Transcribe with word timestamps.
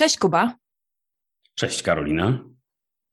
Cześć 0.00 0.18
Kuba. 0.18 0.54
Cześć 1.54 1.82
Karolina. 1.82 2.44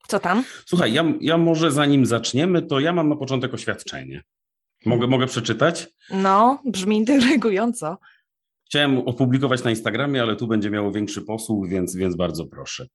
Co 0.08 0.20
tam? 0.20 0.44
Słuchaj, 0.66 0.94
ja, 0.94 1.04
ja 1.22 1.38
może 1.38 1.72
zanim 1.72 2.06
zaczniemy, 2.06 2.62
to 2.62 2.80
ja 2.80 2.94
mam 2.94 3.10
na 3.10 3.16
początek 3.16 3.54
oświadczenie. 3.54 4.24
Mogę, 4.86 5.08
mogę 5.08 5.28
przeczytać? 5.28 5.88
No, 6.12 6.62
brzmi 6.66 6.98
intrygująco. 6.98 7.98
Chciałem 8.70 8.98
opublikować 8.98 9.64
na 9.64 9.70
Instagramie, 9.70 10.22
ale 10.22 10.36
tu 10.36 10.48
będzie 10.48 10.70
miało 10.70 10.92
większy 10.92 11.22
posłuch, 11.22 11.70
więc, 11.70 11.96
więc 11.96 12.16
bardzo 12.16 12.46
proszę. 12.46 12.88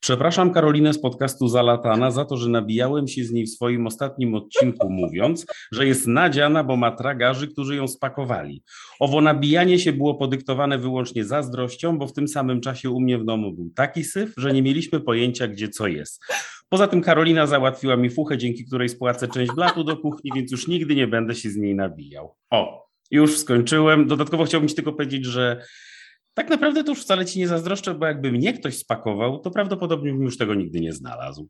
Przepraszam 0.00 0.52
Karolinę 0.52 0.92
z 0.92 1.00
podcastu 1.00 1.48
Zalatana 1.48 2.10
za 2.10 2.24
to, 2.24 2.36
że 2.36 2.50
nabijałem 2.50 3.08
się 3.08 3.24
z 3.24 3.32
niej 3.32 3.46
w 3.46 3.50
swoim 3.50 3.86
ostatnim 3.86 4.34
odcinku, 4.34 4.90
mówiąc, 4.90 5.46
że 5.72 5.86
jest 5.86 6.06
nadziana, 6.06 6.64
bo 6.64 6.76
ma 6.76 6.90
tragarzy, 6.90 7.48
którzy 7.48 7.76
ją 7.76 7.88
spakowali. 7.88 8.62
Owo 9.00 9.20
nabijanie 9.20 9.78
się 9.78 9.92
było 9.92 10.14
podyktowane 10.14 10.78
wyłącznie 10.78 11.24
zazdrością, 11.24 11.98
bo 11.98 12.06
w 12.06 12.12
tym 12.12 12.28
samym 12.28 12.60
czasie 12.60 12.90
u 12.90 13.00
mnie 13.00 13.18
w 13.18 13.24
domu 13.24 13.52
był 13.52 13.70
taki 13.74 14.04
syf, 14.04 14.32
że 14.36 14.52
nie 14.52 14.62
mieliśmy 14.62 15.00
pojęcia, 15.00 15.48
gdzie 15.48 15.68
co 15.68 15.86
jest. 15.86 16.22
Poza 16.68 16.86
tym 16.86 17.02
Karolina 17.02 17.46
załatwiła 17.46 17.96
mi 17.96 18.10
fuchę, 18.10 18.38
dzięki 18.38 18.64
której 18.64 18.88
spłacę 18.88 19.28
część 19.28 19.52
blatu 19.54 19.84
do 19.84 19.96
kuchni, 19.96 20.30
więc 20.34 20.52
już 20.52 20.68
nigdy 20.68 20.94
nie 20.94 21.06
będę 21.06 21.34
się 21.34 21.50
z 21.50 21.56
niej 21.56 21.74
nabijał. 21.74 22.36
O, 22.50 22.89
już 23.10 23.38
skończyłem. 23.38 24.06
Dodatkowo 24.06 24.44
chciałbym 24.44 24.68
ci 24.68 24.74
tylko 24.74 24.92
powiedzieć, 24.92 25.24
że 25.24 25.64
tak 26.34 26.50
naprawdę 26.50 26.84
to 26.84 26.90
już 26.90 27.02
wcale 27.02 27.26
ci 27.26 27.38
nie 27.38 27.48
zazdroszczę, 27.48 27.94
bo 27.94 28.06
jakby 28.06 28.32
mnie 28.32 28.52
ktoś 28.52 28.78
spakował, 28.78 29.38
to 29.38 29.50
prawdopodobnie 29.50 30.12
bym 30.12 30.22
już 30.22 30.38
tego 30.38 30.54
nigdy 30.54 30.80
nie 30.80 30.92
znalazł. 30.92 31.48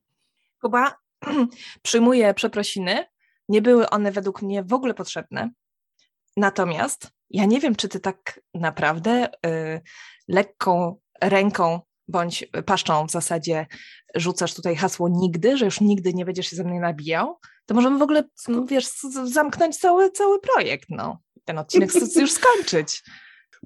Kuba, 0.61 0.95
przyjmuję 1.83 2.35
przeprosiny. 2.35 3.05
Nie 3.49 3.63
były 3.63 3.91
one 3.91 4.13
według 4.13 4.43
mnie 4.43 4.63
w 4.63 4.73
ogóle 4.73 4.95
potrzebne. 4.95 5.51
Natomiast 6.37 7.11
ja 7.31 7.45
nie 7.45 7.61
wiem, 7.61 7.77
czy 7.77 7.89
ty 7.89 8.01
tak 8.01 8.41
naprawdę 8.55 9.29
y, 9.47 9.81
lekką 10.29 10.97
ręką 11.23 11.81
bądź 12.09 12.49
paszczą 12.67 13.07
w 13.07 13.11
zasadzie 13.11 13.67
rzucasz 14.15 14.55
tutaj 14.55 14.77
hasło 14.77 15.09
nigdy, 15.09 15.57
że 15.57 15.65
już 15.65 15.81
nigdy 15.81 16.15
nie 16.15 16.25
będziesz 16.25 16.47
się 16.47 16.57
ze 16.57 16.65
mnie 16.65 16.81
nabijał, 16.81 17.39
to 17.67 17.75
możemy 17.75 17.99
w 17.99 18.03
ogóle, 18.03 18.25
no, 18.49 18.67
wiesz, 18.67 18.89
zamknąć 19.25 19.77
cały, 19.77 20.11
cały 20.11 20.41
projekt, 20.41 20.87
no. 20.89 21.19
Ten 21.51 21.59
odcinek 21.59 21.91
już 22.17 22.33
skończyć. 22.33 23.03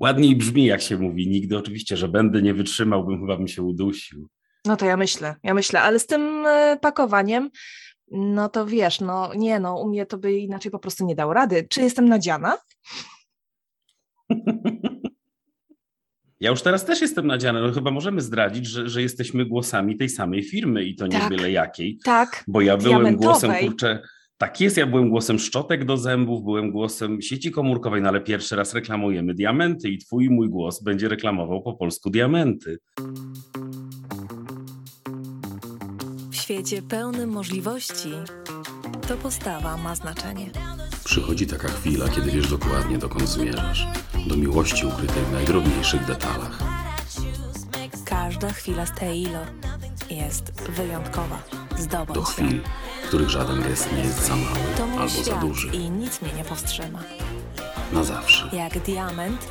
Ładniej 0.00 0.36
brzmi, 0.36 0.64
jak 0.66 0.82
się 0.82 0.98
mówi. 0.98 1.28
Nigdy 1.28 1.58
oczywiście, 1.58 1.96
że 1.96 2.08
będę 2.08 2.42
nie 2.42 2.54
wytrzymał, 2.54 3.06
bym 3.06 3.20
chyba 3.20 3.36
bym 3.36 3.48
się 3.48 3.62
udusił. 3.62 4.28
No 4.64 4.76
to 4.76 4.86
ja 4.86 4.96
myślę, 4.96 5.36
ja 5.42 5.54
myślę, 5.54 5.80
ale 5.80 5.98
z 5.98 6.06
tym 6.06 6.46
e, 6.46 6.78
pakowaniem, 6.82 7.50
no 8.10 8.48
to 8.48 8.66
wiesz, 8.66 9.00
no 9.00 9.34
nie, 9.34 9.60
no 9.60 9.80
u 9.80 9.88
mnie 9.88 10.06
to 10.06 10.18
by 10.18 10.32
inaczej 10.32 10.70
po 10.70 10.78
prostu 10.78 11.06
nie 11.06 11.14
dał 11.14 11.32
rady. 11.32 11.66
Czy 11.70 11.80
jestem 11.80 12.08
nadziana? 12.08 12.58
Ja 16.40 16.50
już 16.50 16.62
teraz 16.62 16.84
też 16.84 17.00
jestem 17.00 17.26
nadziana, 17.26 17.60
no 17.60 17.72
chyba 17.72 17.90
możemy 17.90 18.20
zdradzić, 18.20 18.66
że, 18.66 18.88
że 18.88 19.02
jesteśmy 19.02 19.46
głosami 19.46 19.96
tej 19.96 20.08
samej 20.08 20.42
firmy 20.42 20.84
i 20.84 20.94
to 20.94 21.06
nie 21.06 21.18
tak, 21.18 21.28
byle 21.28 21.50
jakiej. 21.50 21.98
Tak. 22.04 22.44
Bo 22.48 22.60
ja 22.60 22.76
byłem 22.76 23.16
głosem, 23.16 23.52
kurczę, 23.60 24.02
tak 24.44 24.60
jest, 24.60 24.76
ja 24.76 24.86
byłem 24.86 25.10
głosem 25.10 25.38
szczotek 25.38 25.84
do 25.84 25.96
zębów, 25.96 26.44
byłem 26.44 26.70
głosem 26.70 27.22
sieci 27.22 27.50
komórkowej, 27.50 28.02
no 28.02 28.08
ale 28.08 28.20
pierwszy 28.20 28.56
raz 28.56 28.74
reklamujemy 28.74 29.34
diamenty 29.34 29.88
i 29.88 29.98
twój 29.98 30.30
mój 30.30 30.48
głos 30.48 30.82
będzie 30.82 31.08
reklamował 31.08 31.62
po 31.62 31.72
polsku 31.72 32.10
diamenty. 32.10 32.78
W 36.30 36.36
świecie 36.36 36.82
pełnym 36.82 37.30
możliwości 37.30 38.08
to 39.08 39.16
postawa 39.16 39.76
ma 39.76 39.94
znaczenie. 39.94 40.50
Przychodzi 41.04 41.46
taka 41.46 41.68
chwila, 41.68 42.08
kiedy 42.08 42.30
wiesz 42.30 42.50
dokładnie 42.50 42.98
dokąd 42.98 43.28
zmierzasz. 43.28 43.86
Do 44.28 44.36
miłości 44.36 44.86
ukrytej 44.86 45.24
w 45.24 45.32
najdrobniejszych 45.32 46.06
detalach. 46.06 46.58
Każda 48.04 48.52
chwila 48.52 48.86
z 48.86 48.94
Taylor 48.94 49.46
jest 50.10 50.70
wyjątkowa. 50.70 51.42
Zdobądź 51.78 52.14
Do 52.14 52.22
chwil, 52.22 52.60
w 52.93 52.93
których 53.14 53.30
żaden 53.30 53.62
gest 53.62 53.92
nie 53.92 53.98
jest 53.98 54.26
za 54.26 54.36
mały 54.36 54.58
to 54.76 54.86
mój 54.86 54.98
albo 54.98 55.08
świat 55.08 55.24
za 55.24 55.36
duży. 55.36 55.68
i 55.68 55.90
nic 55.90 56.22
mnie 56.22 56.32
nie 56.32 56.44
powstrzyma. 56.44 57.02
Na 57.92 58.04
zawsze. 58.04 58.50
Jak 58.52 58.78
diament, 58.78 59.48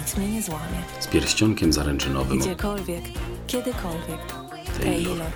nic 0.00 0.16
mnie 0.16 0.28
nie 0.32 0.42
złamie. 0.42 0.82
Z 1.00 1.06
pierścionkiem 1.06 1.72
zaręczynowym. 1.72 2.38
Gdziekolwiek, 2.38 3.02
kiedykolwiek. 3.46 4.18
Taylor. 4.80 5.04
Taylor. 5.04 5.30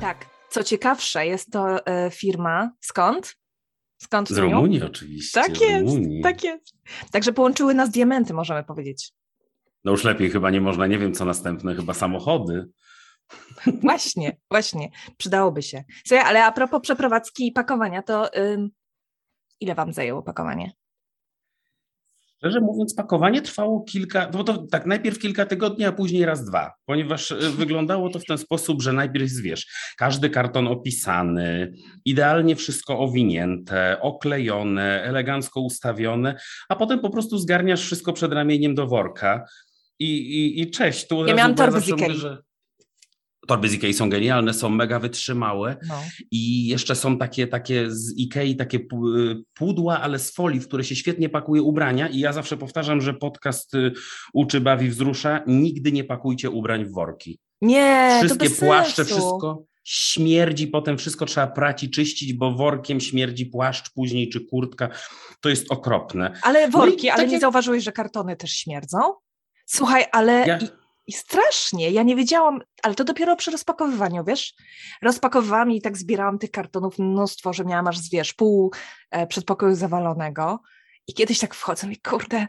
Tak. 0.00 0.26
Co 0.50 0.64
ciekawsze, 0.64 1.26
jest 1.26 1.52
to 1.52 1.86
e, 1.86 2.10
firma 2.10 2.70
skąd? 2.80 3.36
Skąd 3.98 4.28
Z? 4.28 4.38
Rumunii 4.38 4.82
oczywiście. 4.82 5.40
Tak 5.40 5.60
jest, 5.60 5.86
Rumunii. 5.86 6.22
tak 6.22 6.44
jest. 6.44 6.74
Także 7.10 7.32
połączyły 7.32 7.74
nas 7.74 7.90
diamenty, 7.90 8.34
możemy 8.34 8.64
powiedzieć. 8.64 9.12
No 9.84 9.90
już 9.92 10.04
lepiej 10.04 10.30
chyba 10.30 10.50
nie 10.50 10.60
można, 10.60 10.86
nie 10.86 10.98
wiem 10.98 11.14
co 11.14 11.24
następne, 11.24 11.74
chyba 11.74 11.94
samochody. 11.94 12.68
Właśnie, 13.82 14.36
właśnie, 14.50 14.90
przydałoby 15.16 15.62
się. 15.62 15.84
Słuchaj, 16.06 16.26
ale 16.26 16.44
a 16.44 16.52
propos 16.52 16.80
przeprowadzki 16.82 17.46
i 17.46 17.52
pakowania, 17.52 18.02
to 18.02 18.34
ym, 18.36 18.70
ile 19.60 19.74
wam 19.74 19.92
zajęło 19.92 20.22
pakowanie? 20.22 20.72
Szczerze 22.44 22.60
mówiąc, 22.60 22.94
pakowanie 22.94 23.42
trwało 23.42 23.80
kilka, 23.80 24.30
no 24.34 24.44
to 24.44 24.66
tak 24.66 24.86
najpierw 24.86 25.18
kilka 25.18 25.46
tygodni, 25.46 25.84
a 25.84 25.92
później 25.92 26.24
raz 26.24 26.44
dwa, 26.44 26.72
ponieważ 26.86 27.30
y, 27.30 27.50
wyglądało 27.50 28.10
to 28.10 28.18
w 28.18 28.24
ten 28.24 28.38
sposób, 28.38 28.82
że 28.82 28.92
najpierw 28.92 29.32
wiesz, 29.32 29.66
każdy 29.98 30.30
karton 30.30 30.68
opisany, 30.68 31.72
idealnie 32.04 32.56
wszystko 32.56 32.98
owinięte, 32.98 34.00
oklejone, 34.00 35.02
elegancko 35.02 35.60
ustawione, 35.60 36.36
a 36.68 36.76
potem 36.76 37.00
po 37.00 37.10
prostu 37.10 37.38
zgarniasz 37.38 37.82
wszystko 37.82 38.12
przed 38.12 38.32
ramieniem 38.32 38.74
do 38.74 38.86
worka 38.86 39.44
i, 39.98 40.16
i, 40.16 40.60
i 40.60 40.70
cześć. 40.70 41.06
Tu 41.06 41.26
Ja 41.26 41.34
miałam 41.34 41.54
torby 41.54 41.80
z 41.80 41.88
Ikei. 41.88 42.16
że 42.16 42.42
Torby 43.46 43.68
z 43.68 43.74
Ikei 43.74 43.94
są 43.94 44.10
genialne, 44.10 44.54
są 44.54 44.68
mega 44.68 44.98
wytrzymałe. 44.98 45.76
No. 45.88 45.94
I 46.30 46.66
jeszcze 46.66 46.94
są 46.96 47.18
takie, 47.18 47.46
takie 47.46 47.90
z 47.90 48.18
Ikei, 48.18 48.56
takie 48.56 48.78
y, 48.78 48.82
pudła, 49.54 50.00
ale 50.00 50.18
z 50.18 50.34
folii, 50.34 50.60
w 50.60 50.68
które 50.68 50.84
się 50.84 50.96
świetnie 50.96 51.28
pakuje 51.28 51.62
ubrania. 51.62 52.08
I 52.08 52.18
ja 52.18 52.32
zawsze 52.32 52.56
powtarzam, 52.56 53.00
że 53.00 53.14
podcast 53.14 53.74
y, 53.74 53.92
uczy, 54.34 54.60
bawi, 54.60 54.88
wzrusza. 54.88 55.40
Nigdy 55.46 55.92
nie 55.92 56.04
pakujcie 56.04 56.50
ubrań 56.50 56.84
w 56.84 56.92
worki. 56.92 57.38
Nie, 57.60 58.18
Wszystkie 58.24 58.50
płaszcze, 58.50 59.04
sensu. 59.04 59.14
wszystko 59.14 59.64
śmierdzi, 59.84 60.66
potem 60.66 60.98
wszystko 60.98 61.26
trzeba 61.26 61.46
prać 61.46 61.82
i 61.82 61.90
czyścić, 61.90 62.32
bo 62.32 62.52
workiem 62.52 63.00
śmierdzi 63.00 63.46
płaszcz 63.46 63.90
później, 63.90 64.28
czy 64.28 64.40
kurtka. 64.40 64.88
To 65.40 65.48
jest 65.48 65.72
okropne. 65.72 66.32
Ale 66.42 66.68
worki, 66.70 67.06
No 67.06 67.12
ale 67.12 67.22
takie- 67.22 67.32
nie 67.32 67.40
zauważyłeś, 67.40 67.84
że 67.84 67.92
kartony 67.92 68.36
też 68.36 68.50
śmierdzą? 68.50 68.98
Słuchaj, 69.66 70.04
ale 70.12 70.44
Ja- 70.46 70.58
i, 71.06 71.12
strasznie, 71.12 71.90
ja 71.90 72.02
nie 72.02 72.16
wiedziałam, 72.16 72.60
ale 72.82 72.94
to 72.94 73.04
dopiero 73.04 73.36
przy 73.36 73.50
rozpakowywaniu, 73.50 74.24
wiesz? 74.24 74.54
Rozpakowywałam 75.02 75.70
i 75.70 75.80
tak 75.82 75.98
zbierałam 75.98 76.38
tych 76.38 76.50
kartonów 76.50 76.98
mnóstwo, 76.98 77.52
że 77.52 77.64
miałam 77.64 77.86
aż, 77.86 78.10
wiesz, 78.10 78.32
pół 78.34 78.72
e, 79.10 79.26
przedpokoju 79.26 79.74
zawalonego 79.74 80.60
i 81.06 81.14
kiedyś 81.14 81.38
tak 81.38 81.54
wchodzę 81.54 81.92
i 81.92 82.00
kurde, 82.00 82.46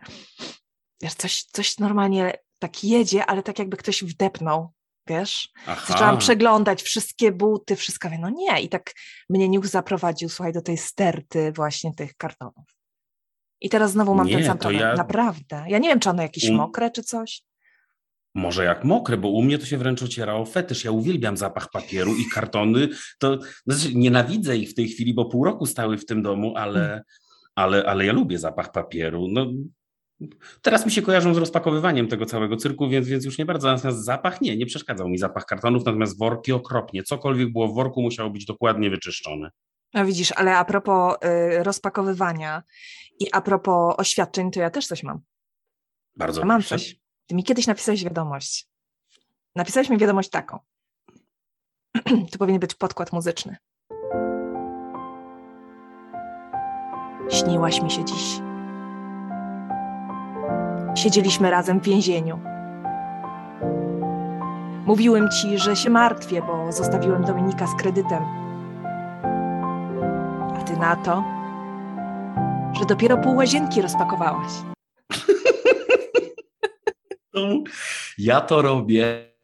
wiesz, 1.02 1.14
coś, 1.14 1.44
coś 1.44 1.78
normalnie 1.80 2.34
tak 2.60 2.84
jedzie, 2.84 3.26
ale 3.26 3.44
tak 3.44 3.60
jakby 3.60 3.78
ktoś 3.78 4.04
wdepnął, 4.04 4.72
wiesz? 5.08 5.50
Aha. 5.68 5.86
Zaczęłam 5.88 6.18
przeglądać 6.18 6.84
wszystkie 6.84 7.32
buty, 7.32 7.76
wszystko, 7.76 8.10
no 8.20 8.30
nie. 8.30 8.62
I 8.62 8.70
tak 8.70 8.94
mnie 9.30 9.50
niuch 9.50 9.68
zaprowadził, 9.68 10.30
słuchaj, 10.30 10.54
do 10.54 10.62
tej 10.62 10.78
sterty 10.78 11.52
właśnie 11.52 11.94
tych 11.94 12.16
kartonów. 12.18 12.66
I 13.62 13.70
teraz 13.70 13.92
znowu 13.92 14.16
mam 14.16 14.28
ten 14.30 14.40
Nie, 14.40 14.46
sam 14.46 14.58
to 14.58 14.62
problem. 14.62 14.82
ja- 14.82 14.96
Naprawdę. 14.96 15.66
Ja 15.68 15.78
nie 15.78 15.90
wiem, 15.90 16.00
czy 16.00 16.10
one 16.10 16.24
jakieś 16.24 16.44
Um- 16.44 16.56
mokre, 16.56 16.92
czy 16.92 17.04
coś. 17.04 17.44
Może 18.36 18.64
jak 18.66 18.84
mokre, 18.84 19.18
bo 19.18 19.30
u 19.30 19.42
mnie 19.42 19.58
to 19.58 19.66
się 19.66 19.78
wręcz 19.78 20.04
ocierało 20.04 20.46
fetysz. 20.46 20.84
Ja 20.84 20.92
uwielbiam 20.92 21.38
zapach 21.38 21.70
papieru 21.72 22.16
i 22.16 22.26
kartony. 22.34 22.88
To 23.20 23.40
znaczy, 23.68 23.96
nienawidzę 23.96 24.58
ich 24.58 24.70
w 24.70 24.74
tej 24.74 24.88
chwili, 24.88 25.14
bo 25.14 25.26
pół 25.26 25.44
roku 25.46 25.66
stały 25.66 25.98
w 25.98 26.06
tym 26.06 26.22
domu, 26.24 26.54
ale, 26.58 26.80
Hmm. 26.80 27.02
ale, 27.56 27.86
ale 27.86 28.06
ja 28.06 28.14
lubię 28.14 28.40
zapach 28.40 28.72
papieru. 28.72 29.28
No, 29.32 29.46
teraz 30.62 30.86
mi 30.86 30.92
się 30.92 31.02
kojarzą 31.02 31.34
z 31.34 31.38
rozpakowywaniem 31.38 32.08
tego 32.08 32.26
całego 32.26 32.58
cyrku, 32.58 32.90
więc, 32.90 33.08
więc 33.08 33.26
już 33.26 33.38
nie 33.38 33.46
bardzo. 33.46 33.72
Natomiast 33.72 34.06
zapach 34.06 34.42
nie, 34.42 34.58
nie 34.58 34.66
przeszkadzał 34.66 35.10
mi 35.10 35.18
zapach 35.18 35.46
kartonów, 35.46 35.86
natomiast 35.86 36.20
worki 36.20 36.52
okropnie. 36.52 37.04
Cokolwiek 37.04 37.52
było 37.52 37.68
w 37.68 37.76
worku 37.76 38.02
musiało 38.02 38.30
być 38.30 38.46
dokładnie 38.46 38.90
wyczyszczone. 38.90 39.50
No 39.94 40.06
widzisz, 40.06 40.32
ale 40.36 40.58
a 40.58 40.66
propos 40.66 41.16
y, 41.60 41.64
rozpakowywania 41.64 42.64
i 43.20 43.32
a 43.32 43.42
propos 43.42 43.96
oświadczeń, 43.98 44.52
to 44.52 44.60
ja 44.60 44.70
też 44.70 44.88
coś 44.88 45.04
mam. 45.04 45.20
Bardzo 46.16 46.42
Ja 46.42 46.46
mam 46.48 46.62
proszę. 46.62 46.76
coś. 46.76 47.05
Ty 47.28 47.36
mi 47.36 47.44
kiedyś 47.44 47.68
napisałeś 47.68 48.04
wiadomość. 48.04 48.68
Napisałeś 49.56 49.90
mi 49.90 49.98
wiadomość 49.98 50.30
taką. 50.30 50.60
to 52.32 52.38
powinien 52.40 52.60
być 52.60 52.76
podkład 52.76 53.14
muzyczny. 53.14 53.58
Śniłaś 57.30 57.82
mi 57.82 57.92
się 57.92 58.06
dziś. 58.06 58.40
Siedzieliśmy 60.96 61.52
razem 61.52 61.80
w 61.80 61.84
więzieniu. 61.84 62.40
Mówiłem 64.86 65.30
ci, 65.32 65.58
że 65.58 65.76
się 65.76 65.90
martwię, 65.90 66.42
bo 66.42 66.72
zostawiłem 66.72 67.24
Dominika 67.24 67.68
z 67.68 67.76
kredytem. 67.76 68.24
A 70.60 70.64
ty 70.64 70.78
na 70.78 70.96
to, 70.96 71.24
że 72.80 72.86
dopiero 72.86 73.18
pół 73.18 73.36
łazienki 73.36 73.82
rozpakowałaś. 73.82 74.75
Ja 78.18 78.42
to 78.42 78.62
robię. 78.62 79.35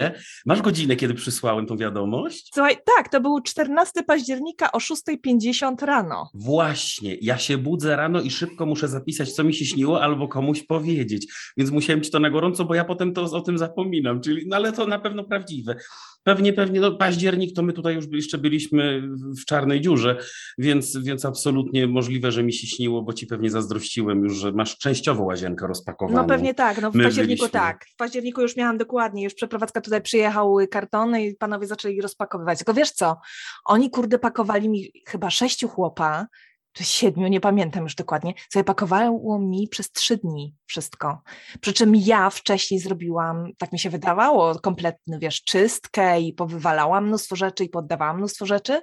Masz 0.46 0.62
godzinę, 0.62 0.96
kiedy 0.96 1.14
przysłałem 1.14 1.66
tą 1.66 1.78
wiadomość? 1.78 2.50
Słuchaj, 2.54 2.78
tak, 2.98 3.10
to 3.10 3.22
był 3.22 3.42
14 3.42 4.04
października 4.04 4.72
o 4.72 4.78
6.50 4.78 5.86
rano. 5.86 6.30
Właśnie, 6.34 7.18
ja 7.22 7.38
się 7.38 7.58
budzę 7.58 7.96
rano 7.96 8.22
i 8.22 8.32
szybko 8.32 8.66
muszę 8.66 8.88
zapisać, 8.88 9.32
co 9.32 9.44
mi 9.44 9.54
się 9.54 9.66
śniło, 9.66 10.02
albo 10.04 10.28
komuś 10.28 10.64
powiedzieć. 10.64 11.34
Więc 11.58 11.72
musiałem 11.72 12.02
ci 12.02 12.12
to 12.12 12.20
na 12.20 12.30
gorąco, 12.30 12.66
bo 12.66 12.76
ja 12.76 12.86
potem 12.86 13.14
to 13.14 13.22
o 13.24 13.42
tym 13.42 13.58
zapominam. 13.58 14.22
Czyli, 14.22 14.48
no 14.48 14.56
ale 14.56 14.72
to 14.72 14.88
na 14.88 15.00
pewno 15.00 15.24
prawdziwe. 15.24 15.76
Pewnie, 16.24 16.54
pewnie, 16.54 16.80
no 16.80 16.92
październik 16.92 17.56
to 17.56 17.64
my 17.64 17.74
tutaj 17.74 17.96
już 17.96 18.06
jeszcze 18.12 18.38
byliśmy 18.38 19.02
w 19.42 19.46
czarnej 19.46 19.82
dziurze, 19.82 20.18
więc, 20.58 20.98
więc 20.98 21.26
absolutnie 21.26 21.88
możliwe, 21.88 22.32
że 22.32 22.44
mi 22.44 22.54
się 22.54 22.68
śniło, 22.68 23.02
bo 23.02 23.14
ci 23.14 23.28
pewnie 23.28 23.50
zazdrościłem 23.50 24.24
już, 24.24 24.36
że 24.36 24.52
masz 24.52 24.78
częściowo 24.78 25.24
łazienkę 25.24 25.68
rozpakowaną. 25.68 26.22
No 26.22 26.28
pewnie 26.28 26.54
tak, 26.54 26.82
no 26.82 26.92
w 26.92 26.96
My 26.96 27.04
październiku 27.04 27.40
byliśmy. 27.42 27.60
tak. 27.60 27.86
W 27.94 27.96
październiku 27.96 28.42
już 28.42 28.56
miałam 28.56 28.78
dokładnie, 28.78 29.24
już 29.24 29.34
przeprowadzka 29.34 29.82
tutaj 29.92 30.02
przyjechały 30.02 30.68
kartony 30.68 31.26
i 31.26 31.36
panowie 31.36 31.68
zaczęli 31.68 32.02
rozpakowywać. 32.02 32.58
Tylko 32.58 32.74
wiesz 32.74 32.92
co, 32.92 33.18
oni 33.66 33.90
kurde 33.90 34.20
pakowali 34.20 34.70
mi 34.70 34.92
chyba 35.08 35.30
sześciu 35.30 35.68
chłopa, 35.68 36.28
czy 36.74 36.84
siedmiu, 36.84 37.28
nie 37.28 37.42
pamiętam 37.42 37.84
już 37.84 37.96
dokładnie, 37.96 38.34
sobie 38.50 38.64
pakowało 38.64 39.40
mi 39.40 39.68
przez 39.68 39.92
trzy 39.92 40.18
dni 40.18 40.56
wszystko. 40.66 41.22
Przy 41.62 41.74
czym 41.74 41.96
ja 41.96 42.30
wcześniej 42.30 42.80
zrobiłam, 42.80 43.52
tak 43.58 43.72
mi 43.72 43.80
się 43.80 43.90
wydawało, 43.90 44.60
kompletny, 44.60 45.20
wiesz, 45.20 45.44
czystkę 45.44 46.22
i 46.22 46.34
powywalałam 46.34 47.08
mnóstwo 47.08 47.36
rzeczy 47.36 47.64
i 47.64 47.70
poddawałam 47.70 48.18
mnóstwo 48.18 48.46
rzeczy, 48.46 48.82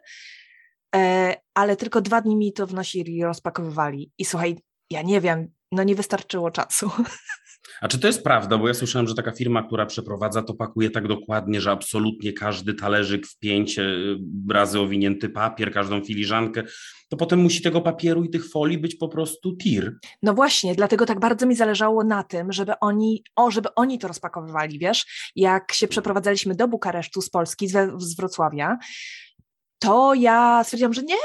e, 0.96 1.34
ale 1.54 1.76
tylko 1.76 2.00
dwa 2.00 2.20
dni 2.20 2.36
mi 2.36 2.52
to 2.52 2.66
wnosili 2.66 3.16
i 3.16 3.24
rozpakowywali. 3.24 4.12
I 4.18 4.24
słuchaj, 4.24 4.56
ja 4.90 5.02
nie 5.02 5.20
wiem, 5.20 5.48
no 5.72 5.82
nie 5.82 5.94
wystarczyło 5.94 6.50
czasu. 6.50 6.90
A 7.80 7.88
czy 7.88 7.98
to 7.98 8.06
jest 8.06 8.22
prawda? 8.22 8.58
Bo 8.58 8.68
ja 8.68 8.74
słyszałem, 8.74 9.08
że 9.08 9.14
taka 9.14 9.32
firma, 9.32 9.62
która 9.62 9.86
przeprowadza, 9.86 10.42
to 10.42 10.54
pakuje 10.54 10.90
tak 10.90 11.08
dokładnie, 11.08 11.60
że 11.60 11.70
absolutnie 11.70 12.32
każdy 12.32 12.74
talerzyk 12.74 13.26
w 13.26 13.38
pięć 13.38 13.78
y, 13.78 14.18
razy 14.50 14.80
owinięty 14.80 15.28
papier, 15.28 15.72
każdą 15.72 16.04
filiżankę, 16.04 16.62
to 17.08 17.16
potem 17.16 17.38
musi 17.38 17.62
tego 17.62 17.80
papieru 17.80 18.24
i 18.24 18.30
tych 18.30 18.50
folii 18.50 18.78
być 18.78 18.94
po 18.94 19.08
prostu 19.08 19.56
tir. 19.56 19.96
No 20.22 20.34
właśnie, 20.34 20.74
dlatego 20.74 21.06
tak 21.06 21.20
bardzo 21.20 21.46
mi 21.46 21.54
zależało 21.54 22.04
na 22.04 22.22
tym, 22.22 22.52
żeby 22.52 22.72
oni, 22.80 23.22
o, 23.36 23.50
żeby 23.50 23.74
oni 23.74 23.98
to 23.98 24.08
rozpakowywali, 24.08 24.78
wiesz, 24.78 25.30
jak 25.36 25.72
się 25.72 25.88
przeprowadzaliśmy 25.88 26.54
do 26.54 26.68
Bukaresztu 26.68 27.22
z 27.22 27.30
Polski, 27.30 27.68
z 27.98 28.16
Wrocławia, 28.16 28.78
to 29.78 30.14
ja 30.14 30.64
stwierdziłam, 30.64 30.92
że 30.92 31.02
nie, 31.02 31.16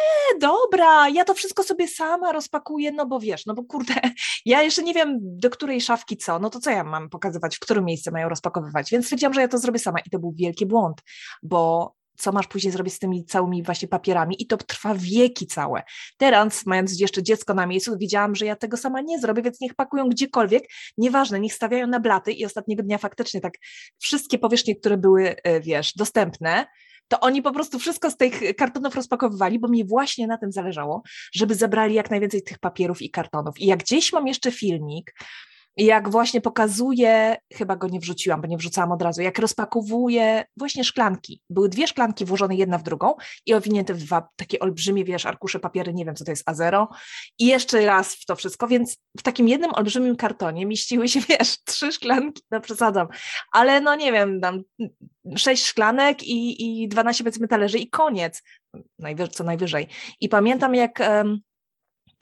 dobra, 0.42 1.10
ja 1.10 1.26
to 1.26 1.34
wszystko 1.34 1.64
sobie 1.64 1.88
sama 1.88 2.32
rozpakuję, 2.32 2.92
no 2.92 3.06
bo 3.06 3.20
wiesz, 3.20 3.46
no 3.46 3.54
bo 3.54 3.64
kurde, 3.64 3.94
ja 4.46 4.62
jeszcze 4.62 4.84
nie 4.84 4.94
wiem, 4.94 5.20
do 5.22 5.50
której 5.50 5.82
szafki 5.82 6.18
co, 6.18 6.40
no 6.40 6.50
to 6.50 6.60
co 6.60 6.72
ja 6.72 6.84
mam 6.84 7.10
pokazywać, 7.10 7.58
w 7.58 7.60
którym 7.60 7.86
miejsce 7.86 8.12
mają 8.12 8.30
rozpakowywać, 8.30 8.92
więc 8.92 9.06
stwierdziłam, 9.06 9.34
że 9.34 9.42
ja 9.42 9.48
to 9.48 9.58
zrobię 9.58 9.80
sama 9.80 10.00
i 10.00 10.10
to 10.10 10.20
był 10.20 10.34
wielki 10.38 10.66
błąd, 10.66 11.02
bo 11.44 11.94
co 12.18 12.32
masz 12.32 12.48
później 12.48 12.72
zrobić 12.72 12.94
z 12.94 13.00
tymi 13.00 13.26
całymi 13.26 13.64
właśnie 13.64 13.88
papierami 13.88 14.42
i 14.42 14.48
to 14.48 14.58
trwa 14.58 14.96
wieki 14.96 15.48
całe. 15.48 15.84
Teraz, 16.18 16.66
mając 16.66 17.00
jeszcze 17.00 17.24
dziecko 17.24 17.54
na 17.54 17.66
miejscu, 17.66 17.98
wiedziałam, 17.98 18.36
że 18.36 18.46
ja 18.46 18.56
tego 18.56 18.78
sama 18.78 19.02
nie 19.02 19.20
zrobię, 19.20 19.42
więc 19.42 19.62
niech 19.62 19.76
pakują 19.76 20.10
gdziekolwiek, 20.10 20.64
nieważne, 20.98 21.40
niech 21.40 21.54
stawiają 21.54 21.88
na 21.88 22.00
blaty 22.00 22.32
i 22.32 22.46
ostatniego 22.46 22.84
dnia 22.84 22.98
faktycznie 22.98 23.42
tak 23.42 23.54
wszystkie 24.00 24.40
powierzchnie, 24.40 24.76
które 24.76 24.98
były, 24.98 25.36
e, 25.44 25.62
wiesz, 25.62 25.94
dostępne, 25.96 26.66
to 27.14 27.20
oni 27.20 27.42
po 27.42 27.52
prostu 27.52 27.80
wszystko 27.80 28.12
z 28.12 28.18
tych 28.18 28.56
kartonów 28.56 28.96
rozpakowywali, 28.96 29.60
bo 29.60 29.68
mi 29.68 29.86
właśnie 29.86 30.28
na 30.28 30.38
tym 30.38 30.52
zależało, 30.52 31.04
żeby 31.34 31.56
zabrali 31.56 31.96
jak 31.96 32.12
najwięcej 32.12 32.44
tych 32.44 32.60
papierów 32.60 33.02
i 33.02 33.10
kartonów. 33.10 33.60
I 33.60 33.66
jak 33.66 33.80
gdzieś 33.80 34.14
mam 34.14 34.28
jeszcze 34.28 34.52
filmik, 34.52 35.14
jak 35.78 36.10
właśnie 36.10 36.42
pokazuje, 36.42 37.38
chyba 37.54 37.76
go 37.76 37.88
nie 37.88 38.00
wrzuciłam, 38.00 38.42
bo 38.42 38.48
nie 38.48 38.58
wrzucałam 38.58 38.92
od 38.92 39.02
razu, 39.02 39.22
jak 39.22 39.40
rozpakowuje 39.40 40.46
właśnie 40.58 40.84
szklanki. 40.84 41.42
Były 41.50 41.70
dwie 41.70 41.88
szklanki 41.88 42.26
włożone 42.26 42.56
jedna 42.56 42.78
w 42.78 42.84
drugą 42.84 43.14
i 43.46 43.54
owinięte 43.54 43.94
w 43.94 43.98
dwa 43.98 44.28
takie 44.36 44.60
olbrzymie, 44.60 45.06
wiesz, 45.06 45.26
arkusze 45.26 45.60
papiery, 45.60 45.94
nie 45.94 46.06
wiem 46.06 46.16
co 46.16 46.26
to 46.26 46.32
jest, 46.32 46.46
A0 46.50 46.88
i 47.40 47.46
jeszcze 47.46 47.86
raz 47.86 48.16
w 48.16 48.26
to 48.26 48.36
wszystko, 48.36 48.68
więc 48.68 48.98
w 49.18 49.22
takim 49.22 49.48
jednym 49.48 49.74
olbrzymim 49.74 50.16
kartonie 50.16 50.66
mieściły 50.66 51.08
się, 51.08 51.20
wiesz, 51.30 51.64
trzy 51.64 51.92
szklanki, 51.92 52.42
no 52.52 52.62
przesadzam, 52.62 53.08
ale 53.52 53.82
no 53.82 53.96
nie 53.96 54.12
wiem, 54.12 54.42
tam 54.42 54.62
sześć 55.38 55.66
szklanek 55.66 56.24
i, 56.24 56.84
i 56.84 56.88
12 56.88 57.24
powiedzmy 57.24 57.48
talerzy 57.48 57.78
i 57.78 57.90
koniec, 57.90 58.44
najwyżej, 59.00 59.34
co 59.34 59.44
najwyżej. 59.44 59.88
I 60.22 60.30
pamiętam 60.30 60.76
jak... 60.76 61.00
Um, 61.00 61.42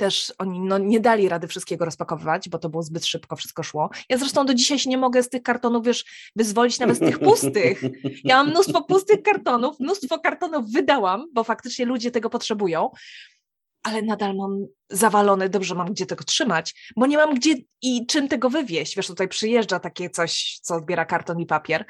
też 0.02 0.34
oni 0.38 0.60
no, 0.60 0.78
nie 0.78 1.00
dali 1.00 1.30
rady 1.30 1.48
wszystkiego 1.48 1.86
rozpakowywać, 1.86 2.50
bo 2.50 2.58
to 2.58 2.70
było 2.70 2.84
zbyt 2.84 3.06
szybko, 3.06 3.36
wszystko 3.36 3.64
szło. 3.64 3.90
Ja 4.10 4.18
zresztą 4.18 4.46
do 4.46 4.54
dzisiaj 4.54 4.80
się 4.80 4.90
nie 4.90 4.98
mogę 4.98 5.24
z 5.24 5.30
tych 5.30 5.44
kartonów, 5.44 5.86
wiesz, 5.86 6.06
wyzwolić 6.36 6.80
nawet 6.80 6.98
z 6.98 7.00
tych 7.00 7.20
pustych. 7.20 7.82
Ja 8.24 8.38
mam 8.38 8.50
mnóstwo 8.50 8.82
pustych 8.82 9.22
kartonów, 9.22 9.80
mnóstwo 9.80 10.20
kartonów 10.20 10.72
wydałam, 10.72 11.26
bo 11.34 11.44
faktycznie 11.44 11.86
ludzie 11.86 12.12
tego 12.12 12.30
potrzebują, 12.30 12.90
ale 13.84 14.02
nadal 14.02 14.36
mam 14.36 14.66
zawalone, 14.90 15.50
dobrze 15.50 15.76
mam 15.76 15.94
gdzie 15.94 16.06
tego 16.06 16.24
trzymać, 16.24 16.92
bo 16.98 17.08
nie 17.08 17.18
mam 17.18 17.36
gdzie 17.36 17.56
i 17.82 18.06
czym 18.06 18.28
tego 18.28 18.50
wywieźć. 18.50 18.96
Wiesz, 18.96 19.08
tutaj 19.08 19.28
przyjeżdża 19.28 19.80
takie 19.80 20.10
coś, 20.10 20.60
co 20.62 20.76
odbiera 20.76 21.06
karton 21.06 21.40
i 21.40 21.46
papier, 21.46 21.86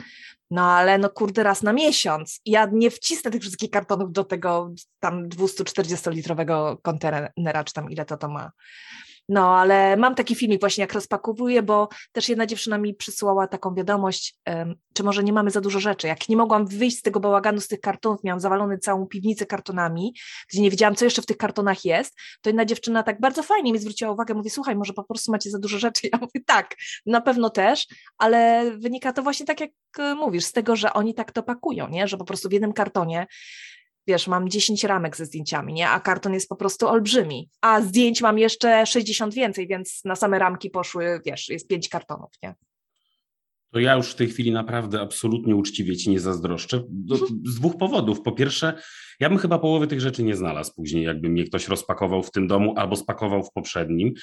no 0.52 0.72
ale 0.72 0.98
no 0.98 1.10
kurde 1.10 1.44
raz 1.44 1.64
na 1.64 1.74
miesiąc. 1.74 2.42
Ja 2.46 2.70
nie 2.74 2.92
wcisnę 2.92 3.32
tych 3.32 3.42
wszystkich 3.42 3.70
kartonów 3.70 4.12
do 4.12 4.24
tego 4.24 4.72
tam 5.00 5.30
240-litrowego 5.30 6.78
kontenera, 6.82 7.64
czy 7.66 7.74
tam 7.74 7.92
ile 7.92 8.06
to 8.06 8.18
to 8.18 8.28
ma. 8.28 8.52
No, 9.32 9.56
ale 9.58 9.98
mam 9.98 10.16
taki 10.16 10.36
filmik 10.36 10.60
właśnie, 10.60 10.82
jak 10.82 10.94
rozpakowuję, 10.94 11.64
bo 11.64 11.90
też 12.12 12.30
jedna 12.30 12.46
dziewczyna 12.46 12.78
mi 12.78 12.94
przysłała 12.94 13.48
taką 13.48 13.76
wiadomość, 13.76 14.36
czy 14.94 15.04
może 15.04 15.24
nie 15.24 15.34
mamy 15.34 15.52
za 15.52 15.62
dużo 15.62 15.80
rzeczy. 15.80 16.08
Jak 16.08 16.30
nie 16.30 16.38
mogłam 16.38 16.68
wyjść 16.68 16.98
z 16.98 17.02
tego 17.02 17.20
bałaganu, 17.20 17.62
z 17.62 17.68
tych 17.68 17.80
kartonów, 17.80 18.24
miałam 18.24 18.40
zawalony 18.40 18.78
całą 18.78 19.08
piwnicę 19.08 19.46
kartonami, 19.46 20.16
gdzie 20.50 20.62
nie 20.62 20.72
wiedziałam, 20.72 20.96
co 20.96 21.06
jeszcze 21.06 21.22
w 21.22 21.26
tych 21.26 21.38
kartonach 21.38 21.86
jest, 21.86 22.16
to 22.42 22.50
jedna 22.50 22.66
dziewczyna 22.66 23.04
tak 23.04 23.22
bardzo 23.22 23.44
fajnie 23.44 23.74
mi 23.74 23.80
zwróciła 23.80 24.12
uwagę, 24.12 24.34
mówi, 24.34 24.50
słuchaj, 24.50 24.76
może 24.76 24.94
po 24.94 25.04
prostu 25.04 25.32
macie 25.32 25.50
za 25.50 25.60
dużo 25.60 25.80
rzeczy. 25.80 26.02
Ja 26.14 26.20
mówię, 26.22 26.46
tak, 26.46 26.76
na 27.06 27.22
pewno 27.22 27.50
też, 27.50 27.88
ale 28.18 28.72
wynika 28.78 29.14
to 29.14 29.24
właśnie 29.24 29.46
tak, 29.46 29.60
jak 29.60 29.72
e, 30.00 30.16
mówisz, 30.16 30.46
z 30.46 30.52
tego, 30.52 30.76
że 30.76 30.94
oni 30.94 31.14
tak 31.14 31.32
to 31.32 31.44
pakują, 31.44 31.90
nie? 31.90 32.08
że 32.08 32.18
po 32.18 32.26
prostu 32.26 32.50
w 32.50 32.52
jednym 32.52 32.74
kartonie 32.74 33.28
wiesz, 34.08 34.28
mam 34.28 34.50
10 34.50 34.84
ramek 34.84 35.18
ze 35.18 35.26
zdjęciami, 35.26 35.74
nie? 35.74 35.90
A 35.90 36.00
karton 36.00 36.34
jest 36.34 36.50
po 36.50 36.56
prostu 36.56 36.88
olbrzymi. 36.88 37.50
A 37.62 37.82
zdjęć 37.82 38.22
mam 38.22 38.40
jeszcze 38.40 38.86
60 38.86 39.34
więcej, 39.34 39.68
więc 39.68 40.02
na 40.06 40.16
same 40.16 40.40
ramki 40.40 40.70
poszły, 40.70 41.22
wiesz, 41.26 41.50
jest 41.50 41.68
5 41.68 41.90
kartonów, 41.90 42.30
nie? 42.44 42.56
To 43.72 43.80
ja 43.80 43.96
już 43.96 44.12
w 44.12 44.16
tej 44.16 44.28
chwili 44.28 44.52
naprawdę 44.52 45.02
absolutnie 45.02 45.56
uczciwie 45.56 45.98
ci 45.98 46.10
nie 46.10 46.20
zazdroszczę. 46.20 46.84
Do, 46.90 47.16
z 47.46 47.56
dwóch 47.56 47.78
powodów. 47.78 48.22
Po 48.22 48.32
pierwsze, 48.32 48.82
ja 49.20 49.30
bym 49.30 49.38
chyba 49.38 49.60
połowy 49.60 49.88
tych 49.88 50.02
rzeczy 50.02 50.24
nie 50.24 50.36
znalazł 50.36 50.74
później, 50.76 51.04
jakby 51.04 51.30
mnie 51.30 51.44
ktoś 51.44 51.68
rozpakował 51.68 52.24
w 52.24 52.32
tym 52.32 52.48
domu 52.48 52.74
albo 52.78 52.96
spakował 52.96 53.44
w 53.44 53.52
poprzednim. 53.52 54.14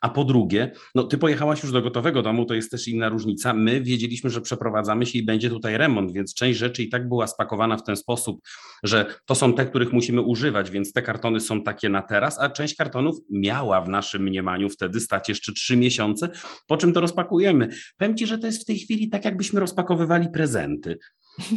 A 0.00 0.08
po 0.08 0.24
drugie, 0.24 0.72
no 0.94 1.02
ty 1.02 1.18
pojechałaś 1.18 1.62
już 1.62 1.72
do 1.72 1.82
gotowego 1.82 2.22
domu, 2.22 2.44
to 2.44 2.54
jest 2.54 2.70
też 2.70 2.88
inna 2.88 3.08
różnica. 3.08 3.54
My 3.54 3.80
wiedzieliśmy, 3.80 4.30
że 4.30 4.40
przeprowadzamy 4.40 5.06
się 5.06 5.18
i 5.18 5.22
będzie 5.22 5.50
tutaj 5.50 5.76
remont, 5.78 6.12
więc 6.12 6.34
część 6.34 6.58
rzeczy 6.58 6.82
i 6.82 6.88
tak 6.88 7.08
była 7.08 7.26
spakowana 7.26 7.76
w 7.76 7.82
ten 7.82 7.96
sposób, 7.96 8.40
że 8.82 9.14
to 9.26 9.34
są 9.34 9.52
te, 9.52 9.66
których 9.66 9.92
musimy 9.92 10.22
używać, 10.22 10.70
więc 10.70 10.92
te 10.92 11.02
kartony 11.02 11.40
są 11.40 11.62
takie 11.62 11.88
na 11.88 12.02
teraz, 12.02 12.38
a 12.40 12.50
część 12.50 12.76
kartonów 12.76 13.16
miała 13.30 13.80
w 13.80 13.88
naszym 13.88 14.22
mniemaniu 14.22 14.68
wtedy 14.68 15.00
stać 15.00 15.28
jeszcze 15.28 15.52
trzy 15.52 15.76
miesiące, 15.76 16.28
po 16.66 16.76
czym 16.76 16.92
to 16.92 17.00
rozpakujemy. 17.00 17.68
Powiem 17.98 18.16
ci, 18.16 18.26
że 18.26 18.38
to 18.38 18.46
jest 18.46 18.62
w 18.62 18.64
tej 18.64 18.78
chwili 18.78 19.08
tak, 19.08 19.24
jakbyśmy 19.24 19.60
rozpakowywali 19.60 20.28
prezenty. 20.32 20.98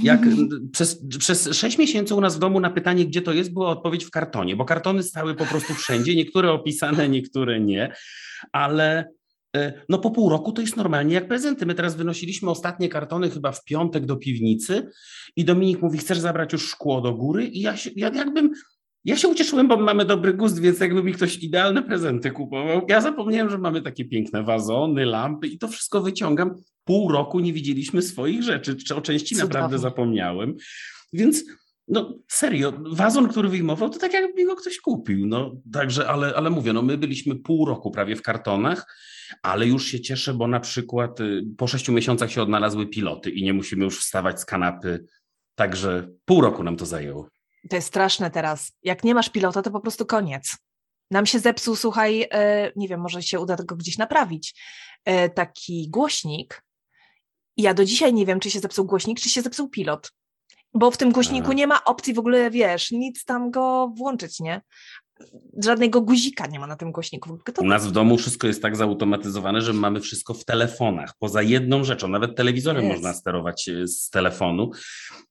Jak 0.03 0.21
przez, 0.71 1.07
przez 1.19 1.49
sześć 1.57 1.77
miesięcy 1.77 2.15
u 2.15 2.21
nas 2.21 2.35
w 2.35 2.39
domu 2.39 2.59
na 2.59 2.69
pytanie, 2.69 3.05
gdzie 3.05 3.21
to 3.21 3.33
jest, 3.33 3.53
była 3.53 3.69
odpowiedź 3.69 4.05
w 4.05 4.11
kartonie, 4.11 4.55
bo 4.55 4.65
kartony 4.65 5.03
stały 5.03 5.35
po 5.35 5.45
prostu 5.45 5.73
wszędzie, 5.73 6.15
niektóre 6.15 6.51
opisane, 6.51 7.09
niektóre 7.09 7.59
nie, 7.59 7.93
ale 8.51 9.11
no 9.89 9.99
po 9.99 10.11
pół 10.11 10.29
roku 10.29 10.51
to 10.51 10.61
jest 10.61 10.77
normalnie 10.77 11.13
jak 11.13 11.27
prezenty. 11.27 11.65
My 11.65 11.75
teraz 11.75 11.95
wynosiliśmy 11.95 12.49
ostatnie 12.49 12.89
kartony 12.89 13.29
chyba 13.29 13.51
w 13.51 13.63
piątek 13.63 14.05
do 14.05 14.15
piwnicy 14.15 14.89
i 15.35 15.45
Dominik 15.45 15.81
mówi, 15.81 15.97
chcesz 15.97 16.19
zabrać 16.19 16.53
już 16.53 16.69
szkło 16.69 17.01
do 17.01 17.13
góry? 17.13 17.45
I 17.45 17.61
ja, 17.61 17.77
się, 17.77 17.89
ja 17.95 18.09
jakbym, 18.09 18.51
ja 19.05 19.17
się 19.17 19.27
ucieszyłem, 19.27 19.67
bo 19.67 19.77
mamy 19.77 20.05
dobry 20.05 20.33
gust, 20.33 20.59
więc 20.59 20.79
jakby 20.79 21.03
mi 21.03 21.13
ktoś 21.13 21.37
idealne 21.37 21.83
prezenty 21.83 22.31
kupował. 22.31 22.85
Ja 22.89 23.01
zapomniałem, 23.01 23.49
że 23.49 23.57
mamy 23.57 23.81
takie 23.81 24.05
piękne 24.05 24.43
wazony, 24.43 25.05
lampy 25.05 25.47
i 25.47 25.57
to 25.57 25.67
wszystko 25.67 26.01
wyciągam. 26.01 26.55
Pół 26.91 27.11
roku 27.11 27.39
nie 27.39 27.53
widzieliśmy 27.53 28.01
swoich 28.01 28.43
rzeczy, 28.43 28.75
czy 28.75 28.95
o 28.95 29.01
części 29.01 29.35
Cudownie. 29.35 29.53
naprawdę 29.53 29.79
zapomniałem. 29.79 30.55
Więc 31.13 31.43
no 31.87 32.13
serio, 32.27 32.73
wazon, 32.91 33.27
który 33.27 33.49
wyjmował, 33.49 33.89
to 33.89 33.99
tak 33.99 34.13
jakby 34.13 34.45
go 34.45 34.55
ktoś 34.55 34.77
kupił. 34.77 35.27
No 35.27 35.51
także, 35.73 36.07
ale, 36.07 36.35
ale 36.35 36.49
mówię, 36.49 36.73
no 36.73 36.81
my 36.81 36.97
byliśmy 36.97 37.35
pół 37.35 37.65
roku 37.65 37.91
prawie 37.91 38.15
w 38.15 38.21
kartonach, 38.21 38.85
ale 39.41 39.67
już 39.67 39.85
się 39.85 39.99
cieszę, 39.99 40.33
bo 40.33 40.47
na 40.47 40.59
przykład 40.59 41.19
y, 41.19 41.43
po 41.57 41.67
sześciu 41.67 41.91
miesiącach 41.91 42.31
się 42.31 42.41
odnalazły 42.41 42.87
piloty 42.87 43.29
i 43.29 43.43
nie 43.43 43.53
musimy 43.53 43.85
już 43.85 43.99
wstawać 43.99 44.39
z 44.39 44.45
kanapy. 44.45 45.05
Także 45.55 46.07
pół 46.25 46.41
roku 46.41 46.63
nam 46.63 46.77
to 46.77 46.85
zajęło. 46.85 47.29
To 47.69 47.75
jest 47.75 47.87
straszne 47.87 48.31
teraz. 48.31 48.71
Jak 48.83 49.03
nie 49.03 49.15
masz 49.15 49.29
pilota, 49.29 49.61
to 49.61 49.71
po 49.71 49.79
prostu 49.79 50.05
koniec. 50.05 50.57
Nam 51.11 51.25
się 51.25 51.39
zepsuł, 51.39 51.75
słuchaj, 51.75 52.27
e, 52.31 52.71
nie 52.75 52.87
wiem, 52.87 53.01
może 53.01 53.23
się 53.23 53.39
uda 53.39 53.57
tego 53.57 53.75
gdzieś 53.75 53.97
naprawić, 53.97 54.61
e, 55.05 55.29
taki 55.29 55.89
głośnik 55.89 56.63
I 57.57 57.61
ja 57.61 57.73
do 57.73 57.85
dzisiaj 57.85 58.13
nie 58.13 58.25
wiem, 58.25 58.39
czy 58.39 58.51
się 58.51 58.59
zepsuł 58.59 58.85
głośnik, 58.85 59.19
czy 59.19 59.29
się 59.29 59.41
zepsuł 59.41 59.69
pilot. 59.69 60.11
Bo 60.73 60.91
w 60.91 60.97
tym 60.97 61.11
głośniku 61.11 61.51
nie 61.51 61.67
ma 61.67 61.83
opcji 61.83 62.13
w 62.13 62.19
ogóle, 62.19 62.51
wiesz, 62.51 62.91
nic 62.91 63.25
tam 63.25 63.51
go 63.51 63.91
włączyć, 63.95 64.39
nie? 64.39 64.61
Żadnego 65.63 66.01
guzika 66.01 66.47
nie 66.47 66.59
ma 66.59 66.67
na 66.67 66.75
tym 66.75 66.91
głośniku. 66.91 67.37
U 67.57 67.65
nas 67.65 67.87
w 67.87 67.91
domu 67.91 68.17
wszystko 68.17 68.47
jest 68.47 68.61
tak 68.61 68.75
zautomatyzowane, 68.75 69.61
że 69.61 69.73
mamy 69.73 69.99
wszystko 69.99 70.33
w 70.33 70.45
telefonach. 70.45 71.13
Poza 71.19 71.41
jedną 71.41 71.83
rzeczą, 71.83 72.07
nawet 72.07 72.35
telewizorem 72.35 72.83
Jest. 72.83 72.95
można 72.95 73.13
sterować 73.13 73.69
e, 73.69 73.87
z 73.87 74.09
telefonu. 74.09 74.71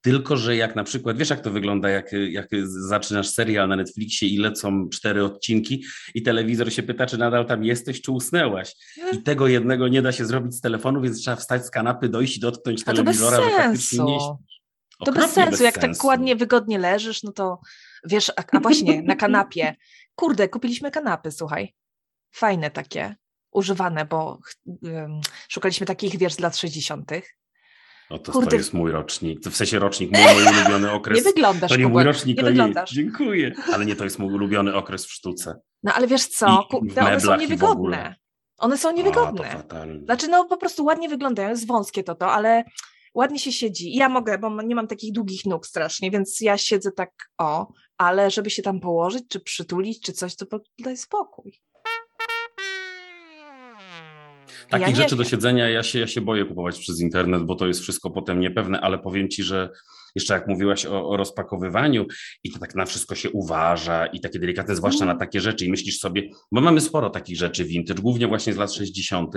Tylko, 0.01 0.37
że 0.37 0.57
jak 0.57 0.77
na 0.77 0.85
przykład, 0.85 1.17
wiesz 1.17 1.31
jak 1.31 1.41
to 1.41 1.51
wygląda, 1.51 1.89
jak, 1.89 2.13
jak 2.13 2.49
zaczynasz 2.65 3.29
serial 3.29 3.69
na 3.69 3.77
Netflixie 3.77 4.29
i 4.29 4.39
lecą 4.39 4.89
cztery 4.89 5.25
odcinki 5.25 5.85
i 6.15 6.23
telewizor 6.23 6.73
się 6.73 6.83
pyta, 6.83 7.07
czy 7.07 7.19
nadal 7.19 7.47
tam 7.47 7.65
jesteś, 7.65 8.03
czy 8.03 8.13
usnęłaś. 8.13 8.75
I 9.13 9.23
tego 9.23 9.49
jednego 9.49 9.89
nie 9.89 10.03
da 10.03 10.13
się 10.13 10.27
zrobić 10.27 10.55
z 10.55 10.61
telefonu, 10.61 11.01
więc 11.01 11.21
trzeba 11.21 11.37
wstać 11.37 11.67
z 11.67 11.71
kanapy, 11.71 12.09
dojść 12.09 12.37
i 12.37 12.41
dotknąć 12.41 12.83
A 12.87 12.95
to 12.95 13.05
bez 13.05 13.19
telewizora, 13.19 13.57
sensu. 13.57 14.39
To 15.05 15.13
bez 15.13 15.31
sensu, 15.31 15.65
jak 15.65 15.75
tak 15.75 15.83
sensu. 15.83 16.07
ładnie, 16.07 16.37
wygodnie 16.37 16.79
leżysz, 16.79 17.23
no 17.23 17.33
to 17.33 17.61
wiesz, 18.05 18.31
a, 18.37 18.43
a 18.53 18.61
właśnie 18.61 19.03
na 19.03 19.17
kanapie. 19.17 19.77
Kurde, 20.15 20.49
kupiliśmy 20.49 20.91
kanapy, 20.91 21.31
słuchaj. 21.31 21.75
Fajne 22.33 22.71
takie, 22.71 23.17
używane, 23.53 24.05
bo 24.05 24.39
um, 24.67 25.21
szukaliśmy 25.49 25.87
takich, 25.87 26.19
wiesz, 26.19 26.33
z 26.35 26.41
lat 26.41 26.57
60. 26.57 27.11
No 28.11 28.19
to, 28.19 28.33
Kurde. 28.33 28.51
to 28.51 28.57
jest 28.57 28.73
mój 28.73 28.91
rocznik, 28.91 29.41
to 29.43 29.51
w 29.51 29.57
sensie 29.57 29.79
rocznik, 29.79 30.11
mój, 30.13 30.23
mój 30.35 30.59
ulubiony 30.59 30.93
okres. 30.99 31.19
Nie 31.19 31.25
wyglądasz, 31.25 31.71
To 31.71 31.77
nie 31.77 31.89
mój 31.89 32.05
rocznik, 32.05 32.37
nie 32.37 32.43
to 32.43 32.49
wyglądasz. 32.49 32.91
Dziękuję. 32.91 33.53
Ale 33.73 33.87
nie, 33.87 33.97
to 33.97 34.05
jest 34.05 34.19
mój 34.19 34.35
ulubiony 34.35 34.75
okres 34.75 35.07
w 35.07 35.13
sztuce. 35.13 35.61
No 35.83 35.95
ale 35.95 36.07
wiesz 36.07 36.27
co, 36.27 36.67
I 36.67 36.71
kurde, 36.71 37.01
one 37.01 37.21
są 37.21 37.37
niewygodne. 37.37 38.15
One 38.59 38.79
są 38.79 38.89
A, 38.89 38.93
to 38.93 38.99
niewygodne. 38.99 39.51
fatalnie. 39.51 40.05
Znaczy, 40.05 40.29
no 40.29 40.45
po 40.45 40.57
prostu 40.57 40.85
ładnie 40.85 41.09
wyglądają, 41.09 41.49
jest 41.49 41.67
wąskie 41.67 42.05
to 42.05 42.15
to, 42.15 42.33
ale 42.33 42.65
ładnie 43.15 43.39
się 43.39 43.53
siedzi. 43.53 43.95
I 43.95 43.97
ja 43.97 44.09
mogę, 44.09 44.39
bo 44.39 44.63
nie 44.63 44.75
mam 44.75 44.87
takich 44.87 45.13
długich 45.13 45.47
nóg 45.47 45.67
strasznie, 45.67 46.11
więc 46.11 46.41
ja 46.41 46.59
siedzę 46.59 46.93
tak 46.93 47.11
o, 47.39 47.73
ale 48.01 48.31
żeby 48.31 48.51
się 48.51 48.63
tam 48.63 48.81
położyć, 48.81 49.25
czy 49.29 49.41
przytulić, 49.41 50.01
czy 50.01 50.13
coś, 50.13 50.37
to 50.37 50.47
daj 50.79 50.97
spokój. 50.97 51.61
Takich 54.69 54.89
ja 54.89 54.95
rzeczy 54.95 55.17
do 55.17 55.25
siedzenia 55.25 55.69
ja 55.69 55.83
się, 55.83 55.99
ja 55.99 56.07
się 56.07 56.21
boję 56.21 56.45
kupować 56.45 56.79
przez 56.79 57.01
internet, 57.01 57.43
bo 57.43 57.55
to 57.55 57.67
jest 57.67 57.81
wszystko 57.81 58.11
potem 58.11 58.41
niepewne, 58.41 58.81
ale 58.81 58.99
powiem 58.99 59.29
ci, 59.29 59.43
że 59.43 59.71
jeszcze 60.15 60.35
jak 60.35 60.49
mówiłaś 60.49 60.87
o, 60.87 61.09
o 61.09 61.17
rozpakowywaniu 61.17 62.07
i 62.45 62.51
to 62.51 62.59
tak 62.59 62.75
na 62.75 62.87
wszystko 62.87 63.15
się 63.15 63.31
uważa 63.31 64.07
i 64.07 64.21
takie 64.21 64.39
delikatne, 64.39 64.77
zwłaszcza 64.77 65.05
na 65.05 65.15
takie 65.15 65.41
rzeczy 65.41 65.65
i 65.65 65.71
myślisz 65.71 65.99
sobie, 65.99 66.29
bo 66.53 66.61
mamy 66.61 66.81
sporo 66.81 67.11
takich 67.11 67.37
rzeczy 67.37 67.65
vintage, 67.65 68.03
głównie 68.03 68.27
właśnie 68.27 68.53
z 68.53 68.57
lat 68.57 68.73
60., 68.73 69.35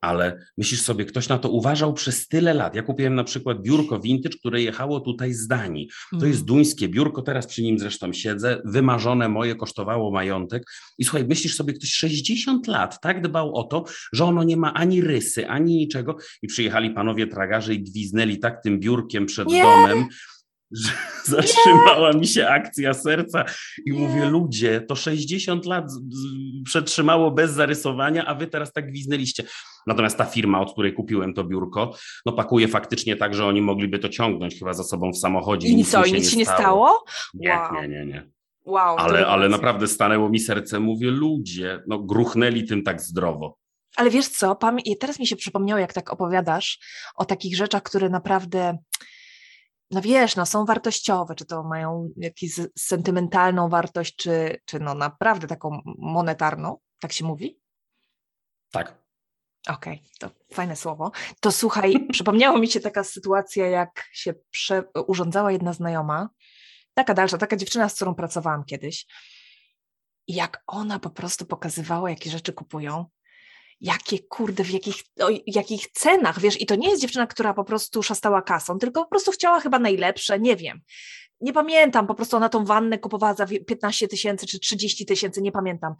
ale 0.00 0.38
myślisz 0.58 0.82
sobie, 0.82 1.04
ktoś 1.04 1.28
na 1.28 1.38
to 1.38 1.50
uważał 1.50 1.94
przez 1.94 2.28
tyle 2.28 2.54
lat. 2.54 2.74
Ja 2.74 2.82
kupiłem 2.82 3.14
na 3.14 3.24
przykład 3.24 3.62
biurko 3.62 4.00
vintage, 4.00 4.38
które 4.38 4.62
jechało 4.62 5.00
tutaj 5.00 5.32
z 5.34 5.46
Danii. 5.46 5.88
To 6.20 6.26
jest 6.26 6.38
Mm. 6.38 6.46
duńskie 6.46 6.88
biurko, 6.88 7.22
teraz 7.22 7.46
przy 7.46 7.62
nim 7.62 7.78
zresztą 7.78 8.12
siedzę, 8.12 8.62
wymarzone 8.64 9.28
moje, 9.28 9.54
kosztowało 9.54 10.10
majątek. 10.10 10.62
I 10.98 11.04
słuchaj, 11.04 11.24
myślisz 11.28 11.54
sobie, 11.54 11.72
ktoś 11.72 11.90
60 11.92 12.66
lat 12.66 13.00
tak 13.00 13.22
dbał 13.22 13.54
o 13.54 13.62
to, 13.62 13.84
że 14.12 14.24
ono 14.24 14.42
nie 14.44 14.56
ma 14.56 14.74
ani 14.74 15.00
rysy, 15.00 15.48
ani 15.48 15.76
niczego. 15.76 16.16
I 16.42 16.46
przyjechali 16.46 16.90
panowie 16.90 17.26
tragarze 17.26 17.74
i 17.74 17.82
gwiznęli 17.82 18.38
tak 18.38 18.62
tym 18.62 18.80
biurkiem 18.80 19.26
przed 19.26 19.48
Nie! 19.48 19.62
domem, 19.62 20.06
że 20.70 20.92
zatrzymała 21.36 22.12
mi 22.12 22.26
się 22.26 22.48
akcja 22.48 22.94
serca 22.94 23.44
i 23.86 23.90
Nie. 23.92 23.98
mówię, 23.98 24.24
ludzie, 24.26 24.80
to 24.80 24.96
60 24.96 25.66
lat 25.66 25.84
przetrzymało 26.64 27.30
bez 27.30 27.52
zarysowania, 27.52 28.24
a 28.26 28.34
wy 28.34 28.46
teraz 28.46 28.72
tak 28.72 28.90
gwiznęliście. 28.90 29.42
Natomiast 29.86 30.18
ta 30.18 30.24
firma, 30.24 30.60
od 30.60 30.72
której 30.72 30.92
kupiłem 30.94 31.34
to 31.34 31.44
biurko, 31.44 31.94
no 32.26 32.32
pakuje 32.32 32.68
faktycznie 32.68 33.16
tak, 33.16 33.34
że 33.34 33.46
oni 33.46 33.62
mogliby 33.62 33.98
to 33.98 34.08
ciągnąć 34.08 34.58
chyba 34.58 34.72
za 34.72 34.84
sobą 34.84 35.12
w 35.12 35.18
samochodzie. 35.18 35.68
I 35.68 35.76
nic 35.76 35.90
co, 35.90 36.04
i 36.04 36.12
nic 36.12 36.30
się 36.30 36.36
nie 36.36 36.46
stało? 36.46 37.04
Nie, 37.34 37.48
Wow. 37.50 37.74
nie, 37.82 37.88
nie, 37.88 38.06
nie. 38.06 38.30
Wow. 38.64 38.96
Ale, 38.98 39.26
ale 39.26 39.48
naprawdę 39.48 39.86
stanęło 39.88 40.28
mi 40.28 40.40
serce, 40.40 40.80
mówię, 40.80 41.10
ludzie, 41.10 41.82
no 41.86 41.98
gruchnęli 41.98 42.64
tym 42.64 42.82
tak 42.82 43.00
zdrowo. 43.02 43.56
Ale 43.96 44.10
wiesz 44.10 44.28
co, 44.28 44.54
pamię- 44.54 44.96
teraz 45.00 45.18
mi 45.20 45.26
się 45.26 45.36
przypomniało, 45.36 45.80
jak 45.80 45.92
tak 45.92 46.12
opowiadasz 46.12 46.78
o 47.16 47.24
takich 47.24 47.56
rzeczach, 47.56 47.82
które 47.82 48.08
naprawdę, 48.08 48.78
no 49.90 50.00
wiesz, 50.00 50.36
no 50.36 50.46
są 50.46 50.64
wartościowe, 50.64 51.34
czy 51.34 51.44
to 51.44 51.62
mają 51.62 52.10
jakąś 52.16 52.50
sentymentalną 52.78 53.68
wartość, 53.68 54.16
czy, 54.16 54.60
czy 54.64 54.80
no 54.80 54.94
naprawdę 54.94 55.46
taką 55.46 55.80
monetarną, 55.98 56.78
tak 57.00 57.12
się 57.12 57.24
mówi? 57.24 57.60
Tak. 58.70 59.02
Okej, 59.68 60.02
to 60.18 60.30
fajne 60.52 60.76
słowo. 60.76 61.12
To 61.40 61.52
słuchaj, 61.52 62.06
przypomniało 62.12 62.58
mi 62.58 62.68
się 62.68 62.80
taka 62.80 63.04
sytuacja, 63.04 63.66
jak 63.66 64.08
się 64.12 64.34
prze, 64.50 64.84
urządzała 65.06 65.52
jedna 65.52 65.72
znajoma, 65.72 66.28
taka 66.94 67.14
dalsza, 67.14 67.38
taka 67.38 67.56
dziewczyna, 67.56 67.88
z 67.88 67.94
którą 67.94 68.14
pracowałam 68.14 68.64
kiedyś, 68.64 69.06
i 70.26 70.34
jak 70.34 70.62
ona 70.66 70.98
po 70.98 71.10
prostu 71.10 71.46
pokazywała, 71.46 72.10
jakie 72.10 72.30
rzeczy 72.30 72.52
kupują, 72.52 73.06
jakie 73.80 74.18
kurde, 74.18 74.64
w 74.64 74.70
jakich, 74.70 74.94
o 75.20 75.28
jakich 75.46 75.90
cenach, 75.90 76.40
wiesz, 76.40 76.60
i 76.60 76.66
to 76.66 76.74
nie 76.74 76.90
jest 76.90 77.02
dziewczyna, 77.02 77.26
która 77.26 77.54
po 77.54 77.64
prostu 77.64 78.02
szastała 78.02 78.42
kasą, 78.42 78.78
tylko 78.78 79.04
po 79.04 79.10
prostu 79.10 79.30
chciała 79.30 79.60
chyba 79.60 79.78
najlepsze, 79.78 80.40
nie 80.40 80.56
wiem. 80.56 80.80
Nie 81.40 81.52
pamiętam, 81.52 82.06
po 82.06 82.14
prostu 82.14 82.36
ona 82.36 82.48
tą 82.48 82.64
wannę 82.64 82.98
kupowała 82.98 83.34
za 83.34 83.46
wie- 83.46 83.64
15 83.64 84.08
tysięcy 84.08 84.46
czy 84.46 84.60
30 84.60 85.06
tysięcy, 85.06 85.42
nie 85.42 85.52
pamiętam. 85.52 85.94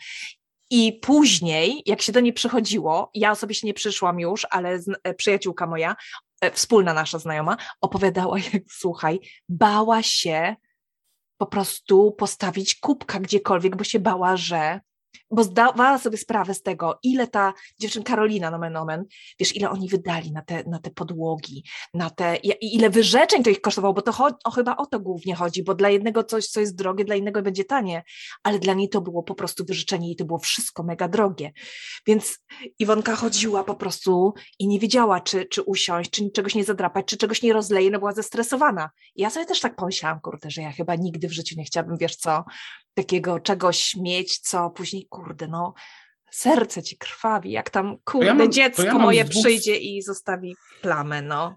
I 0.71 0.93
później, 1.03 1.83
jak 1.87 2.03
się 2.03 2.13
do 2.13 2.21
niej 2.21 2.33
przychodziło, 2.33 3.11
ja 3.15 3.31
osobiście 3.31 3.67
nie 3.67 3.75
przyszłam 3.75 4.21
już, 4.21 4.47
ale 4.51 4.79
e, 5.05 5.15
przyjaciółka 5.15 5.67
moja, 5.67 5.97
e, 6.41 6.51
wspólna 6.51 6.95
nasza 6.95 7.19
znajoma, 7.19 7.57
opowiadała, 7.81 8.39
jak 8.53 8.63
słuchaj, 8.71 9.21
bała 9.49 10.03
się 10.03 10.57
po 11.39 11.47
prostu 11.47 12.13
postawić 12.13 12.75
kubka 12.75 13.21
gdziekolwiek, 13.21 13.77
bo 13.77 13.85
się 13.85 13.99
bała, 13.99 14.37
że. 14.37 14.81
Bo 15.31 15.45
zdawała 15.45 15.99
sobie 15.99 16.19
sprawę 16.19 16.55
z 16.55 16.63
tego, 16.63 16.99
ile 17.03 17.27
ta 17.27 17.55
dziewczynka 17.81 18.09
Karolina, 18.09 18.51
nomen 18.51 18.77
omen, 18.77 19.05
wiesz, 19.41 19.57
ile 19.57 19.71
oni 19.71 19.89
wydali 19.89 20.33
na 20.33 20.43
te, 20.43 20.65
na 20.67 20.79
te 20.79 20.91
podłogi, 20.91 21.65
na 21.95 22.11
te, 22.11 22.37
ile 22.61 22.91
wyrzeczeń 22.91 23.43
to 23.43 23.51
ich 23.51 23.61
kosztowało, 23.61 23.95
bo 23.95 24.03
to 24.03 24.13
cho- 24.13 24.35
o, 24.45 24.51
chyba 24.51 24.77
o 24.77 24.87
to 24.87 25.01
głównie 25.01 25.35
chodzi, 25.35 25.63
bo 25.65 25.75
dla 25.75 25.89
jednego 25.89 26.25
coś, 26.25 26.47
co 26.47 26.61
jest 26.61 26.77
drogie, 26.77 27.05
dla 27.05 27.15
innego 27.15 27.43
będzie 27.43 27.65
tanie, 27.65 28.03
ale 28.43 28.59
dla 28.59 28.75
niej 28.75 28.89
to 28.89 29.01
było 29.01 29.23
po 29.23 29.35
prostu 29.35 29.65
wyrzeczenie 29.65 30.13
i 30.13 30.17
to 30.17 30.25
było 30.25 30.39
wszystko 30.39 30.83
mega 30.83 31.09
drogie. 31.09 31.53
Więc 32.07 32.39
Iwonka 32.79 33.17
chodziła 33.17 33.65
po 33.65 33.75
prostu 33.75 34.35
i 34.59 34.69
nie 34.69 34.79
wiedziała, 34.79 35.21
czy, 35.21 35.45
czy 35.45 35.63
usiąść, 35.63 36.11
czy 36.11 36.31
czegoś 36.31 36.55
nie 36.55 36.65
zadrapać, 36.65 37.07
czy 37.07 37.17
czegoś 37.17 37.43
nie 37.43 37.53
rozleje, 37.53 37.91
no 37.91 37.99
była 37.99 38.13
zestresowana. 38.13 38.91
I 39.15 39.23
ja 39.23 39.31
sobie 39.31 39.47
też 39.47 39.61
tak 39.61 39.77
pomyślałam, 39.77 40.21
kurde, 40.21 40.51
że 40.51 40.63
ja 40.63 40.73
chyba 40.73 40.95
nigdy 40.95 41.29
w 41.29 41.33
życiu 41.33 41.55
nie 41.59 41.65
chciałabym, 41.65 41.97
wiesz 41.97 42.17
co, 42.17 42.45
takiego 42.95 43.41
czegoś 43.41 43.97
mieć, 43.97 44.39
co 44.39 44.71
później, 44.71 45.07
kurde, 45.19 45.49
no 45.49 45.75
serce 46.31 46.83
ci 46.83 46.99
krwawi, 46.99 47.51
jak 47.51 47.71
tam, 47.71 47.97
kurde, 48.05 48.35
mam- 48.35 48.47
to 48.47 48.53
dziecko 48.53 48.83
ja 48.83 48.93
mam 48.93 49.03
moje 49.03 49.25
dwóch- 49.25 49.43
przyjdzie 49.43 49.77
i 49.77 50.03
zostawi 50.03 50.55
plamę, 50.83 51.23
no. 51.23 51.57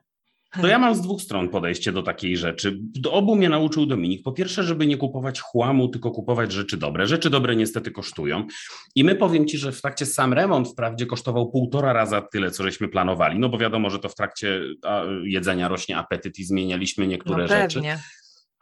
To 0.61 0.67
ja 0.67 0.79
mam 0.79 0.95
z 0.95 1.01
dwóch 1.01 1.21
stron 1.21 1.49
podejście 1.49 1.91
do 1.91 2.03
takiej 2.03 2.37
rzeczy. 2.37 2.77
Do 2.81 3.13
obu 3.13 3.35
mnie 3.35 3.49
nauczył 3.49 3.85
Dominik. 3.85 4.23
Po 4.23 4.31
pierwsze, 4.31 4.63
żeby 4.63 4.87
nie 4.87 4.97
kupować 4.97 5.41
chłamu, 5.41 5.87
tylko 5.87 6.11
kupować 6.11 6.51
rzeczy 6.51 6.77
dobre. 6.77 7.07
Rzeczy 7.07 7.29
dobre 7.29 7.55
niestety 7.55 7.91
kosztują. 7.91 8.47
I 8.95 9.03
my 9.03 9.15
powiem 9.15 9.47
Ci, 9.47 9.57
że 9.57 9.71
w 9.71 9.81
trakcie 9.81 10.05
sam 10.05 10.33
remont 10.33 10.69
wprawdzie 10.69 11.05
kosztował 11.05 11.51
półtora 11.51 11.93
raza 11.93 12.21
tyle, 12.21 12.51
co 12.51 12.63
żeśmy 12.63 12.87
planowali, 12.87 13.39
no 13.39 13.49
bo 13.49 13.57
wiadomo, 13.57 13.89
że 13.89 13.99
to 13.99 14.09
w 14.09 14.15
trakcie 14.15 14.61
jedzenia 15.23 15.67
rośnie 15.67 15.97
apetyt 15.97 16.39
i 16.39 16.43
zmienialiśmy 16.43 17.07
niektóre 17.07 17.41
no 17.43 17.47
rzeczy. 17.47 17.81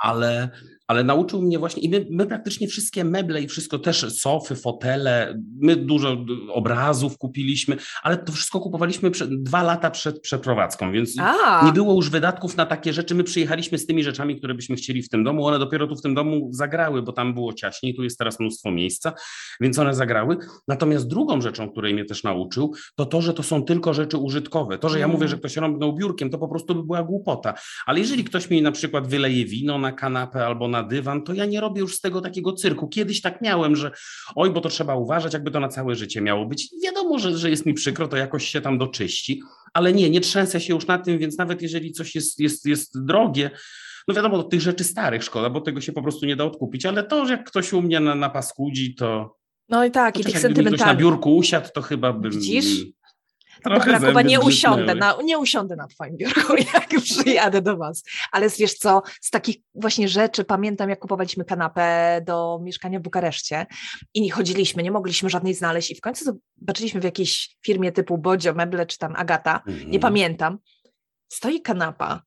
Ale, 0.03 0.49
ale 0.87 1.03
nauczył 1.03 1.41
mnie 1.41 1.59
właśnie, 1.59 1.81
i 1.83 1.89
my, 1.89 2.05
my 2.09 2.25
praktycznie 2.27 2.67
wszystkie 2.67 3.03
meble 3.03 3.41
i 3.41 3.47
wszystko, 3.47 3.79
też 3.79 4.19
sofy, 4.21 4.55
fotele, 4.55 5.41
my 5.59 5.75
dużo 5.75 6.17
obrazów 6.53 7.17
kupiliśmy, 7.17 7.77
ale 8.03 8.17
to 8.17 8.31
wszystko 8.31 8.59
kupowaliśmy 8.59 9.11
przed, 9.11 9.43
dwa 9.43 9.63
lata 9.63 9.91
przed 9.91 10.21
przeprowadzką, 10.21 10.91
więc 10.91 11.15
A, 11.19 11.65
nie 11.65 11.73
było 11.73 11.93
już 11.93 12.09
wydatków 12.09 12.57
na 12.57 12.65
takie 12.65 12.93
rzeczy. 12.93 13.15
My 13.15 13.23
przyjechaliśmy 13.23 13.77
z 13.77 13.85
tymi 13.85 14.03
rzeczami, 14.03 14.37
które 14.37 14.53
byśmy 14.53 14.75
chcieli 14.75 15.03
w 15.03 15.09
tym 15.09 15.23
domu. 15.23 15.45
One 15.45 15.59
dopiero 15.59 15.87
tu 15.87 15.95
w 15.95 16.01
tym 16.01 16.15
domu 16.15 16.49
zagrały, 16.51 17.01
bo 17.01 17.11
tam 17.13 17.33
było 17.33 17.53
ciaśniej, 17.53 17.95
tu 17.95 18.03
jest 18.03 18.17
teraz 18.17 18.39
mnóstwo 18.39 18.71
miejsca, 18.71 19.13
więc 19.61 19.79
one 19.79 19.93
zagrały. 19.93 20.37
Natomiast 20.67 21.07
drugą 21.07 21.41
rzeczą, 21.41 21.69
której 21.71 21.93
mnie 21.93 22.05
też 22.05 22.23
nauczył, 22.23 22.73
to 22.95 23.05
to, 23.05 23.21
że 23.21 23.33
to 23.33 23.43
są 23.43 23.63
tylko 23.63 23.93
rzeczy 23.93 24.17
użytkowe. 24.17 24.77
To, 24.77 24.89
że 24.89 24.99
ja 24.99 25.05
Mm. 25.05 25.17
mówię, 25.17 25.27
że 25.27 25.37
ktoś 25.37 25.57
rąbnął 25.57 25.95
biurkiem, 25.95 26.29
to 26.29 26.37
po 26.37 26.47
prostu 26.47 26.75
by 26.75 26.83
była 26.83 27.03
głupota. 27.03 27.53
Ale 27.85 27.99
jeżeli 27.99 28.23
ktoś 28.23 28.49
mi 28.49 28.61
na 28.61 28.71
przykład 28.71 29.07
wyleje 29.07 29.45
wino 29.45 29.77
na 29.77 29.88
kanapę 29.91 30.45
albo 30.45 30.67
na 30.67 30.83
dywan, 30.83 31.23
to 31.23 31.33
ja 31.33 31.45
nie 31.45 31.61
robię 31.61 31.81
już 31.81 31.95
z 31.95 32.01
tego 32.01 32.21
takiego 32.21 32.53
cyrku. 32.53 32.87
Kiedyś 32.87 33.21
tak 33.21 33.41
miałem, 33.41 33.75
że 33.75 33.91
oj, 34.35 34.51
bo 34.51 34.61
to 34.61 34.69
trzeba 34.69 34.95
uważać, 34.95 35.33
jakby 35.33 35.51
to 35.51 35.59
na 35.59 35.67
całe 35.67 35.95
życie 35.95 36.21
miało 36.21 36.45
być. 36.45 36.69
Wiadomo, 36.83 37.19
że, 37.19 37.37
że 37.37 37.49
jest 37.49 37.65
mi 37.65 37.73
przykro, 37.73 38.07
to 38.07 38.17
jakoś 38.17 38.47
się 38.47 38.61
tam 38.61 38.77
doczyści, 38.77 39.41
ale 39.73 39.93
nie, 39.93 40.09
nie 40.09 40.21
trzęsę 40.21 40.61
się 40.61 40.73
już 40.73 40.87
na 40.87 40.97
tym, 40.97 41.17
więc 41.17 41.37
nawet 41.37 41.61
jeżeli 41.61 41.91
coś 41.91 42.15
jest, 42.15 42.39
jest, 42.39 42.65
jest 42.65 43.05
drogie, 43.05 43.51
no 44.07 44.13
wiadomo, 44.13 44.43
tych 44.43 44.61
rzeczy 44.61 44.83
starych 44.83 45.23
szkoda, 45.23 45.49
bo 45.49 45.61
tego 45.61 45.81
się 45.81 45.91
po 45.91 46.01
prostu 46.01 46.25
nie 46.25 46.35
da 46.35 46.43
odkupić, 46.43 46.85
ale 46.85 47.03
to, 47.03 47.25
że 47.25 47.33
jak 47.33 47.47
ktoś 47.47 47.73
u 47.73 47.81
mnie 47.81 47.99
na, 47.99 48.15
na 48.15 48.29
paskudzi, 48.29 48.95
to, 48.95 49.37
no 49.69 49.85
i 49.85 49.91
tak, 49.91 50.13
to 50.13 50.19
i 50.19 50.23
tych 50.23 50.33
ktoś 50.33 50.43
na 50.43 50.49
sentymentalnych. 50.49 50.97
biurku 50.97 51.37
usiadł, 51.37 51.69
to 51.73 51.81
chyba 51.81 52.13
bym... 52.13 52.31
Widzisz? 52.31 52.85
Trochę 53.63 53.91
Dobra, 53.91 54.07
Kuba, 54.07 54.21
nie 54.21 54.39
usiądę, 54.39 54.95
na, 54.95 55.17
nie 55.23 55.39
usiądę 55.39 55.75
na 55.75 55.87
twoim 55.87 56.17
biurku, 56.17 56.55
jak 56.73 56.89
przyjadę 57.03 57.61
do 57.61 57.77
was. 57.77 58.03
Ale 58.31 58.49
wiesz 58.49 58.73
co, 58.73 59.01
z 59.21 59.29
takich 59.29 59.55
właśnie 59.75 60.07
rzeczy 60.07 60.43
pamiętam, 60.43 60.89
jak 60.89 60.99
kupowaliśmy 60.99 61.45
kanapę 61.45 62.21
do 62.25 62.59
mieszkania 62.63 62.99
w 62.99 63.01
Bukareszcie 63.01 63.65
i 64.13 64.21
nie 64.21 64.31
chodziliśmy, 64.31 64.83
nie 64.83 64.91
mogliśmy 64.91 65.29
żadnej 65.29 65.53
znaleźć 65.53 65.91
i 65.91 65.95
w 65.95 66.01
końcu 66.01 66.39
zobaczyliśmy 66.59 67.01
w 67.01 67.03
jakiejś 67.03 67.57
firmie 67.65 67.91
typu 67.91 68.17
Bodzio, 68.17 68.53
Meble 68.53 68.85
czy 68.85 68.97
tam 68.97 69.15
Agata, 69.15 69.61
Mhm. 69.67 69.91
nie 69.91 69.99
pamiętam, 69.99 70.57
stoi 71.31 71.61
kanapa, 71.61 72.21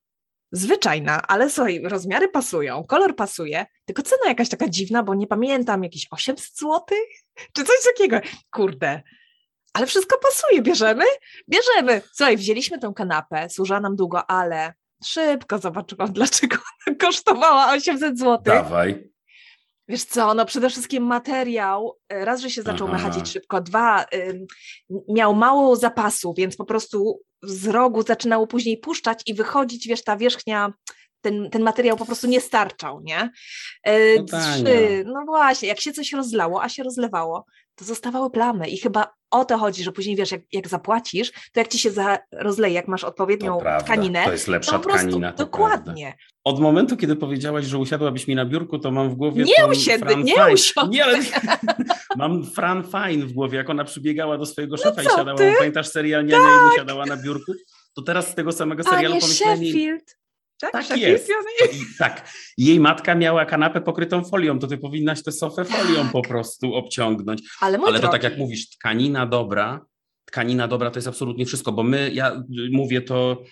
zwyczajna, 0.52 1.22
ale 1.26 1.50
słuchaj, 1.50 1.82
rozmiary 1.84 2.28
pasują, 2.28 2.84
kolor 2.84 3.16
pasuje, 3.16 3.66
tylko 3.84 4.02
cena 4.02 4.22
jakaś 4.28 4.48
taka 4.48 4.68
dziwna, 4.68 5.02
bo 5.02 5.14
nie 5.14 5.26
pamiętam, 5.26 5.84
jakieś 5.84 6.06
800 6.10 6.56
zł, 6.56 6.80
czy 7.52 7.64
coś 7.64 7.76
takiego. 7.96 8.20
Kurde, 8.50 9.02
ale 9.72 9.86
wszystko 9.86 10.18
pasuje, 10.18 10.62
bierzemy? 10.62 11.04
Bierzemy. 11.48 12.02
Słuchaj, 12.12 12.36
wzięliśmy 12.36 12.78
tę 12.78 12.92
kanapę, 12.96 13.50
służyła 13.50 13.80
nam 13.80 13.96
długo, 13.96 14.30
ale 14.30 14.74
szybko 15.04 15.58
zobaczyłam, 15.58 16.12
dlaczego 16.18 16.56
ona 16.86 16.96
kosztowała 16.96 17.72
800 17.72 18.18
zł. 18.18 18.38
Dawaj. 18.44 19.12
Wiesz 19.88 20.04
co, 20.04 20.34
no 20.34 20.46
przede 20.46 20.70
wszystkim 20.70 21.04
materiał, 21.04 21.98
y, 22.12 22.24
raz, 22.24 22.40
że 22.40 22.50
się 22.50 22.62
zaczął 22.62 22.88
Aha. 22.92 23.24
szybko, 23.24 23.60
dwa, 23.60 24.04
ym, 24.14 24.46
miał 25.08 25.34
mało 25.34 25.76
zapasu, 25.76 26.34
więc 26.36 26.56
po 26.56 26.64
prostu 26.64 27.20
z 27.42 27.66
rogu 27.66 28.02
zaczynało 28.02 28.46
później 28.46 28.78
puszczać 28.78 29.22
i 29.26 29.34
wychodzić, 29.34 29.88
wiesz, 29.88 30.04
ta 30.04 30.16
wierzchnia, 30.16 30.72
ten, 31.20 31.50
ten 31.50 31.62
materiał 31.62 31.96
po 31.96 32.06
prostu 32.06 32.26
nie 32.26 32.40
starczał, 32.40 33.00
nie? 33.00 33.30
Y, 33.88 34.24
No. 34.32 34.38
Trzy, 34.38 35.04
no 35.06 35.24
właśnie, 35.26 35.68
jak 35.68 35.80
się 35.80 35.92
coś 35.92 36.12
rozlało, 36.12 36.62
a 36.62 36.68
się 36.68 36.82
rozlewało, 36.82 37.46
to 37.74 37.84
zostawały 37.84 38.30
plamy 38.30 38.68
i 38.68 38.78
chyba 38.78 39.14
o 39.32 39.44
to 39.44 39.58
chodzi, 39.58 39.82
że 39.82 39.92
później, 39.92 40.16
wiesz, 40.16 40.30
jak, 40.32 40.40
jak 40.52 40.68
zapłacisz, 40.68 41.32
to 41.32 41.60
jak 41.60 41.68
ci 41.68 41.78
się 41.78 41.90
za, 41.90 42.18
rozleje, 42.32 42.74
jak 42.74 42.88
masz 42.88 43.00
To 43.00 43.06
odpowiednią 43.06 43.58
prawda. 43.58 43.84
tkaninę, 43.84 44.24
To 44.24 44.32
jest 44.32 44.48
lepsza 44.48 44.72
to 44.72 44.78
po 44.78 44.84
prostu, 44.84 45.06
tkanina. 45.06 45.32
to 45.32 45.46
prawda. 45.46 45.76
dokładnie. 45.76 46.14
Od 46.44 46.60
momentu, 46.60 46.96
kiedy 46.96 47.16
powiedziałaś, 47.16 47.64
że 47.64 47.78
usiadłabyś 47.78 48.26
mi 48.28 48.34
na 48.34 48.44
biurku, 48.46 48.78
to 48.78 48.90
mam 48.90 49.10
w 49.10 49.14
głowie. 49.14 49.44
Nie 49.44 49.54
Fran 49.98 50.22
nie 50.22 50.34
usiądę. 50.54 50.90
Nie, 50.96 51.04
ale 51.04 51.18
mam 52.16 52.44
Fran 52.46 52.84
Fine 52.84 53.26
w 53.26 53.32
głowie, 53.32 53.58
jak 53.58 53.70
ona 53.70 53.84
przybiegała 53.84 54.38
do 54.38 54.46
swojego 54.46 54.76
szefa 54.76 55.02
i 55.02 55.04
No 55.04 55.10
co 55.10 55.16
siadała. 55.16 55.38
ty? 55.38 55.48
Tak. 55.48 55.58
Pamiętasz 55.58 55.88
serial 55.88 56.26
Niania 56.26 56.48
i 56.48 56.74
usiadała 56.74 57.06
na 57.06 57.16
biurku? 57.16 57.52
To 57.94 58.02
teraz 58.02 58.28
z 58.30 58.34
tego 58.34 58.52
samego 58.52 58.82
serialu 58.82 59.08
Panie 59.08 59.20
pomyślałem. 59.20 59.58
Sheffield. 59.58 60.16
Tak, 60.62 60.88
Tak 60.88 60.98
jest. 60.98 61.28
United. 61.28 61.80
I 61.80 61.98
tak, 61.98 62.28
jej 62.58 62.80
matka 62.80 63.14
miała 63.14 63.46
kanapę 63.46 63.80
pokrytą 63.80 64.24
folią, 64.24 64.58
to 64.58 64.66
ty 64.66 64.78
powinnaś 64.78 65.22
tę 65.22 65.32
sofę 65.32 65.64
folią 65.64 66.08
po 66.08 66.22
prostu 66.22 66.74
obciągnąć. 66.74 67.42
Ale, 67.60 67.78
Ale 67.78 67.86
to 67.86 67.98
drogi, 68.00 68.12
tak 68.12 68.22
jak 68.22 68.38
mówisz, 68.38 68.70
tkanina 68.70 69.26
dobra, 69.26 69.86
tkanina 70.24 70.68
dobra 70.68 70.90
to 70.90 70.98
jest 70.98 71.08
absolutnie 71.08 71.46
wszystko, 71.46 71.72
bo 71.72 71.82
my, 71.82 72.10
ja 72.12 72.42
mówię 72.72 73.00
to 73.00 73.42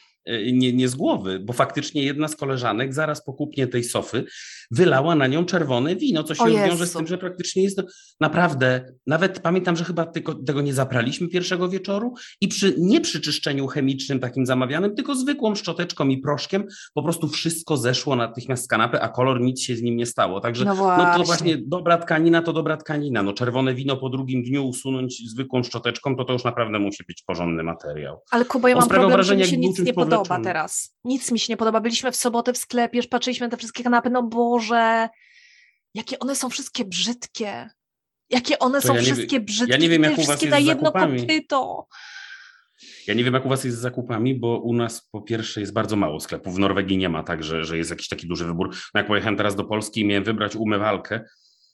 nie, 0.53 0.73
nie 0.73 0.89
z 0.89 0.95
głowy, 0.95 1.41
bo 1.41 1.53
faktycznie 1.53 2.03
jedna 2.03 2.29
z 2.29 2.37
koleżanek 2.37 2.95
zaraz 2.95 3.25
po 3.25 3.33
kupnie 3.33 3.67
tej 3.67 3.85
sofy 3.85 4.25
wylała 4.71 5.15
na 5.15 5.27
nią 5.27 5.45
czerwone 5.45 5.97
wino, 5.97 6.25
co 6.25 6.35
się 6.35 6.45
wiąże 6.45 6.87
z 6.87 6.93
tym, 6.93 7.07
że 7.07 7.19
praktycznie 7.19 7.63
jest 7.63 7.77
to 7.77 7.83
naprawdę, 8.21 8.85
nawet 9.07 9.41
pamiętam, 9.41 9.77
że 9.77 9.85
chyba 9.85 10.07
tylko 10.07 10.35
tego 10.35 10.61
nie 10.61 10.75
zapraliśmy 10.75 11.29
pierwszego 11.29 11.69
wieczoru 11.69 12.15
i 12.41 12.49
przy, 12.49 12.75
nie 12.79 13.01
przy 13.01 13.21
czyszczeniu 13.21 13.67
chemicznym 13.67 14.21
takim 14.21 14.47
zamawianym, 14.47 14.95
tylko 14.95 15.15
zwykłą 15.15 15.55
szczoteczką 15.55 16.09
i 16.09 16.19
proszkiem, 16.19 16.65
po 16.95 17.03
prostu 17.03 17.29
wszystko 17.29 17.77
zeszło 17.77 18.17
natychmiast 18.17 18.65
z 18.65 18.67
kanapy, 18.67 19.01
a 19.01 19.09
kolor 19.09 19.41
nic 19.41 19.63
się 19.63 19.77
z 19.77 19.83
nim 19.83 19.97
nie 19.97 20.07
stało. 20.07 20.41
Także 20.41 20.65
No 20.65 20.71
no 20.75 20.77
właśnie. 20.77 21.19
to 21.19 21.25
właśnie 21.25 21.59
dobra 21.67 21.99
tkanina 21.99 22.43
to 22.43 22.53
dobra 22.53 22.77
tkanina. 22.77 23.23
No 23.23 23.33
czerwone 23.33 23.75
wino 23.75 23.97
po 23.97 24.09
drugim 24.09 24.43
dniu 24.43 24.69
usunąć 24.69 25.31
zwykłą 25.31 25.63
szczoteczką, 25.63 26.17
to 26.17 26.25
to 26.25 26.33
już 26.33 26.45
naprawdę 26.45 26.79
musi 26.79 27.05
być 27.05 27.23
porządny 27.23 27.63
materiał. 27.63 28.21
Ale 28.31 28.45
Kuba, 28.45 28.69
ja 28.69 28.75
On 28.75 28.81
mam 28.81 28.89
problem, 28.89 29.23
że 29.23 29.37
mi 29.37 29.45
się 29.45 29.57
nic 29.57 29.79
nie 29.79 29.95
podoba 29.95 30.20
powleczony. 30.29 30.45
teraz. 30.45 30.97
Nic 31.05 31.31
mi 31.33 31.39
się 31.39 31.53
nie 31.53 31.57
podoba. 31.57 31.81
Byliśmy 31.81 32.13
w 32.13 32.17
sobotę 32.17 32.53
w 32.53 32.59
sklepie, 32.59 33.03
patrzyliśmy 33.03 33.47
na 33.47 33.51
te 33.51 33.57
wszystkie 33.57 33.83
kanapy, 33.85 34.11
no 34.11 34.23
Boże, 34.23 35.09
jakie 35.95 36.19
one 36.19 36.37
są 36.37 36.51
wszystkie 36.51 36.85
brzydkie. 36.85 37.71
Jakie 38.31 38.59
one 38.59 38.81
To 38.81 38.89
są 38.89 38.95
ja 38.95 39.01
nie 39.01 39.07
wszystkie 39.07 39.41
brzydkie. 39.41 39.73
ja 39.73 39.79
nie 39.79 39.89
wiem, 39.89 40.03
jak 40.03 40.19
u 40.19 40.25
was 40.25 40.43
jest 40.43 40.51
na 40.55 40.61
z 40.61 40.65
jedno 40.65 40.85
zakupami. 40.85 41.21
kopyto. 41.21 41.87
Ja 43.07 43.15
nie 43.15 43.25
wiem, 43.25 43.35
jak 43.35 43.47
u 43.47 43.49
was 43.49 43.65
jest 43.65 43.77
z 43.77 43.81
zakupami, 43.81 44.35
bo 44.35 44.59
u 44.59 44.73
nas 44.75 45.09
po 45.13 45.23
pierwsze 45.23 45.61
jest 45.61 45.73
bardzo 45.73 45.97
mało 45.97 46.21
sklepów. 46.21 46.55
W 46.55 46.59
Norwegii 46.59 46.99
nie 46.99 47.09
ma 47.09 47.23
tak, 47.23 47.45
że, 47.45 47.65
że 47.65 47.77
jest 47.79 47.91
jakiś 47.91 48.09
taki 48.09 48.27
duży 48.29 48.45
wybór. 48.47 48.69
No 48.95 49.01
jak 49.01 49.07
pojechałem 49.07 49.37
teraz 49.37 49.57
do 49.57 49.65
Polski 49.65 50.01
i 50.01 50.05
miałem 50.05 50.25
wybrać 50.25 50.57
umywalkę, 50.57 51.25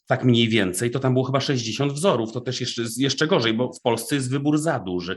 tak 0.07 0.25
mniej 0.25 0.49
więcej, 0.49 0.90
to 0.90 1.01
tam 1.01 1.12
było 1.12 1.25
chyba 1.25 1.40
60 1.40 1.92
wzorów. 1.92 2.33
To 2.33 2.40
też 2.40 2.61
jeszcze, 2.61 2.83
jeszcze 2.99 3.27
gorzej, 3.27 3.55
bo 3.55 3.73
w 3.73 3.81
Polsce 3.81 4.14
jest 4.14 4.31
wybór 4.31 4.59
za 4.59 4.79
duży. 4.79 5.16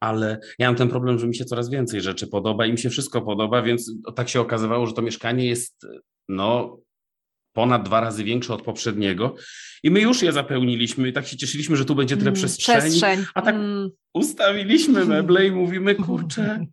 Ale 0.00 0.40
ja 0.58 0.68
mam 0.68 0.76
ten 0.76 0.88
problem, 0.88 1.18
że 1.18 1.26
mi 1.26 1.36
się 1.36 1.44
coraz 1.44 1.70
więcej 1.70 2.00
rzeczy 2.00 2.26
podoba 2.26 2.66
i 2.66 2.72
mi 2.72 2.78
się 2.78 2.90
wszystko 2.90 3.22
podoba, 3.22 3.62
więc 3.62 3.92
tak 4.14 4.28
się 4.28 4.40
okazywało, 4.40 4.86
że 4.86 4.92
to 4.92 5.02
mieszkanie 5.02 5.46
jest 5.46 5.86
no 6.28 6.78
ponad 7.52 7.82
dwa 7.82 8.00
razy 8.00 8.24
większe 8.24 8.54
od 8.54 8.62
poprzedniego 8.62 9.34
i 9.82 9.90
my 9.90 10.00
już 10.00 10.22
je 10.22 10.32
zapełniliśmy 10.32 11.08
i 11.08 11.12
tak 11.12 11.26
się 11.26 11.36
cieszyliśmy, 11.36 11.76
że 11.76 11.84
tu 11.84 11.94
będzie 11.94 12.16
tyle 12.16 12.30
Mm, 12.30 12.40
przestrzeni. 12.40 12.80
Przestrzeń. 12.80 13.24
A 13.34 13.42
tak 13.42 13.54
Mm. 13.54 13.90
Ustawiliśmy 14.14 15.04
meble 15.04 15.46
i 15.46 15.50
mówimy, 15.50 15.94
kurczę, 16.06 16.66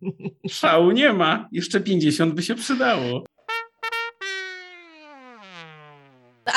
szału 0.48 0.90
nie 0.90 1.12
ma, 1.12 1.48
jeszcze 1.52 1.80
50 1.80 2.34
by 2.34 2.42
się 2.42 2.54
przydało. 2.54 3.24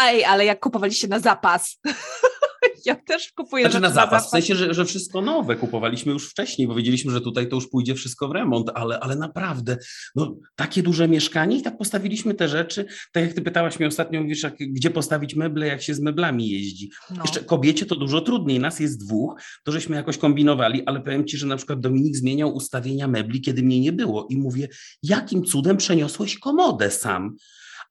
Ej, 0.06 0.26
ale 0.26 0.46
jak 0.46 0.60
kupowaliście 0.60 1.08
na 1.08 1.20
zapas. 1.20 1.78
ja 2.86 2.96
też 2.96 3.32
kupuję 3.32 3.64
Znaczy 3.64 3.74
rzeczy 3.74 3.82
na 3.82 4.02
zapas, 4.02 4.28
w 4.28 4.30
sensie, 4.30 4.56
że, 4.56 4.74
że 4.74 4.86
wszystko 4.86 5.22
nowe 5.22 5.56
kupowaliśmy 5.56 6.12
już 6.12 6.30
wcześniej, 6.30 6.68
bo 6.68 6.76
wiedzieliśmy, 6.76 7.12
że 7.12 7.22
tutaj 7.22 7.50
to 7.50 7.56
już 7.56 7.70
pójdzie 7.70 7.96
wszystko 7.96 8.28
w 8.28 8.32
remont, 8.32 8.72
ale, 8.76 9.00
ale 9.00 9.16
naprawdę, 9.16 9.78
no 10.16 10.36
takie 10.56 10.84
duże 10.84 11.08
mieszkanie 11.08 11.58
i 11.58 11.62
tak 11.62 11.78
postawiliśmy 11.78 12.34
te 12.34 12.48
rzeczy, 12.48 12.86
tak 13.12 13.24
jak 13.24 13.34
ty 13.34 13.42
pytałaś 13.42 13.80
mnie 13.80 13.88
ostatnio, 13.88 14.22
mówisz, 14.22 14.44
jak, 14.44 14.56
gdzie 14.58 14.90
postawić 14.90 15.36
meble, 15.36 15.68
jak 15.68 15.82
się 15.82 15.94
z 15.94 16.00
meblami 16.00 16.50
jeździ. 16.50 16.90
No. 17.10 17.22
Jeszcze 17.22 17.40
kobiecie 17.40 17.86
to 17.86 17.96
dużo 17.96 18.22
trudniej, 18.22 18.60
nas 18.60 18.80
jest 18.80 19.06
dwóch, 19.06 19.42
to 19.64 19.72
żeśmy 19.72 19.96
jakoś 19.96 20.18
kombinowali, 20.18 20.86
ale 20.86 21.02
powiem 21.02 21.28
ci, 21.28 21.38
że 21.38 21.48
na 21.48 21.58
przykład 21.58 21.80
Dominik 21.80 22.16
zmieniał 22.16 22.56
ustawienia 22.56 23.08
mebli, 23.08 23.42
kiedy 23.42 23.64
mnie 23.64 23.80
nie 23.80 23.92
było 23.92 24.28
i 24.30 24.38
mówię, 24.38 24.68
jakim 25.04 25.44
cudem 25.44 25.78
przeniosłeś 25.78 26.40
komodę 26.40 26.92
sam? 26.92 27.36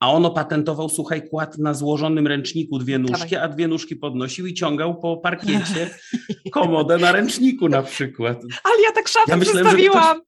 A 0.01 0.13
on 0.13 0.27
opatentował, 0.27 0.89
słuchaj, 0.89 1.29
kład 1.29 1.59
na 1.59 1.75
złożonym 1.75 2.27
ręczniku 2.27 2.79
dwie 2.79 2.99
nóżki, 2.99 3.37
a 3.37 3.49
dwie 3.49 3.69
nóżki 3.69 3.97
podnosił 3.97 4.47
i 4.47 4.55
ciągał 4.55 5.01
po 5.01 5.17
parkiecie 5.17 5.91
komodę 6.53 6.99
na 6.99 7.13
ręczniku 7.13 7.69
na 7.69 7.83
przykład. 7.83 8.39
Ale 8.65 8.83
ja 8.83 8.93
tak 8.93 9.09
szafę 9.09 9.33
Ja 9.33 9.39
przedstawiłam. 9.39 10.21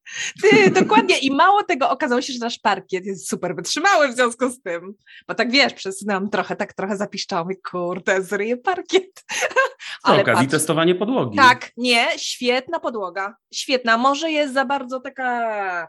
Ty, 0.43 0.71
dokładnie. 0.71 1.19
I 1.19 1.31
mało 1.31 1.63
tego, 1.63 1.91
okazało 1.91 2.23
się, 2.23 2.33
że 2.33 2.39
nasz 2.39 2.59
parkiet 2.59 3.07
jest 3.07 3.29
super 3.29 3.57
wytrzymały 3.57 4.09
w 4.09 4.15
związku 4.15 4.51
z 4.51 4.63
tym. 4.63 4.95
Bo 5.29 5.35
tak 5.35 5.51
wiesz, 5.51 5.73
przesunęłam 5.73 6.31
trochę, 6.31 6.57
tak 6.57 6.73
trochę 6.73 6.97
zapiszczałam 6.97 7.53
i 7.53 7.57
kurde, 7.71 8.23
zryję 8.23 8.57
parkiet. 8.57 9.25
Przy 10.05 10.21
okazji 10.21 10.49
testowanie 10.49 10.95
podłogi. 10.95 11.37
Tak, 11.37 11.71
nie, 11.77 12.07
świetna 12.17 12.81
podłoga. 12.81 13.37
Świetna. 13.55 13.99
Może 13.99 14.31
jest 14.31 14.55
za 14.55 14.65
bardzo 14.65 15.01
taka. 15.01 15.89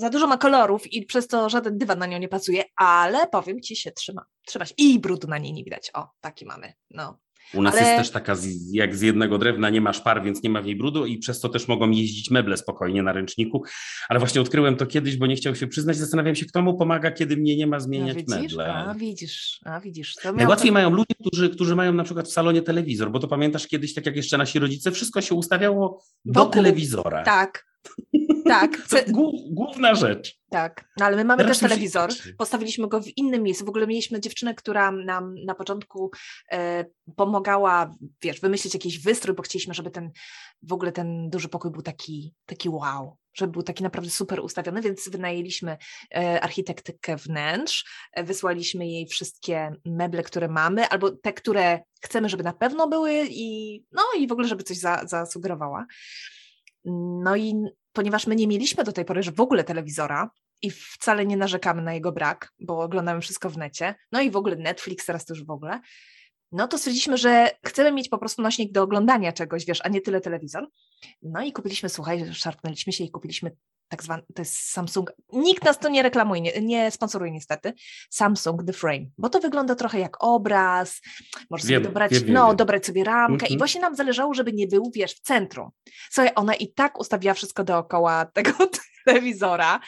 Za 0.00 0.10
dużo 0.10 0.26
ma 0.26 0.36
kolorów 0.38 0.92
i 0.92 1.06
przez 1.06 1.26
to 1.26 1.48
żaden 1.48 1.78
dywan 1.78 1.98
na 1.98 2.06
nią 2.06 2.18
nie 2.18 2.28
pasuje, 2.28 2.62
ale 2.76 3.26
powiem 3.26 3.60
ci 3.60 3.76
się 3.76 3.90
trzyma. 3.92 4.24
Trzyma 4.46 4.64
się. 4.64 4.74
I 4.78 4.98
brudu 4.98 5.28
na 5.28 5.38
niej 5.38 5.52
nie 5.52 5.64
widać. 5.64 5.90
O, 5.94 6.08
taki 6.20 6.46
mamy. 6.46 6.72
No. 6.90 7.18
U 7.54 7.62
nas 7.62 7.74
Ale- 7.74 7.82
jest 7.82 7.96
też 7.98 8.10
taka, 8.10 8.34
z, 8.34 8.72
jak 8.72 8.96
z 8.96 9.00
jednego 9.00 9.38
drewna 9.38 9.70
nie 9.70 9.80
ma 9.80 9.92
szpar, 9.92 10.22
więc 10.22 10.42
nie 10.42 10.50
ma 10.50 10.62
w 10.62 10.66
niej 10.66 10.76
brudu 10.76 11.06
i 11.06 11.18
przez 11.18 11.40
to 11.40 11.48
też 11.48 11.68
mogą 11.68 11.90
jeździć 11.90 12.30
meble 12.30 12.56
spokojnie 12.56 13.02
na 13.02 13.12
ręczniku. 13.12 13.62
Ale 14.08 14.18
właśnie 14.18 14.40
odkryłem 14.40 14.76
to 14.76 14.86
kiedyś, 14.86 15.16
bo 15.16 15.26
nie 15.26 15.36
chciał 15.36 15.54
się 15.54 15.66
przyznać. 15.66 15.96
Zastanawiam 15.96 16.34
się, 16.34 16.46
kto 16.46 16.62
mu 16.62 16.78
pomaga, 16.78 17.10
kiedy 17.10 17.36
mnie 17.36 17.56
nie 17.56 17.66
ma 17.66 17.76
A 17.76 17.80
zmieniać 17.80 18.16
widzisz? 18.16 18.28
meble. 18.56 18.74
A 18.74 18.94
widzisz, 18.94 19.60
a 19.64 19.80
widzisz. 19.80 20.14
Najłatwiej 20.34 20.68
to- 20.70 20.74
mają 20.74 20.90
ludzie, 20.90 21.14
którzy, 21.20 21.50
którzy 21.50 21.76
mają 21.76 21.92
na 21.92 22.04
przykład 22.04 22.28
w 22.28 22.32
salonie 22.32 22.62
telewizor, 22.62 23.10
bo 23.10 23.18
to 23.18 23.28
pamiętasz 23.28 23.66
kiedyś, 23.66 23.94
tak 23.94 24.06
jak 24.06 24.16
jeszcze 24.16 24.38
nasi 24.38 24.58
rodzice, 24.58 24.90
wszystko 24.92 25.20
się 25.20 25.34
ustawiało 25.34 26.02
do 26.24 26.40
Wokół. 26.40 26.52
telewizora. 26.52 27.22
Tak. 27.22 27.69
Tak, 28.44 28.88
To 28.88 28.96
główna 29.50 29.94
rzecz. 29.94 30.38
tak. 30.50 30.84
No, 30.96 31.06
ale 31.06 31.16
my 31.16 31.24
mamy 31.24 31.42
Teraz 31.42 31.58
też 31.58 31.68
telewizor. 31.68 32.10
Postawiliśmy 32.38 32.88
go 32.88 33.00
w 33.02 33.16
innym 33.16 33.42
miejscu. 33.42 33.64
W 33.64 33.68
ogóle 33.68 33.86
mieliśmy 33.86 34.20
dziewczynę, 34.20 34.54
która 34.54 34.90
nam 34.90 35.34
na 35.44 35.54
początku 35.54 36.10
e, 36.52 36.84
pomagała, 37.16 37.94
wiesz, 38.22 38.40
wymyślić 38.40 38.74
jakiś 38.74 38.98
wystrój, 38.98 39.36
bo 39.36 39.42
chcieliśmy, 39.42 39.74
żeby 39.74 39.90
ten 39.90 40.10
w 40.62 40.72
ogóle 40.72 40.92
ten 40.92 41.30
duży 41.30 41.48
pokój 41.48 41.70
był 41.70 41.82
taki, 41.82 42.34
taki 42.46 42.68
wow, 42.68 43.16
żeby 43.34 43.52
był 43.52 43.62
taki 43.62 43.82
naprawdę 43.82 44.10
super 44.10 44.40
ustawiony, 44.40 44.80
więc 44.82 45.08
wynajęliśmy 45.08 45.76
e, 46.14 46.40
architektkę 46.40 47.16
wnętrz, 47.16 47.84
e, 48.12 48.24
wysłaliśmy 48.24 48.86
jej 48.86 49.06
wszystkie 49.06 49.72
meble, 49.84 50.22
które 50.22 50.48
mamy, 50.48 50.88
albo 50.88 51.10
te, 51.10 51.32
które 51.32 51.80
chcemy, 52.02 52.28
żeby 52.28 52.42
na 52.42 52.52
pewno 52.52 52.88
były 52.88 53.26
i 53.30 53.80
no 53.92 54.02
i 54.18 54.28
w 54.28 54.32
ogóle, 54.32 54.48
żeby 54.48 54.62
coś 54.62 54.76
za, 54.76 55.02
zasugerowała. 55.06 55.86
No 56.84 57.36
i 57.36 57.54
ponieważ 57.92 58.26
my 58.26 58.36
nie 58.36 58.48
mieliśmy 58.48 58.84
do 58.84 58.92
tej 58.92 59.04
pory 59.04 59.22
w 59.22 59.40
ogóle 59.40 59.64
telewizora 59.64 60.30
i 60.62 60.70
wcale 60.70 61.26
nie 61.26 61.36
narzekamy 61.36 61.82
na 61.82 61.94
jego 61.94 62.12
brak, 62.12 62.52
bo 62.60 62.80
oglądamy 62.80 63.20
wszystko 63.20 63.50
w 63.50 63.56
necie, 63.56 63.94
no 64.12 64.20
i 64.20 64.30
w 64.30 64.36
ogóle 64.36 64.56
Netflix 64.56 65.06
teraz 65.06 65.24
to 65.24 65.34
już 65.34 65.44
w 65.44 65.50
ogóle, 65.50 65.80
no 66.52 66.68
to 66.68 66.78
stwierdziliśmy, 66.78 67.16
że 67.18 67.50
chcemy 67.66 67.92
mieć 67.92 68.08
po 68.08 68.18
prostu 68.18 68.42
nośnik 68.42 68.72
do 68.72 68.82
oglądania 68.82 69.32
czegoś, 69.32 69.64
wiesz, 69.66 69.80
a 69.84 69.88
nie 69.88 70.00
tyle 70.00 70.20
telewizor. 70.20 70.68
No 71.22 71.42
i 71.42 71.52
kupiliśmy, 71.52 71.88
słuchaj, 71.88 72.34
szarpnęliśmy 72.34 72.92
się 72.92 73.04
i 73.04 73.10
kupiliśmy 73.10 73.50
tak 73.88 74.02
zwany, 74.02 74.22
to 74.34 74.42
jest 74.42 74.56
Samsung, 74.56 75.12
nikt 75.32 75.64
nas 75.64 75.78
to 75.78 75.88
nie 75.88 76.02
reklamuje, 76.02 76.40
nie, 76.40 76.60
nie 76.60 76.90
sponsoruje 76.90 77.30
niestety, 77.32 77.72
Samsung 78.10 78.64
The 78.64 78.72
Frame, 78.72 79.06
bo 79.18 79.28
to 79.28 79.40
wygląda 79.40 79.74
trochę 79.74 79.98
jak 79.98 80.24
obraz, 80.24 81.00
możesz 81.50 81.64
sobie 81.64 81.74
Wiem, 81.74 81.82
dobrać, 81.82 82.12
wiem, 82.12 82.32
no, 82.32 82.46
wiem. 82.48 82.56
dobrać 82.56 82.86
sobie 82.86 83.04
ramkę 83.04 83.46
i 83.46 83.48
Mhm. 83.48 83.58
właśnie 83.58 83.80
nam 83.80 83.96
zależało, 83.96 84.34
żeby 84.34 84.52
nie 84.52 84.66
był, 84.66 84.90
wiesz, 84.94 85.14
w 85.14 85.20
centrum. 85.20 85.70
Słuchaj, 86.10 86.32
ona 86.34 86.54
i 86.54 86.72
tak 86.72 87.00
ustawiła 87.00 87.34
wszystko 87.34 87.64
dookoła 87.64 88.24
tego 88.24 88.50
telewizora, 89.14 89.80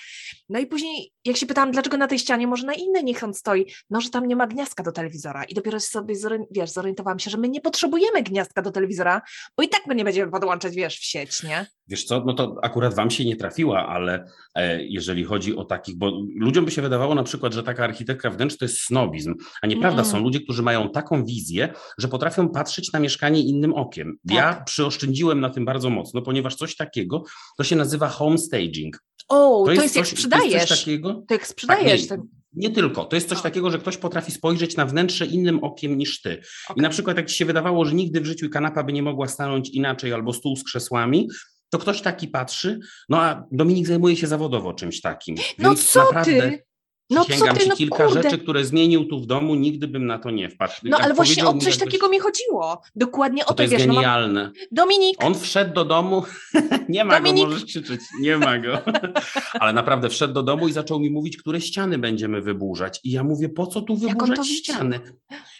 no 0.49 0.59
i 0.59 0.67
później, 0.67 1.13
jak 1.25 1.37
się 1.37 1.47
pytałam, 1.47 1.71
dlaczego 1.73 1.97
na 1.97 2.07
tej 2.07 2.19
ścianie, 2.19 2.47
może 2.47 2.67
na 2.67 2.75
innej 2.75 3.05
niech 3.05 3.25
on 3.25 3.35
stoi, 3.35 3.67
no, 3.91 4.01
że 4.01 4.11
tam 4.11 4.27
nie 4.29 4.37
ma 4.37 4.47
gniazdka 4.47 4.83
do 4.83 4.93
telewizora 4.93 5.45
i 5.45 5.55
dopiero 5.55 5.81
sobie, 5.81 6.15
wiesz, 6.51 6.71
zorientowałam 6.71 7.19
się, 7.19 7.31
że 7.31 7.39
my 7.39 7.49
nie 7.49 7.61
potrzebujemy 7.61 8.23
gniazdka 8.23 8.63
do 8.63 8.71
telewizora, 8.71 9.23
bo 9.57 9.63
i 9.63 9.69
tak 9.69 9.87
my 9.87 9.95
nie 9.95 10.05
będziemy 10.05 10.31
podłączać, 10.33 10.75
wiesz, 10.75 10.99
w 10.99 11.05
sieć, 11.05 11.43
nie? 11.43 11.67
Wiesz 11.87 12.05
co, 12.05 12.23
no 12.27 12.33
to 12.35 12.57
akurat 12.63 12.95
wam 12.95 13.11
się 13.11 13.25
nie 13.25 13.37
trafiła, 13.37 13.87
ale 13.89 14.25
e, 14.55 14.85
jeżeli 14.85 15.25
chodzi 15.25 15.57
o 15.57 15.65
takich, 15.65 15.97
bo 15.97 16.13
ludziom 16.37 16.65
by 16.65 16.71
się 16.71 16.83
wydawało 16.83 17.15
na 17.15 17.23
przykład, 17.23 17.53
że 17.53 17.63
taka 17.63 17.85
architektka 17.85 18.31
wnętrz 18.31 18.57
to 18.57 18.65
jest 18.65 18.79
snobizm, 18.81 19.35
a 19.63 19.67
nieprawda, 19.67 20.03
Mm. 20.03 20.13
są 20.13 20.21
ludzie, 20.21 20.41
którzy 20.41 20.63
mają 20.63 20.89
taką 20.91 21.25
wizję, 21.25 21.75
że 21.99 22.09
potrafią 22.09 22.49
patrzeć 22.49 22.93
na 22.93 23.01
mieszkanie 23.01 23.41
innym 23.41 23.75
okiem. 23.75 24.17
Ja 24.25 24.55
Tak. 24.55 24.65
przyoszczędziłem 24.65 25.41
na 25.41 25.51
tym 25.51 25.65
bardzo 25.65 25.91
mocno, 25.91 26.23
ponieważ 26.23 26.55
coś 26.55 26.77
takiego 26.77 27.23
to 27.59 27.65
się 27.65 27.77
nazywa 27.77 28.09
home 28.09 28.39
staging. 28.39 28.97
O, 29.33 29.63
to, 29.67 29.73
jest, 29.73 29.97
jak 29.97 30.05
coś, 30.05 30.11
To 30.11 30.17
sprzedajesz. 30.17 30.53
jest 30.53 30.69
coś 30.69 30.79
takiego, 30.79 31.23
To 31.29 31.35
jak 31.35 31.47
sprzedajesz. 31.47 32.07
Tak, 32.07 32.19
to... 32.21 32.25
nie 32.55 32.71
tylko. 32.71 33.05
To 33.05 33.17
jest 33.17 33.29
coś 33.29 33.43
takiego, 33.43 33.71
że 33.71 33.79
ktoś 33.79 33.97
potrafi 33.97 34.33
spojrzeć 34.33 34.77
na 34.77 34.87
wnętrze 34.87 35.27
innym 35.27 35.65
okiem 35.65 35.99
niż 35.99 36.23
ty. 36.23 36.31
I 36.33 36.73
Okej. 36.73 36.83
na 36.83 36.89
przykład 36.89 37.17
jak 37.17 37.27
ci 37.27 37.37
się 37.37 37.45
wydawało, 37.45 37.85
że 37.85 37.95
nigdy 37.95 38.21
w 38.21 38.27
życiu 38.27 38.51
kanapa 38.51 38.83
by 38.83 38.93
nie 38.93 39.03
mogła 39.03 39.29
stanąć 39.29 39.71
inaczej 39.71 40.13
albo 40.13 40.33
stół 40.33 40.57
z 40.57 40.65
krzesłami, 40.65 41.29
to 41.71 41.79
ktoś 41.79 42.01
taki 42.01 42.29
patrzy, 42.29 42.79
no 43.09 43.21
a 43.23 43.45
Dominik 43.53 43.87
zajmuje 43.87 44.17
się 44.17 44.27
zawodowo 44.27 44.75
czymś 44.75 45.01
takim. 45.01 45.37
No 45.59 45.75
co 45.75 45.99
naprawdę 46.05 46.51
ty? 46.51 46.63
No 47.13 47.25
ty, 47.25 47.33
ci 47.33 47.69
no 47.69 47.77
kilka 47.77 48.05
kurde. 48.07 48.23
rzeczy, 48.23 48.39
które 48.39 48.65
zmienił 48.65 49.05
tu 49.05 49.21
w 49.21 49.27
domu, 49.27 49.55
nigdy 49.55 49.89
bym 49.89 50.07
na 50.07 50.19
to 50.19 50.31
nie 50.31 50.49
wpadł. 50.49 50.73
No 50.85 50.99
ale 51.01 51.15
właśnie 51.15 51.47
o 51.47 51.59
coś 51.59 51.77
takiego 51.77 52.09
mi 52.09 52.19
chodziło. 52.19 52.83
Dokładnie 52.97 53.43
o 53.45 53.47
To, 53.47 53.55
to, 53.55 53.57
to 53.57 53.63
jest 53.63 53.73
wiesz, 53.75 53.87
no 53.87 53.95
mam... 53.95 54.03
genialne. 54.03 54.51
Dominik, 54.73 55.17
On 55.25 55.35
wszedł 55.35 55.75
do 55.75 55.85
domu, 55.85 56.23
nie 56.89 57.05
ma 57.05 57.15
Dominik. 57.21 57.45
go, 57.45 57.51
możesz 57.51 57.65
krzyczeć, 57.65 58.01
nie 58.21 58.39
ma 58.39 58.59
go. 58.59 58.79
Ale 59.61 59.73
naprawdę 59.73 60.09
wszedł 60.09 60.35
do 60.35 60.43
domu 60.43 60.69
i 60.69 60.73
zaczął 60.73 61.01
mi 61.01 61.11
mówić, 61.11 61.37
które 61.37 61.61
ściany 61.61 61.99
będziemy 61.99 62.43
wyburzać. 62.43 63.01
I 63.05 63.11
ja 63.11 63.25
mówię, 63.25 63.49
po 63.49 63.67
co 63.67 63.83
tu 63.83 63.97
wyburzać 63.97 64.49
widzi? 64.49 64.73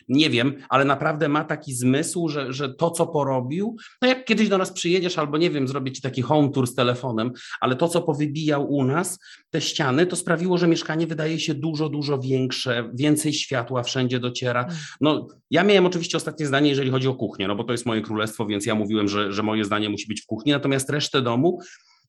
Nie 0.09 0.31
wiem, 0.31 0.55
ale 0.69 0.85
naprawdę 0.85 1.29
ma 1.29 1.45
taki 1.45 1.75
zmysł, 1.75 2.29
że, 2.29 2.53
że 2.53 2.75
to, 2.75 2.91
co 2.91 3.07
porobił, 3.07 3.77
no 4.03 4.09
jak 4.09 4.25
kiedyś 4.25 4.49
do 4.49 4.59
nas 4.59 4.73
przyjedziesz, 4.73 5.19
albo 5.19 5.39
nie 5.39 5.51
wiem, 5.51 5.69
zrobię 5.69 5.93
ci 5.93 6.03
taki 6.03 6.23
home 6.23 6.51
tour 6.51 6.67
z 6.67 6.75
telefonem, 6.75 7.33
ale 7.61 7.77
to, 7.77 7.89
co 7.89 8.03
powybijał 8.03 8.73
u 8.73 8.85
nas, 8.85 9.19
te 9.51 9.61
ściany, 9.61 10.07
to 10.07 10.17
sprawiło, 10.17 10.59
że 10.59 10.69
mieszkanie 10.69 11.07
wydaje 11.07 11.41
się 11.41 11.55
dużo, 11.55 11.89
dużo 11.89 12.19
większe, 12.19 12.91
więcej 12.95 13.33
światła 13.33 13.83
wszędzie 13.83 14.21
dociera. 14.21 14.63
Mm. 14.63 14.77
No, 15.01 15.27
ja 15.51 15.65
miałem 15.65 15.87
oczywiście 15.87 16.17
ostatnie 16.17 16.47
zdanie, 16.47 16.71
jeżeli 16.71 16.91
chodzi 16.91 17.09
o 17.09 17.15
kuchnię, 17.15 17.49
no 17.49 17.57
bo 17.57 17.65
to 17.65 17.73
jest 17.73 17.87
moje 17.87 18.01
królestwo, 18.01 18.47
więc 18.47 18.67
ja 18.67 18.75
mówiłem, 18.75 19.09
że, 19.09 19.33
że 19.33 19.43
moje 19.43 19.65
zdanie 19.65 19.89
musi 19.89 20.07
być 20.09 20.23
w 20.23 20.27
kuchni, 20.27 20.53
natomiast 20.53 20.91
resztę 20.91 21.23
domu 21.23 21.59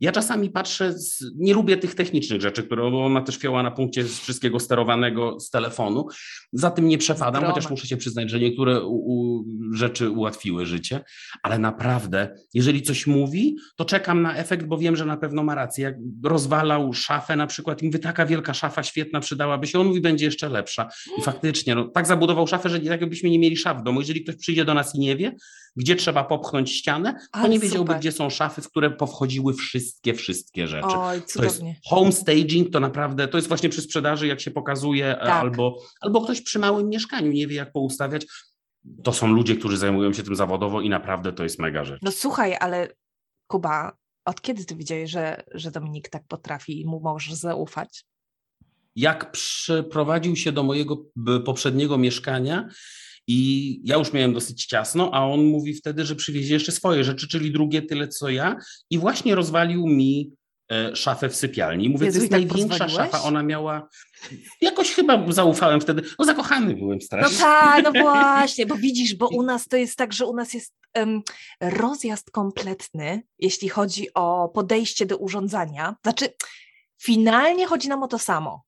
ja 0.01 0.11
czasami 0.11 0.49
patrzę, 0.49 0.93
z, 0.93 1.31
nie 1.35 1.53
lubię 1.53 1.77
tych 1.77 1.95
technicznych 1.95 2.41
rzeczy, 2.41 2.63
które 2.63 2.83
ona 2.83 3.21
też 3.21 3.37
fiała 3.37 3.63
na 3.63 3.71
punkcie 3.71 4.03
wszystkiego 4.03 4.59
sterowanego 4.59 5.39
z 5.39 5.49
telefonu. 5.49 6.07
Za 6.53 6.71
tym 6.71 6.87
nie 6.87 6.97
przepadam, 6.97 7.45
chociaż 7.45 7.69
muszę 7.69 7.87
się 7.87 7.97
przyznać, 7.97 8.29
że 8.29 8.39
niektóre 8.39 8.83
u, 8.83 8.95
u, 8.95 9.43
rzeczy 9.73 10.09
ułatwiły 10.09 10.65
życie, 10.65 11.03
ale 11.43 11.59
naprawdę, 11.59 12.35
jeżeli 12.53 12.81
coś 12.81 13.07
mówi, 13.07 13.55
to 13.75 13.85
czekam 13.85 14.21
na 14.21 14.35
efekt, 14.35 14.65
bo 14.65 14.77
wiem, 14.77 14.95
że 14.95 15.05
na 15.05 15.17
pewno 15.17 15.43
ma 15.43 15.55
rację. 15.55 15.83
Jak 15.83 15.95
rozwalał 16.23 16.93
szafę 16.93 17.35
na 17.35 17.47
przykład 17.47 17.81
i 17.81 17.85
mówi, 17.85 17.99
taka 17.99 18.25
wielka 18.25 18.53
szafa 18.53 18.83
świetna 18.83 19.19
przydałaby 19.19 19.67
się, 19.67 19.79
on 19.79 19.87
mówi, 19.87 20.01
będzie 20.01 20.25
jeszcze 20.25 20.49
lepsza. 20.49 20.89
I 21.19 21.21
faktycznie, 21.21 21.75
no, 21.75 21.87
tak 21.87 22.07
zabudował 22.07 22.47
szafę, 22.47 22.69
że 22.69 22.79
tak 22.79 23.01
jakbyśmy 23.01 23.29
nie 23.29 23.39
mieli 23.39 23.57
szaf 23.57 23.79
w 23.79 23.83
domu. 23.83 23.99
Jeżeli 23.99 24.23
ktoś 24.23 24.35
przyjdzie 24.35 24.65
do 24.65 24.73
nas 24.73 24.95
i 24.95 24.99
nie 24.99 25.15
wie, 25.15 25.35
gdzie 25.75 25.95
trzeba 25.95 26.23
popchnąć 26.23 26.71
ścianę, 26.71 27.19
Ale 27.31 27.49
nie 27.49 27.59
wiedziałby, 27.59 27.87
super. 27.87 27.99
gdzie 27.99 28.11
są 28.11 28.29
szafy, 28.29 28.61
w 28.61 28.69
które 28.69 28.91
powchodziły 28.91 29.53
wszystkie, 29.53 30.13
wszystkie 30.13 30.67
rzeczy. 30.67 30.87
oj, 30.87 31.17
To 31.17 31.43
jest 31.43 31.55
cudownie. 31.55 31.79
home 31.85 32.11
staging, 32.11 32.69
to 32.69 32.79
naprawdę, 32.79 33.27
to 33.27 33.37
jest 33.37 33.47
właśnie 33.47 33.69
przy 33.69 33.81
sprzedaży, 33.81 34.27
jak 34.27 34.41
się 34.41 34.51
pokazuje, 34.51 35.05
e, 35.17 35.25
Tak. 35.25 35.29
albo, 35.29 35.77
albo 36.01 36.21
ktoś 36.21 36.41
przy 36.41 36.59
małym 36.59 36.89
mieszkaniu 36.89 37.31
nie 37.31 37.47
wie, 37.47 37.55
jak 37.55 37.71
poustawiać. 37.71 38.25
To 39.03 39.13
są 39.13 39.27
ludzie, 39.27 39.55
którzy 39.55 39.77
zajmują 39.77 40.13
się 40.13 40.23
tym 40.23 40.35
zawodowo 40.35 40.81
i 40.81 40.89
naprawdę 40.89 41.33
to 41.33 41.43
jest 41.43 41.59
mega 41.59 41.83
rzecz. 41.83 41.99
No 42.01 42.11
słuchaj, 42.11 42.55
ale 42.59 42.87
Kuba, 43.47 43.97
od 44.25 44.41
kiedy 44.41 44.65
ty 44.65 44.75
wiedziałeś, 44.75 45.11
że, 45.11 45.43
że 45.53 45.71
Dominik 45.71 46.09
tak 46.09 46.23
potrafi 46.27 46.81
i 46.81 46.85
mu 46.85 46.99
możesz 46.99 47.33
zaufać? 47.33 48.05
Jak 48.95 49.31
przyprowadził 49.31 50.35
się 50.35 50.51
do 50.51 50.63
mojego 50.63 50.97
poprzedniego 51.45 51.97
mieszkania 51.97 52.67
i 53.27 53.79
ja 53.83 53.97
już 53.97 54.13
miałem 54.13 54.33
dosyć 54.33 54.65
ciasno, 54.65 55.11
a 55.13 55.25
on 55.27 55.45
mówi 55.45 55.73
wtedy, 55.73 56.05
że 56.05 56.15
przywiezie 56.15 56.53
jeszcze 56.53 56.71
swoje 56.71 57.03
rzeczy, 57.03 57.27
czyli 57.27 57.51
drugie 57.51 57.81
tyle 57.81 58.07
co 58.07 58.29
ja 58.29 58.55
i 58.89 58.99
właśnie 58.99 59.35
rozwalił 59.35 59.87
mi 59.87 60.31
e, 60.71 60.95
szafę 60.95 61.29
w 61.29 61.35
sypialni. 61.35 61.89
Mówię, 61.89 62.05
Jezu, 62.05 62.17
to 62.17 62.21
jest 62.23 62.31
tak 62.31 62.41
największa 62.41 62.89
szafa, 62.89 63.21
ona 63.23 63.43
miała, 63.43 63.87
jakoś 64.61 64.91
chyba 64.91 65.31
zaufałem 65.31 65.81
wtedy, 65.81 66.01
no 66.19 66.25
zakochany 66.25 66.75
byłem 66.75 66.97
No 66.97 67.05
strasznie. 67.05 67.37
tak, 67.37 67.83
no 67.83 67.91
właśnie, 68.03 68.65
bo 68.65 68.75
widzisz, 68.75 69.15
bo 69.15 69.27
u 69.27 69.43
nas 69.43 69.67
to 69.67 69.77
jest 69.77 69.97
tak, 69.97 70.13
że 70.13 70.25
u 70.25 70.35
nas 70.35 70.53
jest 70.53 70.73
em, 70.93 71.21
rozjazd 71.61 72.31
kompletny, 72.31 73.21
jeśli 73.39 73.69
chodzi 73.69 74.07
o 74.13 74.49
podejście 74.49 75.05
do 75.05 75.17
urządzania. 75.17 75.95
Znaczy, 76.03 76.29
finalnie 77.01 77.67
chodzi 77.67 77.89
nam 77.89 78.03
o 78.03 78.07
to 78.07 78.19
samo. 78.19 78.63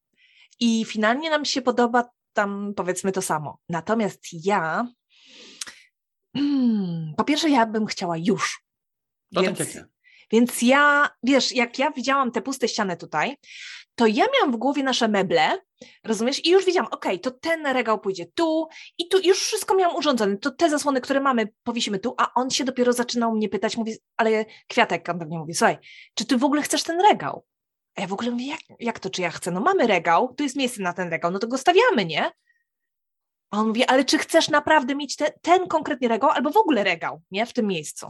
I 0.59 0.85
finalnie 0.85 1.29
nam 1.29 1.45
się 1.45 1.61
podoba 1.61 2.09
tam 2.35 2.73
powiedzmy 2.75 3.11
to 3.11 3.21
samo. 3.21 3.57
Natomiast 3.69 4.21
ja, 4.33 4.87
po 7.17 7.23
pierwsze, 7.23 7.49
ja 7.49 7.65
bym 7.65 7.85
chciała 7.85 8.17
już. 8.17 8.63
To 9.33 9.41
Więc- 9.41 9.57
tak 9.57 9.67
jak 9.67 9.75
ja. 9.75 9.85
więc 10.31 10.61
ja, 10.61 11.09
wiesz, 11.23 11.51
jak 11.51 11.79
ja 11.79 11.91
widziałam 11.91 12.31
te 12.31 12.41
puste 12.41 12.67
ściany 12.67 12.97
tutaj, 12.97 13.37
to 13.95 14.07
ja 14.07 14.25
miałam 14.33 14.51
w 14.51 14.57
głowie 14.57 14.83
nasze 14.83 15.07
meble, 15.07 15.61
rozumiesz? 16.03 16.45
I 16.45 16.49
już 16.49 16.65
wiedziałam, 16.65 16.91
okej, 16.91 17.19
to 17.19 17.31
ten 17.31 17.67
regał 17.67 17.99
pójdzie 17.99 18.25
tu 18.25 18.67
i 18.97 19.07
tu 19.07 19.19
już 19.19 19.39
wszystko 19.39 19.75
miałam 19.75 19.95
urządzone. 19.95 20.37
To 20.37 20.51
te 20.51 20.69
zasłony, 20.69 21.01
które 21.01 21.19
mamy, 21.19 21.49
powiesimy 21.63 21.99
tu, 21.99 22.13
a 22.17 22.33
on 22.33 22.49
się 22.49 22.63
dopiero 22.63 22.93
zaczynał 22.93 23.35
mnie 23.35 23.49
pytać, 23.49 23.77
mówi, 23.77 23.93
ale 24.17 24.45
Kwiatek, 24.67 25.09
on 25.09 25.19
do 25.19 25.25
mnie 25.25 25.39
mówi, 25.39 25.53
słuchaj, 25.53 25.77
czy 26.13 26.25
ty 26.25 26.37
w 26.37 26.43
ogóle 26.43 26.61
chcesz 26.61 26.83
ten 26.83 27.01
regał? 27.01 27.45
A 27.95 28.01
ja 28.01 28.07
w 28.07 28.13
ogóle 28.13 28.31
mówię, 28.31 28.47
jak, 28.47 28.59
jak 28.79 28.99
to, 28.99 29.09
czy 29.09 29.21
ja 29.21 29.31
chcę? 29.31 29.51
No 29.51 29.61
mamy 29.61 29.87
regał, 29.87 30.33
tu 30.33 30.43
jest 30.43 30.55
miejsce 30.55 30.81
na 30.81 30.93
ten 30.93 31.09
regał, 31.09 31.31
no 31.31 31.39
to 31.39 31.47
go 31.47 31.57
stawiamy, 31.57 32.05
nie? 32.05 32.31
A 33.51 33.59
on 33.59 33.67
mówi, 33.67 33.83
ale 33.85 34.05
czy 34.05 34.17
chcesz 34.17 34.49
naprawdę 34.49 34.95
mieć 34.95 35.15
te, 35.15 35.31
ten 35.41 35.67
konkretnie 35.67 36.07
regał, 36.07 36.29
albo 36.29 36.49
w 36.49 36.57
ogóle 36.57 36.83
regał, 36.83 37.21
nie? 37.31 37.45
W 37.45 37.53
tym 37.53 37.67
miejscu. 37.67 38.07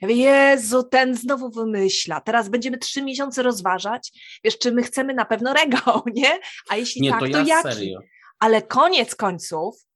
Ja 0.00 0.08
mówię, 0.08 0.16
Jezu, 0.16 0.82
ten 0.82 1.14
znowu 1.14 1.50
wymyśla. 1.50 2.20
Teraz 2.20 2.48
będziemy 2.48 2.78
trzy 2.78 3.02
miesiące 3.02 3.42
rozważać, 3.42 4.12
wiesz, 4.44 4.58
czy 4.58 4.72
my 4.72 4.82
chcemy 4.82 5.14
na 5.14 5.24
pewno 5.24 5.54
regał, 5.62 6.02
nie? 6.14 6.38
A 6.68 6.76
jeśli 6.76 7.02
Nie, 7.02 7.10
tak, 7.10 7.20
to 7.20 7.26
to, 7.26 7.38
ja 7.38 7.44
jaki? 7.44 7.62
serio. 7.68 8.00
Ale 8.38 8.62
koniec 8.62 9.14
końców, 9.14 9.86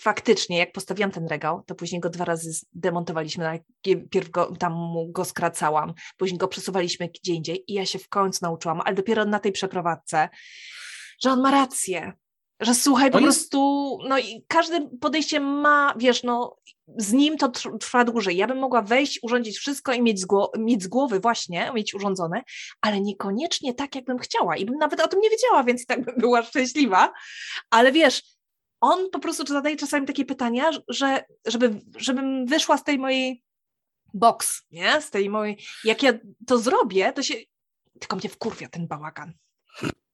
faktycznie, 0.00 0.58
jak 0.58 0.72
postawiłam 0.72 1.10
ten 1.10 1.26
regał, 1.26 1.62
to 1.66 1.74
później 1.74 2.00
go 2.00 2.10
dwa 2.10 2.24
razy 2.24 2.52
zdemontowaliśmy. 2.52 3.44
Najpierw 3.84 4.30
go, 4.30 4.56
tam 4.58 4.72
mu 4.72 5.12
go 5.12 5.24
skracałam, 5.24 5.94
później 6.16 6.38
go 6.38 6.48
przesuwaliśmy 6.48 7.08
gdzie 7.22 7.32
indziej 7.34 7.64
i 7.72 7.74
ja 7.74 7.86
się 7.86 7.98
w 7.98 8.08
końcu 8.08 8.38
nauczyłam, 8.42 8.80
ale 8.84 8.94
dopiero 8.96 9.24
na 9.24 9.38
tej 9.38 9.52
przeprowadzce, 9.52 10.28
że 11.22 11.30
on 11.30 11.40
ma 11.40 11.50
rację. 11.50 12.12
Że 12.60 12.74
słuchaj, 12.74 13.10
To 13.10 13.18
po 13.18 13.24
jest- 13.24 13.38
prostu, 13.38 13.98
no 14.08 14.18
i 14.18 14.44
każde 14.48 14.88
podejście 15.00 15.40
ma, 15.40 15.94
wiesz, 15.96 16.22
no 16.22 16.56
z 16.96 17.12
nim 17.12 17.36
to 17.38 17.48
tr- 17.48 17.78
trwa 17.78 18.04
dłużej. 18.04 18.36
Ja 18.36 18.46
bym 18.46 18.58
mogła 18.58 18.82
wejść, 18.82 19.18
urządzić 19.22 19.58
wszystko 19.58 19.92
i 19.92 20.02
mieć 20.02 20.20
z, 20.20 20.26
gło- 20.26 20.50
mieć 20.58 20.82
z 20.82 20.86
głowy 20.88 21.20
właśnie, 21.20 21.70
mieć 21.74 21.94
urządzone, 21.94 22.42
ale 22.80 23.00
niekoniecznie 23.00 23.74
tak, 23.74 23.94
jakbym 23.94 24.18
chciała. 24.18 24.56
I 24.56 24.64
bym 24.64 24.74
nawet 24.74 25.00
o 25.00 25.08
tym 25.08 25.20
nie 25.20 25.30
wiedziała, 25.30 25.64
więc 25.64 25.82
i 25.82 25.86
tak 25.86 26.04
bym 26.04 26.14
była 26.18 26.42
szczęśliwa. 26.42 27.12
Ale 27.70 27.92
wiesz, 27.92 28.22
on 28.80 29.10
po 29.10 29.18
prostu 29.18 29.46
zadaje 29.46 29.76
czasami 29.76 30.06
takie 30.06 30.24
pytania, 30.24 30.70
że 30.88 31.24
żeby, 31.46 31.80
żebym 31.96 32.46
wyszła 32.46 32.78
z 32.78 32.84
tej 32.84 32.98
mojej 32.98 33.44
box, 34.14 34.62
nie? 34.70 35.00
Z 35.00 35.10
tej 35.10 35.30
mojej, 35.30 35.58
jak 35.84 36.02
ja 36.02 36.12
to 36.46 36.58
zrobię, 36.58 37.12
to 37.12 37.22
się, 37.22 37.34
tylko 38.00 38.16
mnie 38.16 38.28
wkurwia 38.28 38.68
ten 38.68 38.86
bałagan. 38.86 39.32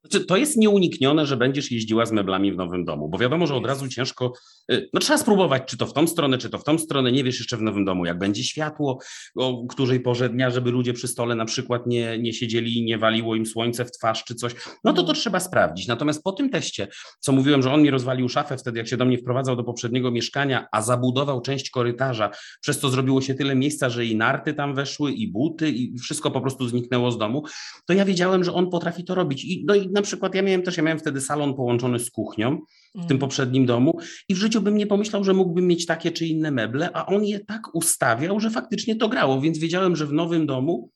Znaczy, 0.04 0.26
to 0.26 0.36
jest 0.36 0.56
nieuniknione, 0.56 1.26
że 1.26 1.36
będziesz 1.36 1.70
jeździła 1.70 2.06
z 2.06 2.12
meblami 2.12 2.52
w 2.52 2.56
nowym 2.56 2.84
domu, 2.84 3.08
bo 3.08 3.18
wiadomo, 3.18 3.46
że 3.46 3.54
od 3.54 3.66
razu 3.66 3.88
ciężko, 3.88 4.32
y, 4.72 4.88
no 4.92 5.00
trzeba 5.00 5.18
spróbować, 5.18 5.62
czy 5.66 5.76
to 5.76 5.86
w 5.86 5.92
tą 5.92 6.06
stronę, 6.06 6.38
czy 6.38 6.50
to 6.50 6.58
w 6.58 6.64
tą 6.64 6.78
stronę, 6.78 7.12
nie 7.12 7.24
wiesz 7.24 7.38
jeszcze 7.38 7.56
w 7.56 7.62
nowym 7.62 7.84
domu, 7.84 8.06
jak 8.06 8.18
będzie 8.18 8.44
światło, 8.44 8.98
o 9.36 9.66
której 9.66 10.00
porze 10.00 10.28
dnia, 10.28 10.50
żeby 10.50 10.70
ludzie 10.70 10.92
przy 10.92 11.08
stole 11.08 11.34
na 11.34 11.44
przykład 11.44 11.86
nie, 11.86 12.18
nie 12.18 12.32
siedzieli 12.32 12.78
i 12.78 12.84
nie 12.84 12.98
waliło 12.98 13.36
im 13.36 13.46
słońce 13.46 13.84
w 13.84 13.90
twarz 13.90 14.24
czy 14.24 14.34
coś, 14.34 14.54
no 14.84 14.92
to 14.92 15.02
to 15.02 15.12
trzeba 15.12 15.40
sprawdzić. 15.40 15.86
Natomiast 15.86 16.22
po 16.22 16.32
tym 16.32 16.50
teście, 16.50 16.88
co 17.20 17.32
mówiłem, 17.32 17.62
że 17.62 17.72
on 17.72 17.82
mi 17.82 17.90
rozwalił 17.90 18.28
szafę 18.28 18.56
wtedy, 18.56 18.78
jak 18.78 18.88
się 18.88 18.96
do 18.96 19.04
mnie 19.04 19.18
wprowadzał 19.18 19.56
do 19.56 19.64
poprzedniego 19.64 20.10
mieszkania, 20.10 20.66
a 20.72 20.82
zabudował 20.82 21.40
część 21.40 21.70
korytarza, 21.70 22.30
przez 22.60 22.80
to 22.80 22.88
zrobiło 22.88 23.20
się 23.20 23.34
tyle 23.34 23.54
miejsca, 23.54 23.90
że 23.90 24.06
i 24.06 24.16
narty 24.16 24.54
tam 24.54 24.74
weszły, 24.74 25.12
i 25.12 25.28
buty, 25.28 25.70
i 25.70 25.98
wszystko 25.98 26.30
po 26.30 26.40
prostu 26.40 26.68
zniknęło 26.68 27.12
z 27.12 27.18
domu, 27.18 27.44
to 27.86 27.92
ja 27.92 28.04
wiedziałem, 28.04 28.44
że 28.44 28.52
on 28.52 28.70
potrafi 28.70 29.04
to 29.04 29.14
robić. 29.14 29.44
I, 29.44 29.64
no 29.66 29.74
i 29.74 29.93
na 29.94 30.02
przykład 30.02 30.34
ja 30.34 30.42
miałem 30.42 30.62
też, 30.62 30.76
ja 30.76 30.82
miałem 30.82 30.98
wtedy 30.98 31.20
salon 31.20 31.54
połączony 31.54 31.98
z 31.98 32.10
kuchnią 32.10 32.58
w 32.94 32.98
tym 32.98 33.04
Mm. 33.04 33.18
poprzednim 33.18 33.66
domu 33.66 33.98
i 34.28 34.34
w 34.34 34.38
życiu 34.38 34.60
bym 34.60 34.76
nie 34.76 34.86
pomyślał, 34.86 35.24
że 35.24 35.34
mógłbym 35.34 35.66
mieć 35.66 35.86
takie 35.86 36.12
czy 36.12 36.26
inne 36.26 36.50
meble, 36.50 36.90
a 36.92 37.06
on 37.06 37.24
je 37.24 37.40
tak 37.40 37.60
ustawiał, 37.74 38.40
że 38.40 38.50
faktycznie 38.50 38.96
to 38.96 39.08
grało, 39.08 39.40
więc 39.40 39.58
wiedziałem, 39.58 39.96
że 39.96 40.06
w 40.06 40.12
nowym 40.12 40.46
domu 40.46 40.90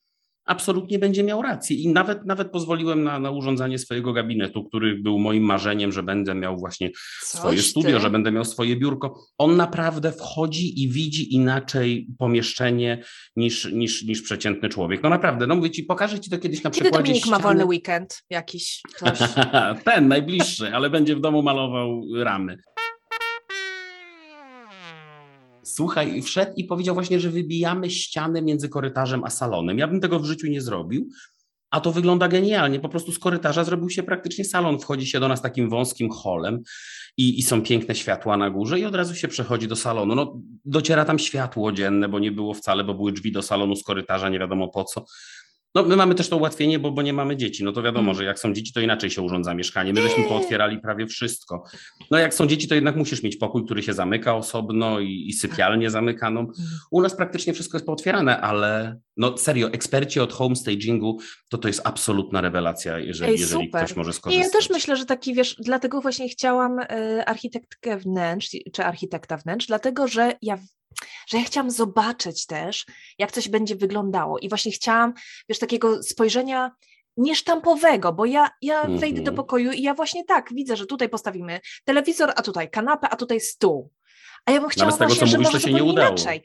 absolutnie 0.49 0.99
będzie 0.99 1.23
miał 1.23 1.41
rację 1.41 1.77
i 1.77 1.87
nawet, 1.87 2.25
nawet 2.25 2.51
pozwoliłem 2.51 3.03
na, 3.03 3.19
na 3.19 3.31
urządzanie 3.31 3.79
swojego 3.79 4.13
gabinetu, 4.13 4.63
który 4.63 4.95
był 4.95 5.19
moim 5.19 5.43
marzeniem, 5.43 5.91
że 5.91 6.03
będę 6.03 6.35
miał 6.35 6.57
właśnie 6.57 6.89
swoje 7.21 7.57
Coś 7.57 7.67
studio, 7.67 7.91
ty. 7.91 7.99
że 7.99 8.09
będę 8.09 8.31
miał 8.31 8.45
swoje 8.45 8.75
biurko. 8.75 9.19
On 9.37 9.55
naprawdę 9.55 10.11
wchodzi 10.11 10.83
i 10.83 10.89
widzi 10.89 11.35
inaczej 11.35 12.07
pomieszczenie 12.17 13.03
niż, 13.35 13.71
niż, 13.71 14.03
niż 14.03 14.21
przeciętny 14.21 14.69
człowiek. 14.69 15.03
No 15.03 15.09
naprawdę, 15.09 15.47
no 15.47 15.55
mówię 15.55 15.71
ci, 15.71 15.83
pokażę 15.83 16.19
ci 16.19 16.29
to 16.29 16.37
kiedyś 16.37 16.63
na 16.63 16.69
Kiedy 16.69 16.81
przykładzie 16.81 17.07
Dominik 17.07 17.27
ma 17.27 17.39
wolny 17.39 17.65
weekend 17.65 18.23
jakiś? 18.29 18.81
Ten 19.85 20.07
najbliższy, 20.07 20.75
ale 20.75 20.89
będzie 20.89 21.15
w 21.15 21.21
domu 21.21 21.41
malował 21.41 22.01
ramy. 22.15 22.57
Słuchaj, 25.73 26.21
wszedł 26.21 26.51
i 26.55 26.63
powiedział 26.63 26.95
właśnie, 26.95 27.19
że 27.19 27.29
wybijamy 27.29 27.89
ścianę 27.89 28.41
między 28.41 28.69
korytarzem 28.69 29.23
a 29.23 29.29
salonem. 29.29 29.77
Ja 29.77 29.87
bym 29.87 30.01
tego 30.01 30.19
w 30.19 30.25
życiu 30.25 30.47
nie 30.47 30.61
zrobił, 30.61 31.09
a 31.71 31.81
to 31.81 31.91
wygląda 31.91 32.27
genialnie. 32.27 32.79
Po 32.79 32.89
prostu 32.89 33.11
z 33.11 33.19
korytarza 33.19 33.63
zrobił 33.63 33.89
się 33.89 34.03
praktycznie 34.03 34.45
salon. 34.45 34.79
Wchodzi 34.79 35.07
się 35.07 35.19
do 35.19 35.27
nas 35.27 35.41
takim 35.41 35.69
wąskim 35.69 36.09
holem 36.09 36.63
i, 37.17 37.39
i 37.39 37.43
są 37.43 37.61
piękne 37.61 37.95
światła 37.95 38.37
na 38.37 38.49
górze 38.49 38.79
i 38.79 38.85
od 38.85 38.95
razu 38.95 39.15
się 39.15 39.27
przechodzi 39.27 39.67
do 39.67 39.75
salonu. 39.75 40.15
No, 40.15 40.41
dociera 40.65 41.05
tam 41.05 41.19
światło 41.19 41.71
dzienne, 41.71 42.09
bo 42.09 42.19
nie 42.19 42.31
było 42.31 42.53
wcale, 42.53 42.83
bo 42.83 42.93
były 42.93 43.11
drzwi 43.11 43.31
do 43.31 43.41
salonu 43.41 43.75
z 43.75 43.83
korytarza, 43.83 44.29
nie 44.29 44.39
wiadomo 44.39 44.67
po 44.67 44.83
co. 44.83 45.05
No, 45.75 45.83
my 45.83 45.95
mamy 45.95 46.15
też 46.15 46.29
to 46.29 46.37
ułatwienie, 46.37 46.79
bo, 46.79 46.91
bo 46.91 47.01
nie 47.01 47.13
mamy 47.13 47.37
dzieci. 47.37 47.63
No 47.63 47.71
to 47.71 47.81
wiadomo, 47.81 48.11
Mm. 48.11 48.15
że 48.15 48.23
jak 48.23 48.39
są 48.39 48.53
dzieci, 48.53 48.73
to 48.73 48.79
inaczej 48.79 49.09
się 49.09 49.21
urządza 49.21 49.53
mieszkanie. 49.53 49.93
My 49.93 50.01
żeśmy 50.01 50.23
pootwierali 50.23 50.79
prawie 50.79 51.07
wszystko. 51.07 51.63
No 52.11 52.17
jak 52.17 52.33
są 52.33 52.47
dzieci, 52.47 52.67
to 52.67 52.75
jednak 52.75 52.95
musisz 52.95 53.23
mieć 53.23 53.37
pokój, 53.37 53.65
który 53.65 53.83
się 53.83 53.93
zamyka 53.93 54.35
osobno 54.35 54.99
i, 54.99 55.25
i 55.27 55.33
sypialnię 55.33 55.89
zamykaną. 55.89 56.47
U 56.91 57.01
nas 57.01 57.15
praktycznie 57.15 57.53
wszystko 57.53 57.77
jest 57.77 57.85
pootwierane, 57.85 58.41
ale 58.41 58.99
no 59.17 59.37
serio, 59.37 59.67
eksperci 59.71 60.19
od 60.19 60.33
homestagingu, 60.33 61.19
to 61.49 61.57
to 61.57 61.67
jest 61.67 61.81
absolutna 61.83 62.41
rewelacja, 62.41 62.99
jeżeli, 62.99 63.31
Ej, 63.33 63.39
jeżeli 63.39 63.69
ktoś 63.69 63.95
może 63.95 64.13
skorzystać. 64.13 64.53
ja 64.53 64.59
też 64.59 64.69
myślę, 64.69 64.95
że 64.97 65.05
taki, 65.05 65.33
wiesz, 65.33 65.55
dlatego 65.59 66.01
właśnie 66.01 66.29
chciałam 66.29 66.79
y, 66.79 66.85
architektkę 67.25 67.97
wnętrz, 67.97 68.49
czy 68.73 68.83
architekta 68.85 69.37
wnętrz, 69.37 69.67
dlatego, 69.67 70.07
że 70.07 70.33
ja, 70.41 70.57
że 71.27 71.37
ja 71.37 71.43
chciałam 71.43 71.71
zobaczyć 71.71 72.45
też, 72.45 72.85
jak 73.17 73.31
coś 73.31 73.49
będzie 73.49 73.75
wyglądało 73.75 74.39
i 74.39 74.49
właśnie 74.49 74.71
chciałam, 74.71 75.13
wiesz, 75.49 75.59
takiego 75.59 76.03
spojrzenia 76.03 76.71
niesztampowego, 77.17 78.13
bo 78.13 78.25
ja, 78.25 78.49
ja 78.61 78.83
wejdę 78.83 79.15
do 79.21 79.31
Mhm. 79.31 79.35
pokoju 79.35 79.71
i 79.71 79.81
ja 79.81 79.93
właśnie 79.93 80.25
tak 80.25 80.53
widzę, 80.53 80.75
że 80.77 80.85
tutaj 80.85 81.09
postawimy 81.09 81.59
telewizor, 81.85 82.33
a 82.35 82.41
tutaj 82.41 82.69
kanapę, 82.69 83.09
a 83.09 83.15
tutaj 83.15 83.41
stół. 83.41 83.91
A 84.45 84.51
ja 84.51 84.59
bym 84.61 84.69
chciała 84.69 84.91
tego, 84.91 85.05
właśnie, 85.07 85.27
że 85.27 85.37
może 85.37 85.59
się 85.61 85.73
nie 85.73 85.83
udało. 85.83 86.07
inaczej. 86.09 86.43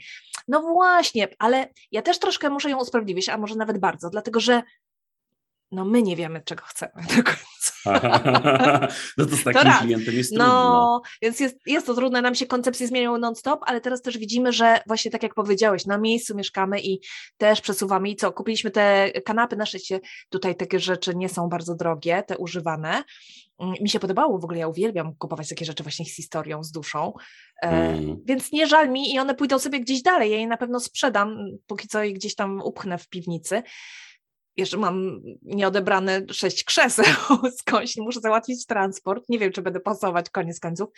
No 0.48 0.60
właśnie, 0.62 1.28
ale 1.38 1.68
ja 1.92 2.02
też 2.02 2.18
troszkę 2.18 2.50
muszę 2.50 2.70
ją 2.70 2.78
usprawiedliwić, 2.80 3.28
a 3.28 3.38
może 3.38 3.54
nawet 3.54 3.78
bardzo, 3.78 4.10
dlatego 4.10 4.40
że 4.40 4.62
no 5.72 5.84
my 5.84 6.02
nie 6.02 6.16
wiemy, 6.16 6.42
czego 6.44 6.64
chcemy. 6.64 6.92
no 9.18 9.26
to 9.26 9.36
z 9.36 9.44
takim 9.44 9.62
raz. 9.62 9.82
klientem 9.82 10.14
jest 10.14 10.30
trudno. 10.30 10.46
No, 10.46 11.02
więc 11.22 11.40
jest, 11.40 11.56
jest 11.66 11.86
to 11.86 11.94
trudne, 11.94 12.22
nam 12.22 12.34
się 12.34 12.46
koncepcje 12.46 12.86
zmieniają 12.86 13.18
non-stop, 13.18 13.60
ale 13.66 13.80
teraz 13.80 14.02
też 14.02 14.18
widzimy, 14.18 14.52
że 14.52 14.78
właśnie 14.86 15.10
tak 15.10 15.22
jak 15.22 15.34
powiedziałeś, 15.34 15.86
na 15.86 15.98
miejscu 15.98 16.36
mieszkamy 16.36 16.80
i 16.80 17.00
też 17.36 17.60
przesuwamy 17.60 18.08
i 18.08 18.16
co, 18.16 18.32
kupiliśmy 18.32 18.70
te 18.70 19.10
kanapy, 19.24 19.56
na 19.56 19.66
szczęście 19.66 20.00
tutaj 20.28 20.56
takie 20.56 20.80
rzeczy 20.80 21.14
nie 21.16 21.28
są 21.28 21.48
bardzo 21.48 21.74
drogie, 21.74 22.22
te 22.26 22.38
używane. 22.38 23.02
Mm, 23.58 23.74
Mi 23.80 23.88
się 23.90 24.00
podobało 24.00 24.38
w 24.38 24.44
ogóle, 24.44 24.58
ja 24.58 24.68
uwielbiam 24.68 25.14
kupować 25.14 25.48
takie 25.48 25.64
rzeczy 25.64 25.82
właśnie 25.82 26.04
z 26.04 26.16
historią, 26.16 26.64
z 26.64 26.70
duszą, 26.72 27.12
e, 27.62 27.68
Mm. 27.68 28.16
więc 28.24 28.52
nie 28.52 28.66
żal 28.66 28.90
mi 28.90 29.14
i 29.14 29.18
one 29.18 29.34
pójdą 29.34 29.58
sobie 29.58 29.80
gdzieś 29.80 30.02
dalej, 30.02 30.30
ja 30.30 30.38
je 30.38 30.46
na 30.46 30.56
pewno 30.56 30.80
sprzedam, 30.80 31.36
póki 31.66 31.88
co 31.88 32.02
je 32.02 32.12
gdzieś 32.12 32.34
tam 32.34 32.60
upchnę 32.64 32.98
w 32.98 33.08
piwnicy. 33.08 33.62
Jeszcze 34.56 34.76
mam 34.76 35.20
nieodebrane 35.42 36.22
sześć 36.30 36.64
krzeseł 36.64 37.04
skądś, 37.60 37.96
muszę 37.96 38.20
załatwić 38.20 38.66
transport. 38.66 39.24
Nie 39.28 39.38
wiem, 39.38 39.52
czy 39.52 39.62
będę 39.62 39.80
pasować 39.80 40.30
koniec 40.30 40.60
końców. 40.60 40.88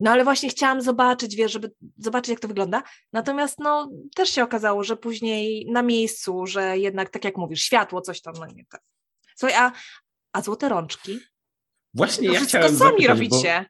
No 0.00 0.10
ale 0.10 0.24
właśnie 0.24 0.48
chciałam 0.48 0.82
zobaczyć, 0.82 1.36
wiesz, 1.36 1.52
żeby 1.52 1.72
zobaczyć, 1.96 2.30
jak 2.30 2.40
to 2.40 2.48
wygląda. 2.48 2.82
Natomiast 3.12 3.58
no, 3.58 3.90
też 4.14 4.30
się 4.30 4.42
okazało, 4.42 4.84
że 4.84 4.96
później 4.96 5.66
na 5.72 5.82
miejscu, 5.82 6.46
że 6.46 6.78
jednak, 6.78 7.10
tak 7.10 7.24
jak 7.24 7.36
mówisz, 7.36 7.62
światło, 7.62 8.00
coś 8.00 8.20
tam, 8.20 8.34
no 8.38 8.46
nie 8.46 8.64
tak. 8.70 8.82
Słuchaj, 9.36 9.56
a, 9.58 9.72
a 10.32 10.42
złote 10.42 10.68
rączki? 10.68 11.18
Właśnie 11.94 12.28
To 12.28 12.34
ja 12.34 12.40
chciałem 12.40 12.68
sami 12.68 12.78
zapytać, 12.78 13.08
robicie. 13.08 13.66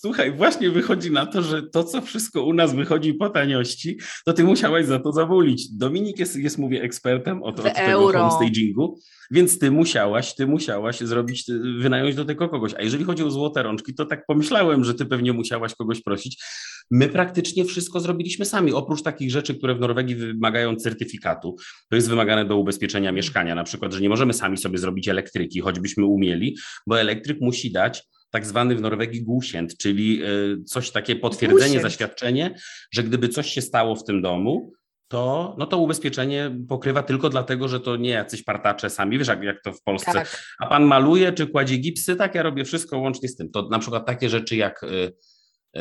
Słuchaj, 0.00 0.32
właśnie 0.32 0.70
wychodzi 0.70 1.10
na 1.10 1.26
to, 1.26 1.42
że 1.42 1.62
to, 1.62 1.84
co 1.84 2.00
wszystko 2.00 2.44
u 2.44 2.54
nas 2.54 2.74
wychodzi 2.74 3.14
po 3.14 3.30
taniości, 3.30 3.98
to 4.26 4.32
ty 4.32 4.44
musiałaś 4.44 4.86
za 4.86 4.98
to 4.98 5.12
zawolić. 5.12 5.68
Dominik 5.68 6.18
jest, 6.18 6.36
jest 6.36 6.58
mówię, 6.58 6.82
ekspertem 6.82 7.42
od, 7.42 7.60
od 7.60 7.74
tego 7.74 7.78
euro. 7.78 8.18
homestagingu, 8.18 8.98
więc 9.30 9.58
ty 9.58 9.70
musiałaś, 9.70 10.34
ty 10.34 10.46
musiałaś 10.46 10.98
zrobić, 10.98 11.44
wynająć 11.78 12.14
do 12.14 12.24
tego 12.24 12.48
kogoś. 12.48 12.74
A 12.74 12.82
jeżeli 12.82 13.04
chodzi 13.04 13.22
o 13.22 13.30
złote 13.30 13.62
rączki, 13.62 13.94
to 13.94 14.06
tak 14.06 14.26
pomyślałem, 14.26 14.84
że 14.84 14.94
ty 14.94 15.06
pewnie 15.06 15.32
musiałaś 15.32 15.74
kogoś 15.74 16.02
prosić. 16.02 16.44
My 16.90 17.08
praktycznie 17.08 17.64
wszystko 17.64 18.00
zrobiliśmy 18.00 18.44
sami, 18.44 18.72
oprócz 18.72 19.02
takich 19.02 19.30
rzeczy, 19.30 19.54
które 19.54 19.74
w 19.74 19.80
Norwegii 19.80 20.16
wymagają 20.16 20.76
certyfikatu. 20.76 21.56
To 21.90 21.96
jest 21.96 22.08
wymagane 22.08 22.44
do 22.44 22.56
ubezpieczenia 22.56 23.12
mieszkania, 23.12 23.54
na 23.54 23.64
przykład, 23.64 23.92
że 23.92 24.00
nie 24.00 24.08
możemy 24.08 24.32
sami 24.32 24.58
sobie 24.58 24.78
zrobić 24.78 25.08
elektryki, 25.08 25.60
choćbyśmy 25.60 26.04
umieli, 26.04 26.56
bo 26.86 27.00
elektryk 27.00 27.40
musi 27.40 27.72
dać 27.72 28.02
tak 28.30 28.46
zwany 28.46 28.76
w 28.76 28.80
Norwegii 28.80 29.22
gusięt, 29.22 29.76
czyli 29.76 30.22
y, 30.24 30.64
coś 30.64 30.90
takie 30.90 31.16
potwierdzenie, 31.16 31.64
Gusięt. 31.66 31.82
zaświadczenie, 31.82 32.54
że 32.92 33.02
gdyby 33.02 33.28
coś 33.28 33.50
się 33.50 33.62
stało 33.62 33.96
w 33.96 34.04
tym 34.04 34.22
domu, 34.22 34.72
to, 35.08 35.54
no 35.58 35.66
to 35.66 35.78
ubezpieczenie 35.78 36.56
pokrywa 36.68 37.02
tylko 37.02 37.28
dlatego, 37.28 37.68
że 37.68 37.80
to 37.80 37.96
nie 37.96 38.10
jacyś 38.10 38.42
partacze 38.42 38.90
sami, 38.90 39.18
wiesz 39.18 39.28
jak, 39.28 39.42
jak 39.42 39.62
to 39.64 39.72
w 39.72 39.82
Polsce, 39.82 40.12
Tak. 40.12 40.42
a 40.58 40.66
pan 40.66 40.84
maluje 40.84 41.32
czy 41.32 41.46
kładzie 41.46 41.76
gipsy, 41.76 42.16
tak 42.16 42.34
ja 42.34 42.42
robię 42.42 42.64
wszystko 42.64 42.98
łącznie 42.98 43.28
z 43.28 43.36
tym. 43.36 43.50
To 43.50 43.68
na 43.68 43.78
przykład 43.78 44.06
takie 44.06 44.28
rzeczy 44.28 44.56
jak 44.56 44.82
y, 44.82 45.12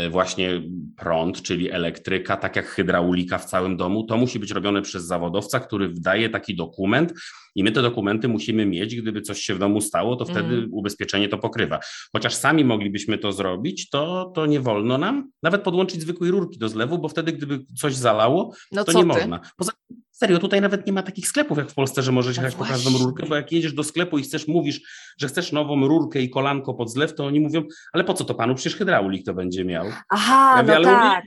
właśnie 0.09 0.61
prąd, 0.97 1.41
czyli 1.41 1.71
elektryka, 1.71 2.37
tak 2.37 2.55
jak 2.55 2.65
hydraulika 2.67 3.37
w 3.37 3.45
całym 3.45 3.77
domu, 3.77 4.03
to 4.03 4.17
musi 4.17 4.39
być 4.39 4.51
robione 4.51 4.81
przez 4.81 5.03
zawodowca, 5.05 5.59
który 5.59 5.87
wydaje 5.89 6.29
taki 6.29 6.55
dokument 6.55 7.13
i 7.55 7.63
my 7.63 7.71
te 7.71 7.81
dokumenty 7.81 8.27
musimy 8.27 8.65
mieć, 8.65 8.95
gdyby 8.95 9.21
coś 9.21 9.39
się 9.41 9.55
w 9.55 9.59
domu 9.59 9.81
stało, 9.81 10.15
to 10.15 10.25
wtedy 10.25 10.55
Mm. 10.55 10.69
ubezpieczenie 10.71 11.29
to 11.29 11.37
pokrywa. 11.37 11.79
Chociaż 12.13 12.33
sami 12.35 12.65
moglibyśmy 12.65 13.17
to 13.17 13.31
zrobić, 13.31 13.89
to, 13.89 14.31
to 14.35 14.45
nie 14.45 14.59
wolno 14.59 14.97
nam 14.97 15.31
nawet 15.43 15.61
podłączyć 15.63 16.01
zwykłej 16.01 16.31
rurki 16.31 16.59
do 16.59 16.69
zlewu, 16.69 16.97
bo 16.99 17.07
wtedy 17.09 17.31
gdyby 17.31 17.59
coś 17.77 17.95
zalało, 17.95 18.53
No 18.71 18.83
to 18.83 18.91
nie 18.91 18.99
ty? 19.01 19.05
można. 19.05 19.39
Poza 19.57 19.71
serio, 20.17 20.39
tutaj 20.39 20.61
nawet 20.61 20.87
nie 20.87 20.93
ma 20.93 21.03
takich 21.03 21.27
sklepów 21.27 21.57
jak 21.57 21.71
w 21.71 21.73
Polsce, 21.73 22.03
że 22.03 22.11
możesz 22.11 22.37
No 22.37 22.43
jechać 22.43 22.55
po 22.55 22.65
każdą 22.65 22.97
rurkę, 22.97 23.25
bo 23.29 23.35
jak 23.35 23.51
jedziesz 23.51 23.73
do 23.73 23.83
sklepu 23.83 24.17
i 24.17 24.23
chcesz, 24.23 24.47
mówisz, 24.47 24.81
że 25.17 25.27
chcesz 25.27 25.51
nową 25.51 25.87
rurkę 25.87 26.21
i 26.21 26.29
kolanko 26.29 26.73
pod 26.73 26.91
zlew, 26.91 27.15
to 27.15 27.25
oni 27.25 27.39
mówią, 27.39 27.63
ale 27.93 28.03
po 28.03 28.13
co 28.13 28.25
to 28.25 28.35
panu? 28.35 28.55
Przecież 28.55 28.75
hydraulik 28.75 29.25
to 29.25 29.33
będzie 29.33 29.65
miał. 29.65 29.85
Aha, 30.09 30.53
Ja 30.57 30.63
mówię, 30.63 30.75
no 30.79 30.83
tak. 30.83 31.23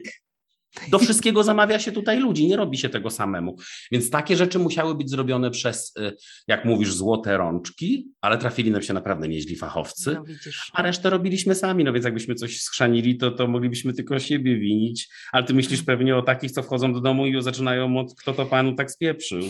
Do 0.88 0.98
wszystkiego 1.04 1.42
zamawia 1.42 1.78
się 1.78 1.92
tutaj 1.92 2.20
ludzi, 2.20 2.46
nie 2.46 2.56
robi 2.56 2.78
się 2.78 2.88
tego 2.88 3.10
samemu. 3.10 3.56
Więc 3.92 4.10
takie 4.10 4.36
rzeczy 4.36 4.58
musiały 4.58 4.94
być 4.94 5.10
zrobione 5.10 5.50
przez, 5.50 5.96
y, 5.98 6.16
jak 6.46 6.64
mówisz, 6.64 6.94
złote 6.94 7.36
rączki, 7.36 8.12
ale 8.20 8.38
trafili 8.38 8.70
nam 8.70 8.82
się 8.82 8.94
naprawdę 8.94 9.28
nieźli 9.28 9.56
fachowcy. 9.56 10.14
No. 10.14 10.24
A 10.72 10.82
resztę 10.82 11.10
robiliśmy 11.10 11.54
sami, 11.54 11.84
no 11.84 11.92
więc 11.92 12.04
jakbyśmy 12.04 12.34
coś 12.34 12.62
schrzanili, 12.62 13.16
to, 13.18 13.30
to 13.30 13.46
moglibyśmy 13.46 13.92
tylko 13.92 14.18
siebie 14.18 14.58
winić. 14.58 15.08
Ale 15.32 15.44
ty 15.44 15.54
myślisz 15.54 15.82
pewnie 15.82 16.16
o 16.16 16.22
takich, 16.22 16.50
co 16.50 16.62
wchodzą 16.62 16.92
do 16.92 17.00
domu 17.00 17.26
i 17.26 17.42
zaczynają 17.42 17.98
od 17.98 18.14
kto 18.14 18.32
to 18.32 18.46
panu 18.46 18.74
tak 18.74 18.90
spieprzył. 18.90 19.40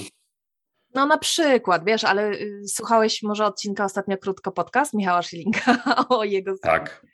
No 0.95 1.07
na 1.07 1.19
przykład, 1.19 1.85
wiesz, 1.85 2.05
ale 2.05 2.31
y, 2.31 2.63
słuchałeś 2.67 3.23
może 3.23 3.47
odcinka 3.47 3.85
ostatnio 3.85 4.19
krótko 4.19 4.53
podcast 4.53 4.95
Michała 4.95 5.23
Szilinga 5.23 5.83
o 6.09 6.25
jego 6.25 6.59
Tak. 6.63 7.07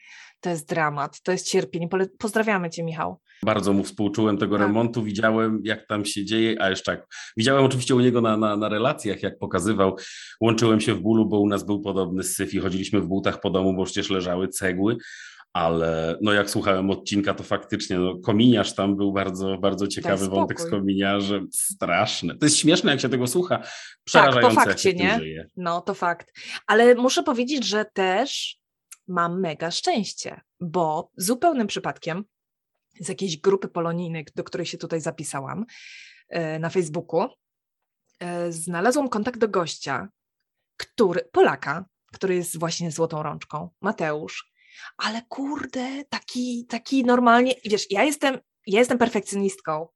To 0.46 0.50
jest 0.50 0.68
dramat, 0.68 1.22
to 1.22 1.32
jest 1.32 1.48
cierpienie. 1.50 1.88
Pozdrawiamy 2.18 2.70
cię, 2.70 2.84
Michał. 2.84 3.20
Bardzo 3.42 3.72
mu 3.72 3.84
współczułem 3.84 4.38
tego 4.38 4.58
Tak. 4.58 4.66
remontu, 4.66 5.02
widziałem 5.02 5.60
jak 5.64 5.86
tam 5.86 6.04
się 6.04 6.24
dzieje, 6.24 6.62
a 6.62 6.70
jeszcze 6.70 6.90
jak, 6.90 7.06
widziałem 7.36 7.64
oczywiście 7.64 7.94
u 7.94 8.00
niego 8.00 8.20
na, 8.20 8.36
na, 8.36 8.56
na 8.56 8.68
relacjach, 8.68 9.22
jak 9.22 9.38
pokazywał, 9.38 9.96
łączyłem 10.40 10.80
się 10.80 10.94
w 10.94 11.00
bólu, 11.00 11.28
bo 11.28 11.40
u 11.40 11.48
nas 11.48 11.64
był 11.66 11.80
podobny 11.80 12.22
syf 12.22 12.54
i 12.54 12.58
chodziliśmy 12.58 13.00
w 13.00 13.06
butach 13.06 13.40
po 13.40 13.50
domu, 13.50 13.76
bo 13.76 13.84
przecież 13.84 14.10
leżały 14.10 14.48
cegły, 14.48 14.96
ale 15.52 16.18
no 16.22 16.32
jak 16.32 16.50
słuchałem 16.50 16.90
odcinka, 16.90 17.34
to 17.34 17.42
faktycznie 17.42 17.98
no, 17.98 18.18
kominiarz 18.18 18.74
tam 18.74 18.96
był 18.96 19.12
bardzo, 19.12 19.58
bardzo 19.58 19.86
ciekawy 19.86 20.28
wątek 20.28 20.60
z 20.60 20.70
kominiarzem, 20.70 21.48
straszne. 21.52 22.36
To 22.38 22.46
jest 22.46 22.56
śmieszne, 22.56 22.90
jak 22.90 23.00
się 23.00 23.08
tego 23.08 23.26
słucha, 23.26 23.58
Tak, 23.58 23.66
po 23.66 24.04
przerażające, 24.04 24.54
fakcie, 24.54 24.94
nie? 24.94 25.18
żyje. 25.18 25.46
No, 25.56 25.80
to 25.80 25.94
fakt. 25.94 26.32
Ale 26.66 26.94
muszę 26.94 27.22
powiedzieć, 27.22 27.66
że 27.66 27.84
też 27.94 28.58
mam 29.08 29.40
mega 29.40 29.70
szczęście, 29.70 30.40
bo 30.60 31.10
zupełnym 31.16 31.66
przypadkiem 31.66 32.24
z 33.00 33.08
jakiejś 33.08 33.36
grupy 33.36 33.68
polonijnej, 33.68 34.26
do 34.34 34.44
której 34.44 34.66
się 34.66 34.78
tutaj 34.78 35.00
zapisałam 35.00 35.66
e, 36.28 36.58
na 36.58 36.70
Facebooku, 36.70 37.28
e, 38.20 38.52
znalazłam 38.52 39.08
kontakt 39.08 39.38
do 39.38 39.48
gościa, 39.48 40.08
który, 40.76 41.28
Polaka, 41.32 41.84
który 42.12 42.34
jest 42.34 42.58
właśnie 42.58 42.90
złotą 42.90 43.22
rączką, 43.22 43.70
Mateusz. 43.80 44.52
Ale 44.96 45.22
kurde, 45.28 46.04
taki, 46.04 46.66
taki 46.68 47.04
normalnie, 47.04 47.54
wiesz, 47.64 47.90
ja 47.90 48.04
jestem, 48.04 48.38
ja 48.66 48.78
jestem 48.78 48.98
perfekcjonistką. 48.98 49.88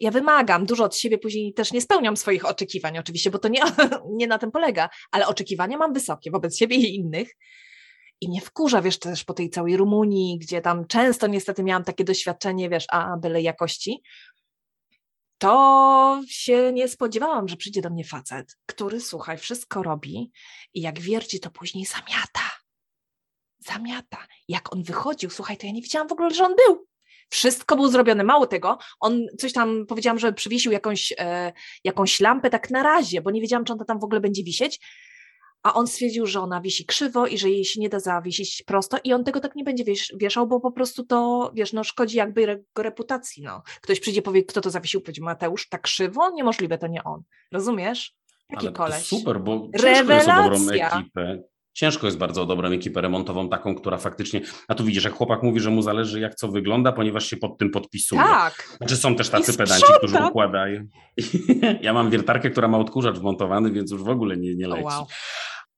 Ja 0.00 0.10
wymagam 0.10 0.66
dużo 0.66 0.84
od 0.84 0.96
siebie, 0.96 1.18
później 1.18 1.54
też 1.54 1.72
nie 1.72 1.80
spełniam 1.80 2.16
swoich 2.16 2.44
oczekiwań, 2.46 2.98
oczywiście, 2.98 3.30
bo 3.30 3.38
to 3.38 3.48
nie, 3.48 3.60
nie 4.18 4.26
na 4.26 4.38
tym 4.38 4.50
polega, 4.50 4.88
ale 5.10 5.26
oczekiwania 5.26 5.78
mam 5.78 5.92
wysokie 5.92 6.30
wobec 6.30 6.56
siebie 6.56 6.76
i 6.76 6.94
innych. 6.94 7.28
I 8.22 8.28
mnie 8.28 8.40
wkurza, 8.40 8.82
wiesz, 8.82 8.98
też 8.98 9.24
po 9.24 9.34
tej 9.34 9.50
całej 9.50 9.76
Rumunii, 9.76 10.38
gdzie 10.38 10.60
tam 10.60 10.86
często 10.86 11.26
niestety 11.26 11.62
miałam 11.62 11.84
takie 11.84 12.04
doświadczenie, 12.04 12.68
wiesz, 12.68 12.84
a 12.88 13.16
byle 13.16 13.42
jakości, 13.42 14.02
to 15.38 16.22
się 16.28 16.72
nie 16.72 16.88
spodziewałam, 16.88 17.48
że 17.48 17.56
przyjdzie 17.56 17.82
do 17.82 17.90
mnie 17.90 18.04
facet, 18.04 18.56
który, 18.66 19.00
słuchaj, 19.00 19.38
wszystko 19.38 19.82
robi 19.82 20.32
i 20.74 20.80
jak 20.80 21.00
wierci, 21.00 21.40
to 21.40 21.50
później 21.50 21.84
zamiata. 21.84 22.50
Zamiata. 23.58 24.18
Jak 24.48 24.72
on 24.72 24.82
wychodził, 24.82 25.30
słuchaj, 25.30 25.56
to 25.56 25.66
ja 25.66 25.72
nie 25.72 25.82
wiedziałam 25.82 26.08
w 26.08 26.12
ogóle, 26.12 26.30
że 26.34 26.44
on 26.44 26.54
był. 26.66 26.86
Wszystko 27.30 27.76
było 27.76 27.88
zrobione, 27.88 28.24
mało 28.24 28.46
tego. 28.46 28.78
On 29.00 29.26
coś 29.38 29.52
tam, 29.52 29.86
powiedziałam, 29.86 30.18
że 30.18 30.32
przywiesił 30.32 30.72
jakąś, 30.72 31.12
e, 31.18 31.52
jakąś 31.84 32.20
lampę 32.20 32.50
tak 32.50 32.70
na 32.70 32.82
razie, 32.82 33.22
bo 33.22 33.30
nie 33.30 33.40
wiedziałam, 33.40 33.64
czy 33.64 33.72
ona 33.72 33.84
tam 33.84 34.00
w 34.00 34.04
ogóle 34.04 34.20
będzie 34.20 34.44
wisieć. 34.44 34.80
A 35.62 35.74
on 35.74 35.86
stwierdził, 35.86 36.26
że 36.26 36.40
ona 36.40 36.60
wisi 36.60 36.86
krzywo 36.86 37.26
i 37.26 37.38
że 37.38 37.50
jej 37.50 37.64
się 37.64 37.80
nie 37.80 37.88
da 37.88 38.00
zawiesić 38.00 38.62
prosto 38.66 38.98
i 39.04 39.12
on 39.12 39.24
tego 39.24 39.40
tak 39.40 39.56
nie 39.56 39.64
będzie 39.64 39.84
wiesz, 39.84 40.12
wieszał, 40.16 40.46
bo 40.46 40.60
po 40.60 40.72
prostu 40.72 41.04
to, 41.04 41.50
wiesz, 41.54 41.72
no 41.72 41.84
szkodzi 41.84 42.16
jakby 42.16 42.40
jego 42.40 42.62
reputacji, 42.76 43.42
no. 43.42 43.62
Ktoś 43.80 44.00
przyjdzie, 44.00 44.22
powie, 44.22 44.44
kto 44.44 44.60
to 44.60 44.70
zawiesił, 44.70 45.00
powie 45.00 45.22
Mateusz, 45.22 45.68
tak 45.68 45.82
krzywo? 45.82 46.30
Niemożliwe, 46.30 46.78
to 46.78 46.86
nie 46.86 47.04
on. 47.04 47.22
Rozumiesz? 47.52 48.14
Taki 48.48 48.66
Ale 48.66 48.76
koleś. 48.76 49.04
super, 49.04 49.40
bo 49.40 49.68
ciężko 49.80 50.12
jest 50.12 50.26
dobrą 50.26 50.50
Rewelacja. 50.50 51.00
ekipę. 51.00 51.42
Ciężko 51.74 52.06
jest 52.06 52.18
bardzo 52.18 52.42
o 52.42 52.46
dobrą 52.46 52.70
ekipę 52.70 53.00
remontową, 53.00 53.48
taką, 53.48 53.74
która 53.74 53.98
faktycznie. 53.98 54.40
A 54.68 54.74
tu 54.74 54.84
widzisz, 54.84 55.04
jak 55.04 55.12
chłopak 55.12 55.42
mówi, 55.42 55.60
że 55.60 55.70
mu 55.70 55.82
zależy, 55.82 56.20
jak 56.20 56.34
co 56.34 56.48
wygląda, 56.48 56.92
ponieważ 56.92 57.26
się 57.26 57.36
pod 57.36 57.58
tym 57.58 57.70
podpisuje. 57.70 58.22
Tak. 58.22 58.68
Znaczy 58.76 58.96
są 58.96 59.16
też 59.16 59.28
tacy 59.30 59.56
pedanci, 59.56 59.92
którzy 59.98 60.18
układają. 60.28 60.86
ja 61.82 61.92
mam 61.92 62.10
wiertarkę, 62.10 62.50
która 62.50 62.68
ma 62.68 62.78
odkurzacz 62.78 63.18
wmontowany, 63.18 63.70
więc 63.70 63.90
już 63.90 64.02
w 64.02 64.08
ogóle 64.08 64.36
nie, 64.36 64.54
nie 64.54 64.68
leci. 64.68 64.84
wow. 64.84 65.06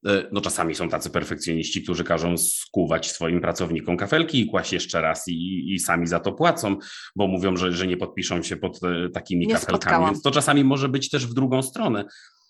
E, 0.07 0.29
No 0.33 0.41
czasami 0.41 0.75
są 0.75 0.89
tacy 0.89 1.11
perfekcjoniści, 1.11 1.83
którzy 1.83 2.05
każą 2.05 2.39
skuwać 2.39 3.11
swoim 3.11 3.41
pracownikom 3.41 3.97
kafelki 3.97 4.41
i 4.41 4.47
kłaść 4.47 4.73
jeszcze 4.73 5.01
raz 5.01 5.29
i, 5.29 5.73
i 5.75 5.79
sami 5.79 6.07
za 6.07 6.21
to 6.21 6.33
płacą, 6.33 6.77
bo 7.17 7.27
mówią, 7.27 7.57
że, 7.57 7.73
że 7.73 7.87
nie 7.87 7.97
podpiszą 7.97 8.43
się 8.43 8.57
pod 8.57 8.81
e, 8.85 9.09
takimi 9.11 9.47
Nie 9.47 9.53
kafelkami, 9.55 9.79
spotkałam. 9.79 10.11
więc 10.11 10.23
to 10.23 10.31
czasami 10.31 10.65
może 10.65 10.89
być 10.89 11.11
też 11.11 11.27
w 11.27 11.35
drugą 11.35 11.63
stronę. 11.63 12.05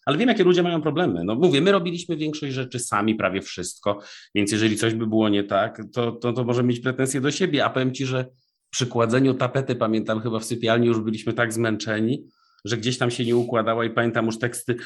Ale 0.07 0.19
wiem, 0.19 0.29
jakie 0.29 0.45
ludzie 0.45 0.63
mają 0.63 0.83
problemy. 0.83 1.25
No 1.25 1.35
mówię, 1.35 1.61
my 1.61 1.73
robiliśmy 1.73 2.17
większość 2.17 2.55
rzeczy 2.55 2.79
sami, 2.79 3.15
prawie 3.15 3.43
wszystko, 3.43 4.01
więc 4.35 4.53
jeżeli 4.53 4.77
coś 4.77 4.95
by 4.95 5.07
było 5.07 5.29
nie 5.29 5.45
tak, 5.45 5.83
to, 5.93 6.13
to, 6.13 6.33
to 6.33 6.45
możemy 6.45 6.69
mieć 6.69 6.81
pretensje 6.81 7.21
do 7.21 7.31
siebie, 7.31 7.65
a 7.65 7.71
powiem 7.71 7.95
Ci, 7.95 8.07
że 8.07 8.27
przy 8.71 8.87
kładzeniu 8.87 9.35
tapety, 9.35 9.75
pamiętam 9.77 10.21
chyba 10.21 10.39
w 10.39 10.45
sypialni 10.45 10.87
już 10.87 11.01
byliśmy 11.01 11.33
tak 11.33 11.53
zmęczeni, 11.53 12.25
że 12.65 12.77
gdzieś 12.77 12.99
tam 12.99 13.11
się 13.11 13.25
nie 13.25 13.37
układała 13.37 13.85
i 13.85 13.91
pamiętam 13.91 14.27
już 14.27 14.39
teksty, 14.39 14.77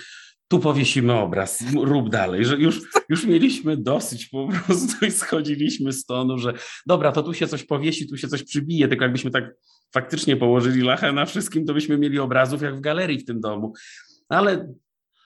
tu 0.49 0.59
powiesimy 0.61 1.13
obraz, 1.13 1.65
rób 1.83 2.11
dalej, 2.11 2.45
że 2.45 2.57
już, 2.57 2.81
już 3.09 3.27
mieliśmy 3.27 3.77
dosyć 3.77 4.27
po 4.27 4.49
prostu 4.49 5.07
i 5.07 5.11
schodziliśmy 5.11 5.93
z 5.93 6.05
tonu, 6.07 6.39
że 6.39 6.53
dobra, 6.87 7.13
to 7.13 7.23
tu 7.23 7.35
się 7.35 7.47
coś 7.49 7.65
powiesi, 7.65 8.09
tu 8.09 8.17
się 8.17 8.29
coś 8.29 8.43
przybije, 8.43 8.89
tylko 8.89 9.05
jakbyśmy 9.05 9.31
tak 9.31 9.45
faktycznie 9.95 10.37
położyli 10.37 10.83
lachę 10.83 11.13
na 11.13 11.27
wszystkim, 11.27 11.65
to 11.67 11.75
byśmy 11.75 11.99
mieli 11.99 12.19
obrazów 12.19 12.63
jak 12.63 12.77
w 12.77 12.81
galerii 12.81 13.19
w 13.19 13.25
tym 13.25 13.41
domu. 13.41 13.73
Ale 14.29 14.73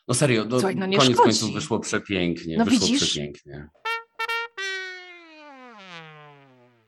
no 0.08 0.14
serio, 0.14 0.44
no, 0.44 0.50
Słuchaj, 0.58 0.76
no 0.76 0.86
nie 0.86 0.96
koniec 0.96 1.12
szkodzi. 1.14 1.24
końców 1.28 1.54
wyszło 1.54 1.80
przepięknie, 1.80 2.56
No 2.58 2.64
wyszło 2.64 2.86
widzisz? 2.86 3.02
przepięknie. 3.10 3.68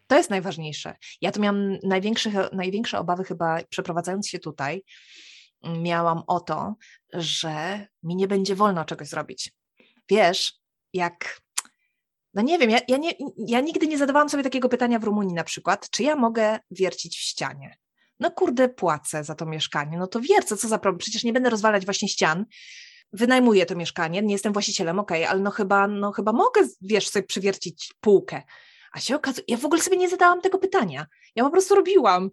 To 0.06 0.16
jest 0.16 0.30
najważniejsze. 0.30 0.96
Ja 1.20 1.32
tu 1.32 1.40
miałam 1.40 1.78
największe, 1.82 2.48
największe 2.52 2.98
obawy 2.98 3.24
chyba 3.24 3.58
przeprowadzając 3.68 4.28
się 4.28 4.38
tutaj, 4.38 4.82
miałam 5.82 6.22
o 6.26 6.40
to, 6.40 6.74
że 7.12 7.86
mi 8.02 8.16
nie 8.16 8.28
będzie 8.28 8.54
wolno 8.54 8.84
czegoś 8.84 9.08
zrobić. 9.08 9.52
Wiesz, 10.08 10.60
jak, 10.92 11.40
no 12.34 12.42
nie 12.42 12.58
wiem, 12.58 12.70
ja, 12.70 12.78
ja, 12.88 12.96
nie, 12.96 13.12
ja 13.36 13.60
nigdy 13.60 13.86
nie 13.86 13.98
zadawałam 13.98 14.28
sobie 14.28 14.42
takiego 14.42 14.68
pytania 14.68 14.98
w 14.98 15.04
Rumunii 15.04 15.34
na 15.34 15.44
przykład, 15.44 15.90
czy 15.90 16.02
ja 16.02 16.16
mogę 16.16 16.58
wiercić 16.70 17.16
w 17.16 17.20
ścianie. 17.20 17.78
No 18.20 18.30
kurde, 18.30 18.68
płacę 18.68 19.24
za 19.24 19.34
to 19.34 19.46
mieszkanie, 19.46 19.98
no 19.98 20.06
to 20.06 20.20
wiercę, 20.20 20.56
co 20.56 20.68
za 20.68 20.78
problem, 20.78 20.98
przecież 20.98 21.24
nie 21.24 21.32
będę 21.32 21.50
rozwalać 21.50 21.84
właśnie 21.84 22.08
ścian, 22.08 22.46
wynajmuję 23.12 23.66
to 23.66 23.76
mieszkanie, 23.76 24.22
nie 24.22 24.32
jestem 24.32 24.52
właścicielem, 24.52 24.98
okej, 24.98 25.24
ale 25.24 25.40
no 25.40 25.50
chyba, 25.50 25.88
no 25.88 26.12
chyba 26.12 26.32
mogę, 26.32 26.60
wiesz, 26.80 27.08
sobie 27.08 27.26
przywiercić 27.26 27.94
półkę. 28.00 28.42
A 28.92 29.00
się 29.00 29.16
okazuje, 29.16 29.44
ja 29.48 29.56
w 29.56 29.64
ogóle 29.64 29.82
sobie 29.82 29.96
nie 29.96 30.08
zadałam 30.08 30.40
tego 30.40 30.58
pytania. 30.58 31.06
Ja 31.36 31.44
po 31.44 31.50
prostu 31.50 31.74
robiłam. 31.74 32.30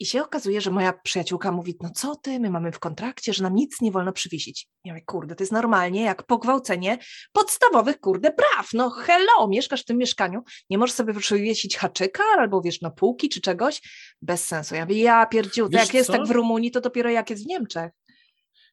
I 0.00 0.06
się 0.06 0.22
okazuje, 0.22 0.60
że 0.60 0.70
moja 0.70 0.92
przyjaciółka 0.92 1.52
mówi, 1.52 1.76
no 1.82 1.90
co 1.94 2.16
ty, 2.16 2.40
my 2.40 2.50
mamy 2.50 2.72
w 2.72 2.78
kontrakcie, 2.78 3.32
że 3.32 3.42
nam 3.42 3.54
nic 3.54 3.80
nie 3.80 3.90
wolno 3.90 4.12
przywiesić. 4.12 4.68
Ja 4.84 4.92
mówię, 4.92 5.04
kurde, 5.06 5.34
to 5.34 5.42
jest 5.42 5.52
normalnie 5.52 6.02
jak 6.02 6.22
pogwałcenie 6.22 6.98
podstawowych, 7.32 8.00
kurde, 8.00 8.32
praw. 8.32 8.68
No 8.72 8.90
hello, 8.90 9.48
mieszkasz 9.48 9.82
w 9.82 9.84
tym 9.84 9.96
mieszkaniu, 9.98 10.42
nie 10.70 10.78
możesz 10.78 10.94
sobie 10.94 11.14
przywiesić 11.14 11.76
haczyka 11.76 12.24
albo 12.38 12.60
wiesz, 12.60 12.80
no 12.80 12.90
półki 12.90 13.28
czy 13.28 13.40
czegoś. 13.40 13.80
Bez 14.22 14.46
sensu. 14.46 14.74
Ja 14.74 14.84
mówię, 14.84 15.02
ja 15.02 15.26
pierdziu, 15.26 15.64
to 15.64 15.70
Wiesz 15.70 15.80
jak 15.80 15.94
jest 15.94 16.06
co? 16.06 16.12
tak 16.12 16.26
w 16.26 16.30
Rumunii, 16.30 16.70
to 16.70 16.80
dopiero 16.80 17.10
jak 17.10 17.30
jest 17.30 17.44
w 17.44 17.46
Niemczech. 17.46 17.90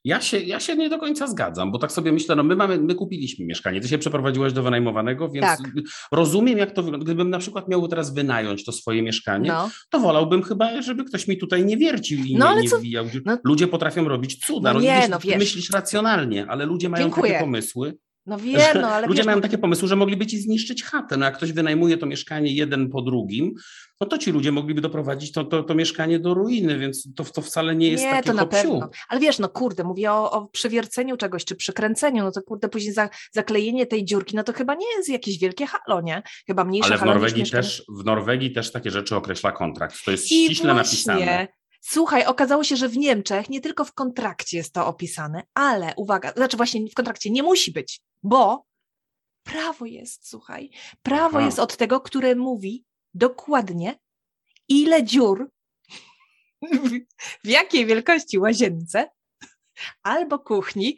Ja 0.06 0.22
się, 0.22 0.40
ja 0.40 0.60
się 0.60 0.76
nie 0.76 0.90
do 0.90 0.98
końca 1.00 1.28
zgadzam, 1.28 1.72
bo 1.72 1.80
tak 1.80 1.92
sobie 1.92 2.12
myślę, 2.12 2.36
no 2.36 2.44
my 2.44 2.56
mamy, 2.56 2.78
my 2.78 2.96
kupiliśmy 2.96 3.46
mieszkanie, 3.46 3.82
ty 3.82 3.88
się 3.88 3.98
przeprowadziłaś 3.98 4.54
do 4.54 4.64
wynajmowanego, 4.64 5.30
więc 5.30 5.46
Tak. 5.46 5.60
rozumiem 6.12 6.58
jak 6.58 6.72
to 6.72 6.84
wygląda. 6.84 7.04
Gdybym 7.06 7.30
na 7.30 7.40
przykład 7.40 7.68
miał 7.68 7.88
teraz 7.88 8.14
wynająć 8.14 8.66
to 8.66 8.72
swoje 8.72 9.02
mieszkanie, 9.04 9.50
No. 9.50 9.70
to 9.90 10.00
wolałbym 10.00 10.44
chyba, 10.44 10.82
żeby 10.82 11.04
ktoś 11.04 11.28
mi 11.28 11.38
tutaj 11.38 11.66
nie 11.66 11.78
wiercił 11.78 12.20
i 12.26 12.36
No, 12.36 12.56
nie, 12.56 12.62
nie 12.62 12.70
co- 12.70 12.78
wbijał. 12.80 13.06
no- 13.26 13.38
Ludzie 13.44 13.68
potrafią 13.68 14.08
robić 14.08 14.46
cuda. 14.46 14.74
No 14.74 14.80
nie, 14.80 14.98
wiesz, 15.02 15.10
no 15.10 15.20
wiesz. 15.20 15.38
myślisz 15.40 15.70
racjonalnie, 15.70 16.46
ale 16.50 16.66
ludzie 16.66 16.90
mają 16.90 17.04
Dziękuję. 17.06 17.32
takie 17.32 17.44
pomysły. 17.44 17.98
No 18.26 18.38
wiem, 18.38 18.82
no 18.82 18.88
ale 18.88 19.08
ludzie 19.08 19.18
wiesz, 19.18 19.26
mają 19.26 19.38
no, 19.38 19.42
takie 19.42 19.58
pomysły, 19.58 19.88
że 19.88 19.96
mogliby 19.96 20.26
ci 20.26 20.40
zniszczyć 20.40 20.84
chatę. 20.84 21.18
No 21.18 21.26
jak 21.26 21.38
ktoś 21.38 21.52
wynajmuje 21.52 21.98
to 21.98 22.06
mieszkanie 22.06 22.54
jeden 22.54 22.90
po 22.90 23.02
drugim, 23.02 23.54
no 24.02 24.08
to 24.08 24.18
ci 24.18 24.32
ludzie 24.32 24.52
mogliby 24.52 24.82
doprowadzić 24.82 25.32
to, 25.32 25.44
to, 25.44 25.64
to 25.64 25.76
mieszkanie 25.76 26.20
do 26.20 26.34
ruiny, 26.34 26.80
więc 26.80 27.14
to, 27.16 27.24
to 27.24 27.42
wcale 27.42 27.76
nie 27.76 27.90
jest 27.90 28.04
nie, 28.04 28.24
to 28.24 28.34
na 28.34 28.46
pewno. 28.46 28.90
Ale 29.10 29.20
wiesz, 29.20 29.40
no 29.40 29.50
kurde, 29.50 29.84
mówię 29.84 30.12
o, 30.12 30.32
o 30.32 30.48
przywierceniu 30.48 31.18
czegoś, 31.18 31.46
czy 31.46 31.56
przykręceniu, 31.56 32.24
no 32.24 32.32
to 32.32 32.42
kurde, 32.42 32.70
później 32.70 32.94
za, 32.94 33.10
zaklejenie 33.32 33.86
tej 33.86 34.06
dziurki, 34.06 34.36
no 34.36 34.44
to 34.44 34.54
chyba 34.54 34.76
nie 34.76 34.88
jest 34.98 35.10
jakieś 35.10 35.40
wielkie 35.40 35.66
halo, 35.66 36.02
nie? 36.02 36.24
Chyba 36.48 36.64
mniejsze 36.64 36.90
Ale 36.90 36.98
w 36.98 37.06
Norwegii, 37.06 37.52
też, 37.52 37.84
w 37.90 38.06
Norwegii 38.06 38.52
też 38.52 38.72
takie 38.72 38.92
rzeczy 38.92 39.16
określa 39.16 39.52
kontrakt. 39.52 40.06
To 40.06 40.12
jest 40.12 40.32
I 40.32 40.46
ściśle 40.46 40.74
właśnie, 40.74 41.14
napisane. 41.14 41.48
Słuchaj, 41.88 42.26
okazało 42.26 42.64
się, 42.64 42.76
że 42.76 42.90
w 42.90 42.98
Niemczech 42.98 43.50
nie 43.50 43.62
tylko 43.62 43.86
w 43.86 43.94
kontrakcie 43.94 44.58
jest 44.58 44.74
to 44.74 44.88
opisane, 44.88 45.44
ale 45.54 45.94
uwaga, 45.98 46.32
znaczy 46.32 46.58
właśnie 46.58 46.90
w 46.90 46.94
kontrakcie 46.94 47.30
nie 47.30 47.44
musi 47.44 47.72
być, 47.72 48.02
bo 48.24 48.66
prawo 49.44 49.86
jest, 49.86 50.30
słuchaj, 50.30 50.70
prawo 51.02 51.38
Aha. 51.38 51.46
jest 51.46 51.60
od 51.60 51.78
tego, 51.78 52.02
które 52.02 52.36
mówi 52.36 52.86
dokładnie, 53.14 54.00
ile 54.68 55.04
dziur, 55.04 55.52
w, 56.62 56.90
w 57.44 57.48
jakiej 57.48 57.86
wielkości 57.86 58.40
łazience 58.40 59.10
albo 60.04 60.40
kuchni 60.40 60.98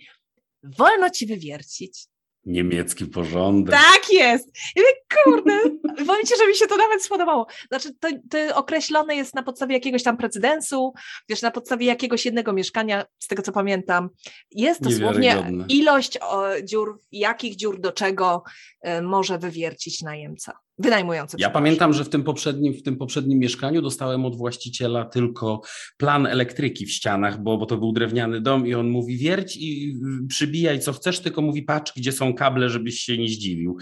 wolno 0.64 1.10
ci 1.10 1.26
wywiercić. 1.26 2.08
Niemiecki 2.48 3.06
porządek. 3.06 3.76
Tak 3.76 4.02
jest! 4.12 4.48
I 4.76 4.82
kurde, 5.24 5.60
powiem 6.08 6.26
ci, 6.26 6.38
że 6.38 6.48
mi 6.48 6.56
się 6.56 6.68
to 6.68 6.78
nawet 6.78 7.04
spodobało. 7.04 7.48
Znaczy, 7.68 7.90
to, 8.00 8.08
to 8.30 8.56
określone 8.56 9.16
jest 9.16 9.36
na 9.36 9.44
podstawie 9.44 9.76
jakiegoś 9.76 10.04
tam 10.04 10.18
precedensu, 10.18 10.94
wiesz, 11.30 11.42
na 11.42 11.52
podstawie 11.52 11.86
jakiegoś 11.86 12.26
jednego 12.26 12.54
mieszkania, 12.54 13.06
z 13.20 13.28
tego 13.28 13.42
co 13.42 13.52
pamiętam. 13.52 14.10
Jest 14.52 14.82
dosłownie 14.82 15.44
ilość 15.70 16.18
o, 16.18 16.46
dziur, 16.64 17.00
jakich 17.12 17.56
dziur 17.56 17.80
do 17.80 17.92
czego 17.92 18.44
e, 18.82 19.02
może 19.02 19.38
wywiercić 19.38 20.02
najemca. 20.02 20.54
Wynajmujący. 20.80 21.38
Ja 21.40 21.50
pamiętam, 21.50 21.94
że 21.94 22.04
w 22.04 22.10
tym, 22.10 22.24
poprzednim, 22.24 22.74
w 22.74 22.84
tym 22.84 22.98
poprzednim 22.98 23.40
mieszkaniu 23.40 23.82
dostałem 23.82 24.26
od 24.26 24.38
właściciela 24.38 25.06
tylko 25.06 25.62
plan 25.98 26.26
elektryki 26.26 26.86
w 26.86 26.92
ścianach, 26.92 27.44
bo, 27.44 27.58
bo 27.58 27.66
to 27.66 27.78
był 27.78 27.92
drewniany 27.92 28.42
dom 28.42 28.68
i 28.68 28.74
on 28.74 28.90
mówi 28.90 29.18
wierć 29.18 29.58
i 29.58 29.98
przybijaj 30.30 30.80
co 30.80 30.94
chcesz, 30.94 31.20
tylko 31.20 31.42
mówi 31.42 31.64
patrz, 31.64 31.94
gdzie 31.96 32.12
są 32.12 32.34
kable, 32.34 32.70
żebyś 32.70 33.00
się 33.00 33.18
nie 33.18 33.28
zdziwił, 33.28 33.78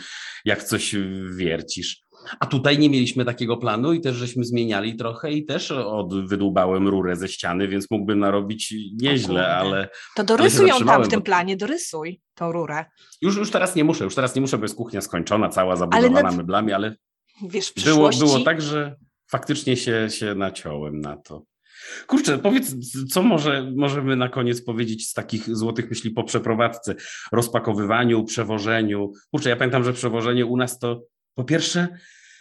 jak 0.46 0.64
coś 0.64 0.96
wiercisz. 1.38 2.05
A 2.40 2.46
tutaj 2.46 2.80
nie 2.80 2.90
mieliśmy 2.90 3.26
takiego 3.26 3.58
planu 3.58 3.94
i 3.94 4.02
też 4.02 4.16
żeśmy 4.16 4.44
zmieniali 4.44 4.96
trochę 4.96 5.32
i 5.32 5.46
też 5.46 5.72
od, 5.72 6.28
wydłubałem 6.30 6.88
rurę 6.88 7.16
ze 7.16 7.28
ściany, 7.28 7.68
więc 7.68 7.92
mógłbym 7.92 8.20
narobić 8.20 8.74
nieźle, 9.02 9.56
ale 9.56 9.90
To 10.16 10.24
dorysuj 10.24 10.68
ją 10.68 10.80
tam 10.80 11.04
w 11.04 11.08
tym 11.08 11.20
bo- 11.20 11.26
planie, 11.26 11.58
dorysuj 11.58 12.22
tą 12.36 12.52
rurę. 12.52 12.86
już, 13.22 13.38
już 13.38 13.52
teraz 13.52 13.76
nie 13.76 13.84
muszę, 13.84 14.04
już 14.04 14.16
teraz 14.16 14.36
nie 14.36 14.42
muszę, 14.42 14.58
bo 14.58 14.64
jest 14.64 14.76
kuchnia 14.76 15.02
skończona, 15.02 15.50
cała 15.50 15.76
zabudowana 15.76 16.22
nad- 16.22 16.38
meblami, 16.38 16.74
ale 16.74 16.96
Wiesz, 17.50 17.70
w 17.78 17.84
było, 17.84 18.10
było 18.20 18.40
tak, 18.40 18.62
że 18.62 18.96
faktycznie 19.32 19.78
się, 19.78 20.08
się 20.10 20.36
naciąłem 20.36 21.00
na 21.02 21.18
to. 21.18 21.44
Kurczę, 22.08 22.38
powiedz, 22.38 22.76
co 23.12 23.24
może, 23.24 23.72
możemy 23.76 24.16
na 24.16 24.30
koniec 24.30 24.64
powiedzieć 24.66 25.08
z 25.10 25.14
takich 25.14 25.56
złotych 25.56 25.90
myśli 25.90 26.12
po 26.12 26.24
przeprowadzce, 26.24 26.96
rozpakowywaniu, 27.32 28.24
przewożeniu. 28.24 29.12
Kurczę, 29.32 29.50
ja 29.50 29.56
pamiętam, 29.56 29.84
że 29.84 29.94
przewożenie 29.94 30.46
u 30.46 30.58
nas 30.58 30.80
to 30.80 31.02
po 31.36 31.44
pierwsze, 31.44 31.88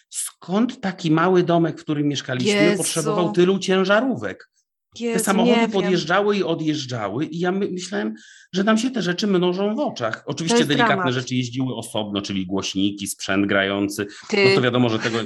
skąd 0.08 0.80
taki 0.80 1.10
mały 1.10 1.42
domek, 1.42 1.80
w 1.80 1.82
którym 1.82 2.08
mieszkaliśmy, 2.08 2.52
Jezu. 2.52 2.82
potrzebował 2.82 3.32
tylu 3.32 3.58
ciężarówek? 3.58 4.50
Te 4.98 5.04
Jezu, 5.04 5.18
nie 5.18 5.24
samochody 5.24 5.68
podjeżdżały 5.68 6.36
i 6.36 6.42
odjeżdżały 6.42 7.26
i 7.26 7.38
ja 7.38 7.52
my, 7.52 7.68
myślałem, 7.70 8.14
że 8.52 8.64
nam 8.64 8.78
się 8.78 8.90
te 8.90 9.02
rzeczy 9.02 9.26
mnożą 9.26 9.76
w 9.76 9.78
oczach. 9.78 10.22
Oczywiście 10.26 10.64
delikatne 10.64 10.94
dramat. 10.94 11.14
rzeczy 11.14 11.34
jeździły 11.34 11.76
osobno, 11.76 12.22
czyli 12.22 12.46
głośniki, 12.46 13.06
sprzęt 13.06 13.46
grający, 13.46 14.06
Ty, 14.28 14.48
no 14.48 14.54
to 14.54 14.60
wiadomo, 14.60 14.88
że 14.88 14.98
tego. 14.98 15.18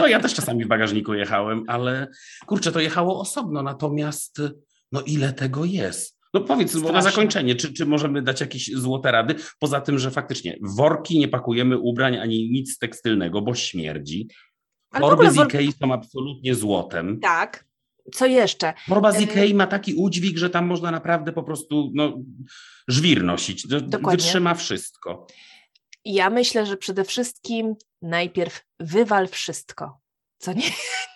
No 0.00 0.06
ja 0.12 0.20
też 0.20 0.34
czasami 0.34 0.64
w 0.64 0.68
bagażniku 0.68 1.14
jechałem, 1.14 1.64
ale 1.66 2.08
kurczę, 2.46 2.72
to 2.72 2.80
jechało 2.80 3.20
osobno. 3.20 3.62
Natomiast 3.62 4.40
no 4.92 5.00
ile 5.00 5.32
tego 5.32 5.64
jest? 5.64 6.15
No 6.36 6.44
powiedz, 6.44 6.76
bo 6.76 6.92
na 6.92 7.02
zakończenie, 7.02 7.54
czy, 7.54 7.72
czy 7.72 7.86
możemy 7.86 8.22
dać 8.22 8.40
jakieś 8.40 8.70
złote 8.74 9.12
rady? 9.12 9.34
Poza 9.58 9.80
tym, 9.80 9.98
że 9.98 10.10
faktycznie 10.10 10.56
worki 10.62 11.18
nie 11.18 11.28
pakujemy 11.28 11.78
ubrań 11.78 12.16
ani 12.16 12.50
nic 12.50 12.78
tekstylnego, 12.78 13.42
bo 13.42 13.54
śmierdzi. 13.54 14.28
ale 14.90 15.00
Torby 15.00 15.30
z 15.30 15.36
Ikei 15.36 15.72
są 15.72 15.92
absolutnie 15.92 16.54
złotem. 16.54 17.20
Tak. 17.20 17.66
Co 18.14 18.26
jeszcze? 18.26 18.74
Torba 18.88 19.12
z 19.12 19.20
Ikei 19.20 19.54
ma 19.54 19.66
taki 19.66 19.94
udźwig, 19.94 20.38
że 20.38 20.50
tam 20.50 20.66
można 20.66 20.90
naprawdę 20.90 21.32
po 21.32 21.42
prostu 21.42 21.90
no, 21.94 22.18
żwir 22.88 23.24
nosić. 23.24 23.66
Dokładnie. 23.66 24.10
Wytrzyma 24.10 24.54
wszystko. 24.54 25.26
Ja 26.04 26.30
myślę, 26.30 26.66
że 26.66 26.76
przede 26.76 27.04
wszystkim 27.04 27.74
najpierw 28.02 28.64
wywal 28.80 29.28
wszystko, 29.28 30.00
co 30.38 30.52
nie 30.52 30.70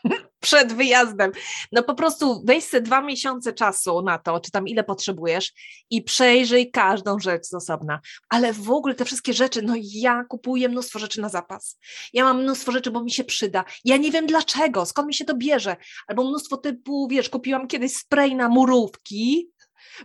przed 0.40 0.72
wyjazdem. 0.72 1.32
No 1.72 1.82
po 1.82 1.94
prostu 1.94 2.42
weź 2.44 2.64
sobie 2.64 2.80
dwa 2.80 3.02
miesiące 3.02 3.52
czasu 3.52 4.02
na 4.02 4.18
to, 4.18 4.40
czy 4.40 4.50
tam 4.50 4.68
ile 4.68 4.84
potrzebujesz 4.84 5.52
i 5.90 6.02
przejrzyj 6.02 6.70
każdą 6.70 7.18
rzecz 7.18 7.46
z 7.46 7.54
osobna. 7.54 8.00
Ale 8.28 8.52
w 8.52 8.70
ogóle 8.70 8.94
te 8.94 9.04
wszystkie 9.04 9.32
rzeczy, 9.32 9.62
no 9.62 9.74
ja 9.78 10.24
kupuję 10.28 10.68
mnóstwo 10.68 10.98
rzeczy 10.98 11.20
na 11.20 11.28
zapas. 11.28 11.78
Ja 12.12 12.24
mam 12.24 12.42
mnóstwo 12.42 12.72
rzeczy, 12.72 12.90
bo 12.90 13.02
mi 13.02 13.10
się 13.10 13.24
przyda. 13.24 13.64
Ja 13.84 13.96
nie 13.96 14.10
wiem 14.10 14.26
dlaczego, 14.26 14.86
skąd 14.86 15.08
mi 15.08 15.14
się 15.14 15.24
to 15.24 15.36
bierze. 15.36 15.76
Albo 16.06 16.24
mnóstwo 16.24 16.56
typu, 16.56 17.08
wiesz, 17.10 17.28
kupiłam 17.28 17.68
kiedyś 17.68 17.96
spray 17.96 18.34
na 18.34 18.48
murówki, 18.48 19.50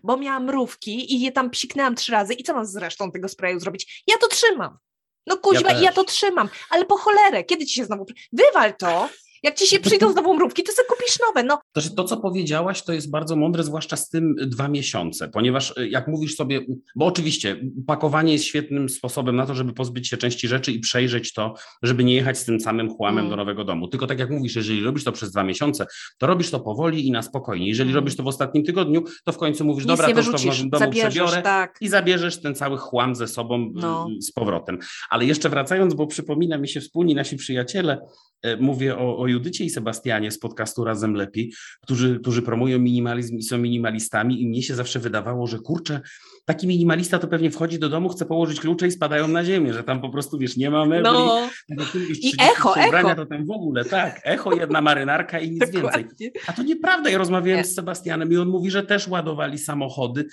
bo 0.03 0.17
miałam 0.17 0.45
mrówki 0.45 1.13
i 1.15 1.21
je 1.21 1.31
tam 1.31 1.49
psiknęłam 1.49 1.95
trzy 1.95 2.11
razy 2.11 2.33
i 2.33 2.43
co 2.43 2.53
mam 2.53 2.65
z 2.65 2.75
resztą 2.75 3.11
tego 3.11 3.27
sprayu 3.27 3.59
zrobić? 3.59 4.03
Ja 4.07 4.15
to 4.21 4.27
trzymam. 4.27 4.77
No 5.27 5.37
kuźwa, 5.37 5.71
Ja 5.71 5.79
ja, 5.79 5.91
to 5.91 6.03
trzymam, 6.03 6.49
ale 6.69 6.85
po 6.85 6.97
cholerę, 6.97 7.43
kiedy 7.43 7.65
ci 7.65 7.75
się 7.75 7.85
znowu... 7.85 8.05
Wywal 8.33 8.77
to, 8.77 9.09
jak 9.45 9.55
ci 9.55 9.67
się 9.67 9.79
przyjdą 9.79 10.11
znowu 10.11 10.33
mrówki, 10.33 10.63
to 10.63 10.71
sobie 10.71 10.87
kupisz 10.87 11.19
nowe, 11.27 11.43
no. 11.43 11.59
To, 11.73 11.81
to, 11.95 12.03
co 12.03 12.17
powiedziałaś, 12.17 12.83
to 12.83 12.93
jest 12.93 13.11
bardzo 13.11 13.35
mądre, 13.35 13.63
zwłaszcza 13.63 13.95
z 13.95 14.09
tym 14.09 14.35
dwa 14.41 14.67
miesiące, 14.67 15.27
ponieważ 15.29 15.77
y, 15.77 15.89
jak 15.89 16.07
mówisz 16.07 16.35
sobie, 16.35 16.61
bo 16.95 17.05
oczywiście 17.05 17.57
pakowanie 17.87 18.33
jest 18.33 18.45
świetnym 18.45 18.89
sposobem 18.89 19.35
na 19.35 19.45
to, 19.45 19.55
żeby 19.55 19.73
pozbyć 19.73 20.07
się 20.07 20.17
części 20.17 20.47
rzeczy 20.47 20.71
i 20.71 20.79
przejrzeć 20.79 21.33
to, 21.33 21.53
żeby 21.83 22.03
nie 22.03 22.13
jechać 22.15 22.37
z 22.37 22.45
tym 22.45 22.59
samym 22.59 22.89
chłamem 22.95 23.15
Mm. 23.19 23.29
do 23.29 23.35
nowego 23.35 23.63
domu. 23.63 23.87
Tylko 23.87 24.07
tak 24.07 24.19
jak 24.19 24.29
mówisz, 24.29 24.55
jeżeli 24.55 24.83
robisz 24.83 25.03
to 25.03 25.11
przez 25.11 25.31
dwa 25.31 25.43
miesiące, 25.43 25.85
to 26.17 26.27
robisz 26.27 26.51
to 26.51 26.59
powoli 26.59 27.07
i 27.07 27.11
na 27.11 27.21
spokojnie. 27.21 27.67
Jeżeli 27.67 27.89
Mm. 27.89 27.95
robisz 27.95 28.15
to 28.15 28.23
w 28.23 28.27
ostatnim 28.27 28.63
tygodniu, 28.63 29.03
to 29.25 29.31
w 29.31 29.37
końcu 29.37 29.65
mówisz, 29.65 29.83
Nic 29.85 29.87
dobra, 29.87 30.05
to 30.13 30.17
już 30.19 30.31
to 30.31 30.37
w 30.37 30.45
nowym 30.45 30.69
domu 30.69 30.91
przebiorę 30.91 31.41
tak. 31.41 31.77
i 31.81 31.87
zabierzesz 31.87 32.41
ten 32.41 32.55
cały 32.55 32.77
chłam 32.77 33.15
ze 33.15 33.27
sobą 33.27 33.63
y, 33.63 33.69
No. 33.73 34.07
z 34.19 34.31
powrotem. 34.31 34.79
Ale 35.09 35.25
jeszcze 35.25 35.49
wracając, 35.49 35.93
bo 35.93 36.07
przypomina 36.07 36.57
mi 36.57 36.67
się 36.67 36.81
wspólni 36.81 37.15
nasi 37.15 37.35
przyjaciele, 37.35 37.97
e, 38.41 38.57
mówię 38.57 38.97
o, 38.97 39.17
o 39.17 39.27
Judycie 39.35 39.63
i 39.65 39.69
Sebastianie 39.69 40.31
z 40.31 40.39
podcastu 40.39 40.83
Razem 40.83 41.13
Lepiej, 41.13 41.53
którzy, 41.81 42.19
którzy 42.19 42.41
promują 42.41 42.79
minimalizm 42.79 43.37
i 43.37 43.43
są 43.43 43.57
minimalistami 43.57 44.41
i 44.41 44.47
mnie 44.47 44.63
się 44.63 44.75
zawsze 44.75 44.99
wydawało, 44.99 45.47
że 45.47 45.59
kurczę, 45.59 46.01
taki 46.45 46.67
minimalista 46.67 47.19
to 47.19 47.27
pewnie 47.27 47.51
wchodzi 47.51 47.79
do 47.79 47.89
domu, 47.89 48.09
chce 48.09 48.25
położyć 48.25 48.59
klucze 48.59 48.87
i 48.87 48.91
spadają 48.91 49.27
na 49.27 49.43
ziemię, 49.45 49.73
że 49.73 49.83
tam 49.83 50.01
po 50.01 50.09
prostu, 50.09 50.37
wiesz, 50.37 50.57
nie 50.57 50.69
ma 50.69 50.85
mebli. 50.85 51.03
No, 51.13 51.49
I 51.69 51.75
30 51.77 52.37
echo, 52.41 52.69
ubrania, 52.87 53.11
echo. 53.11 53.15
to 53.15 53.25
tam 53.25 53.45
w 53.45 53.51
ogóle, 53.51 53.85
tak, 53.85 54.21
echo, 54.23 54.55
jedna 54.55 54.81
marynarka 54.81 55.39
i 55.39 55.51
nic 55.51 55.59
więcej. 55.59 55.81
dokładnie. 55.81 56.31
A 56.47 56.53
to 56.53 56.63
nieprawda. 56.63 57.09
Ja 57.09 57.17
rozmawiałem 57.17 57.57
Nie. 57.57 57.65
z 57.65 57.75
Sebastianem 57.75 58.31
i 58.31 58.37
on 58.37 58.47
mówi, 58.47 58.71
że 58.71 58.83
też 58.83 59.07
ładowali 59.07 59.57
samochody. 59.57 60.25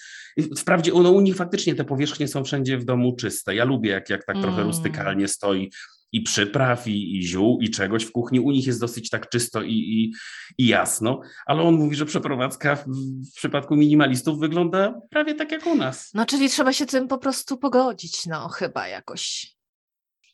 Wprawdzie 0.59 0.93
no, 0.95 1.11
u 1.11 1.21
nich 1.21 1.37
faktycznie 1.37 1.75
te 1.75 1.85
powierzchnie 1.85 2.29
są 2.29 2.45
wszędzie 2.45 2.79
w 2.79 2.85
domu 2.85 3.17
czyste. 3.17 3.55
Ja 3.55 3.65
lubię, 3.65 3.91
jak, 3.91 4.11
jak 4.11 4.25
tak 4.25 4.37
trochę 4.37 4.53
Mm. 4.57 4.67
rustykalnie 4.67 5.29
stoi 5.29 5.71
i 6.13 6.23
przypraw, 6.23 6.87
i, 6.89 7.17
i 7.17 7.23
ziół, 7.23 7.61
i 7.61 7.71
czegoś 7.71 8.05
w 8.05 8.13
kuchni. 8.13 8.41
U 8.41 8.51
nich 8.51 8.67
jest 8.67 8.81
dosyć 8.81 9.11
tak 9.11 9.29
czysto 9.29 9.63
i, 9.63 9.73
i, 9.73 10.13
i 10.59 10.67
jasno, 10.67 11.21
ale 11.47 11.63
on 11.63 11.75
mówi, 11.75 11.97
że 11.97 12.07
przeprowadzka 12.07 12.77
w, 12.77 12.85
w 13.33 13.35
przypadku 13.37 13.77
minimalistów 13.77 14.39
wygląda 14.39 15.01
prawie 15.11 15.35
tak 15.35 15.53
jak 15.53 15.67
u 15.67 15.75
nas. 15.75 16.11
No, 16.15 16.27
czyli 16.27 16.49
trzeba 16.49 16.73
się 16.73 16.87
tym 16.87 17.09
po 17.09 17.19
prostu 17.19 17.59
pogodzić, 17.59 18.27
no 18.27 18.49
chyba 18.49 18.89
jakoś. 18.89 19.53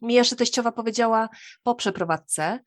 Mi 0.02 0.14
jeszcze 0.14 0.36
teściowa 0.36 0.72
powiedziała 0.72 1.28
po 1.62 1.74
przeprowadzce, 1.74 2.60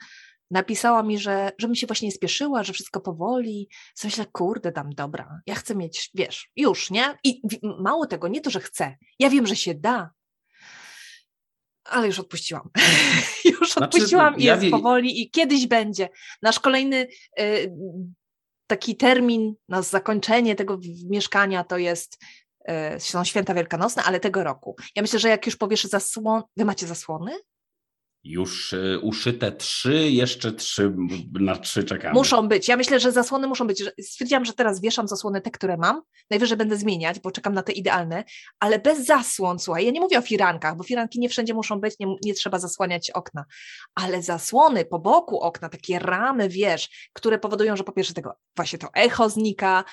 napisała 0.52 1.04
mi, 1.04 1.20
że, 1.20 1.52
że 1.58 1.68
mi 1.68 1.78
się 1.78 1.88
właśnie 1.88 2.08
nie 2.08 2.12
spieszyła, 2.12 2.64
że 2.64 2.74
wszystko 2.74 3.02
powoli. 3.02 3.70
Co 3.94 4.08
myślę, 4.08 4.26
kurde, 4.32 4.72
tam 4.72 4.90
dobra, 4.90 5.42
ja 5.46 5.56
chcę 5.56 5.76
mieć, 5.76 6.10
wiesz, 6.14 6.50
już, 6.56 6.92
nie? 6.92 7.18
I 7.24 7.42
mało 7.80 8.06
tego, 8.06 8.28
nie 8.28 8.42
to, 8.42 8.50
że 8.50 8.60
chcę. 8.60 8.96
Ja 9.20 9.30
wiem, 9.30 9.48
że 9.48 9.56
się 9.56 9.76
da. 9.76 10.10
Ale 11.92 12.08
już 12.08 12.20
odpuściłam. 12.20 12.70
już 13.60 13.74
Znaczy, 13.74 13.98
odpuściłam 13.98 14.38
i 14.38 14.44
ja 14.44 14.54
jest 14.54 14.66
wie- 14.66 14.72
powoli 14.72 15.22
i 15.22 15.32
kiedyś 15.32 15.68
będzie. 15.68 16.10
Nasz 16.42 16.60
kolejny 16.60 17.08
y, 17.40 17.74
taki 18.68 18.98
termin 18.98 19.54
na 19.70 19.82
zakończenie 19.82 20.56
tego 20.56 20.80
mieszkania 21.10 21.64
to 21.64 21.78
jest 21.78 22.18
y, 22.96 23.00
są 23.00 23.24
święta 23.24 23.54
wielkanocne, 23.54 24.04
ale 24.04 24.20
tego 24.20 24.44
roku. 24.44 24.76
Ja 24.96 25.02
myślę, 25.02 25.20
że 25.20 25.30
jak 25.30 25.46
już 25.46 25.56
powieszę 25.56 25.88
zasłon... 25.88 26.44
Wy 26.58 26.66
macie 26.66 26.88
zasłony? 26.88 27.32
Już 28.24 28.74
y, 28.74 29.00
uszyte 29.02 29.52
trzy, 29.52 30.10
jeszcze 30.10 30.54
trzy, 30.54 30.94
na 31.40 31.56
trzy 31.56 31.84
czekamy. 31.84 32.14
Muszą 32.14 32.48
być. 32.48 32.68
Ja 32.68 32.78
myślę, 32.78 33.00
że 33.00 33.12
zasłony 33.12 33.48
muszą 33.48 33.68
być. 33.68 33.84
Stwierdziłam, 34.02 34.46
że 34.46 34.54
teraz 34.54 34.82
wieszam 34.82 35.08
zasłony 35.08 35.42
te, 35.42 35.52
które 35.52 35.78
mam. 35.78 36.02
Najwyżej 36.30 36.58
będę 36.58 36.76
zmieniać, 36.78 37.20
bo 37.20 37.32
czekam 37.32 37.54
na 37.54 37.64
te 37.64 37.72
idealne, 37.72 38.24
ale 38.60 38.80
bez 38.80 39.06
zasłon, 39.06 39.60
słuchaj. 39.60 39.86
Ja 39.86 39.92
nie 39.92 40.02
mówię 40.02 40.20
o 40.20 40.22
firankach, 40.22 40.78
bo 40.78 40.84
firanki 40.84 41.20
nie 41.20 41.30
wszędzie 41.30 41.54
muszą 41.54 41.80
być, 41.80 41.96
nie, 42.00 42.16
nie 42.24 42.34
trzeba 42.34 42.60
zasłaniać 42.60 43.12
okna. 43.12 43.46
Ale 43.96 44.22
zasłony 44.24 44.86
po 44.86 45.00
boku 45.00 45.40
okna, 45.40 45.70
takie 45.70 46.00
ramy, 46.00 46.50
wiesz, 46.50 47.10
które 47.14 47.40
powodują, 47.40 47.76
że 47.76 47.84
po 47.84 47.92
pierwsze 47.92 48.14
tego 48.14 48.34
właśnie 48.56 48.80
to 48.80 48.88
echo 48.94 49.30
znika. 49.30 49.84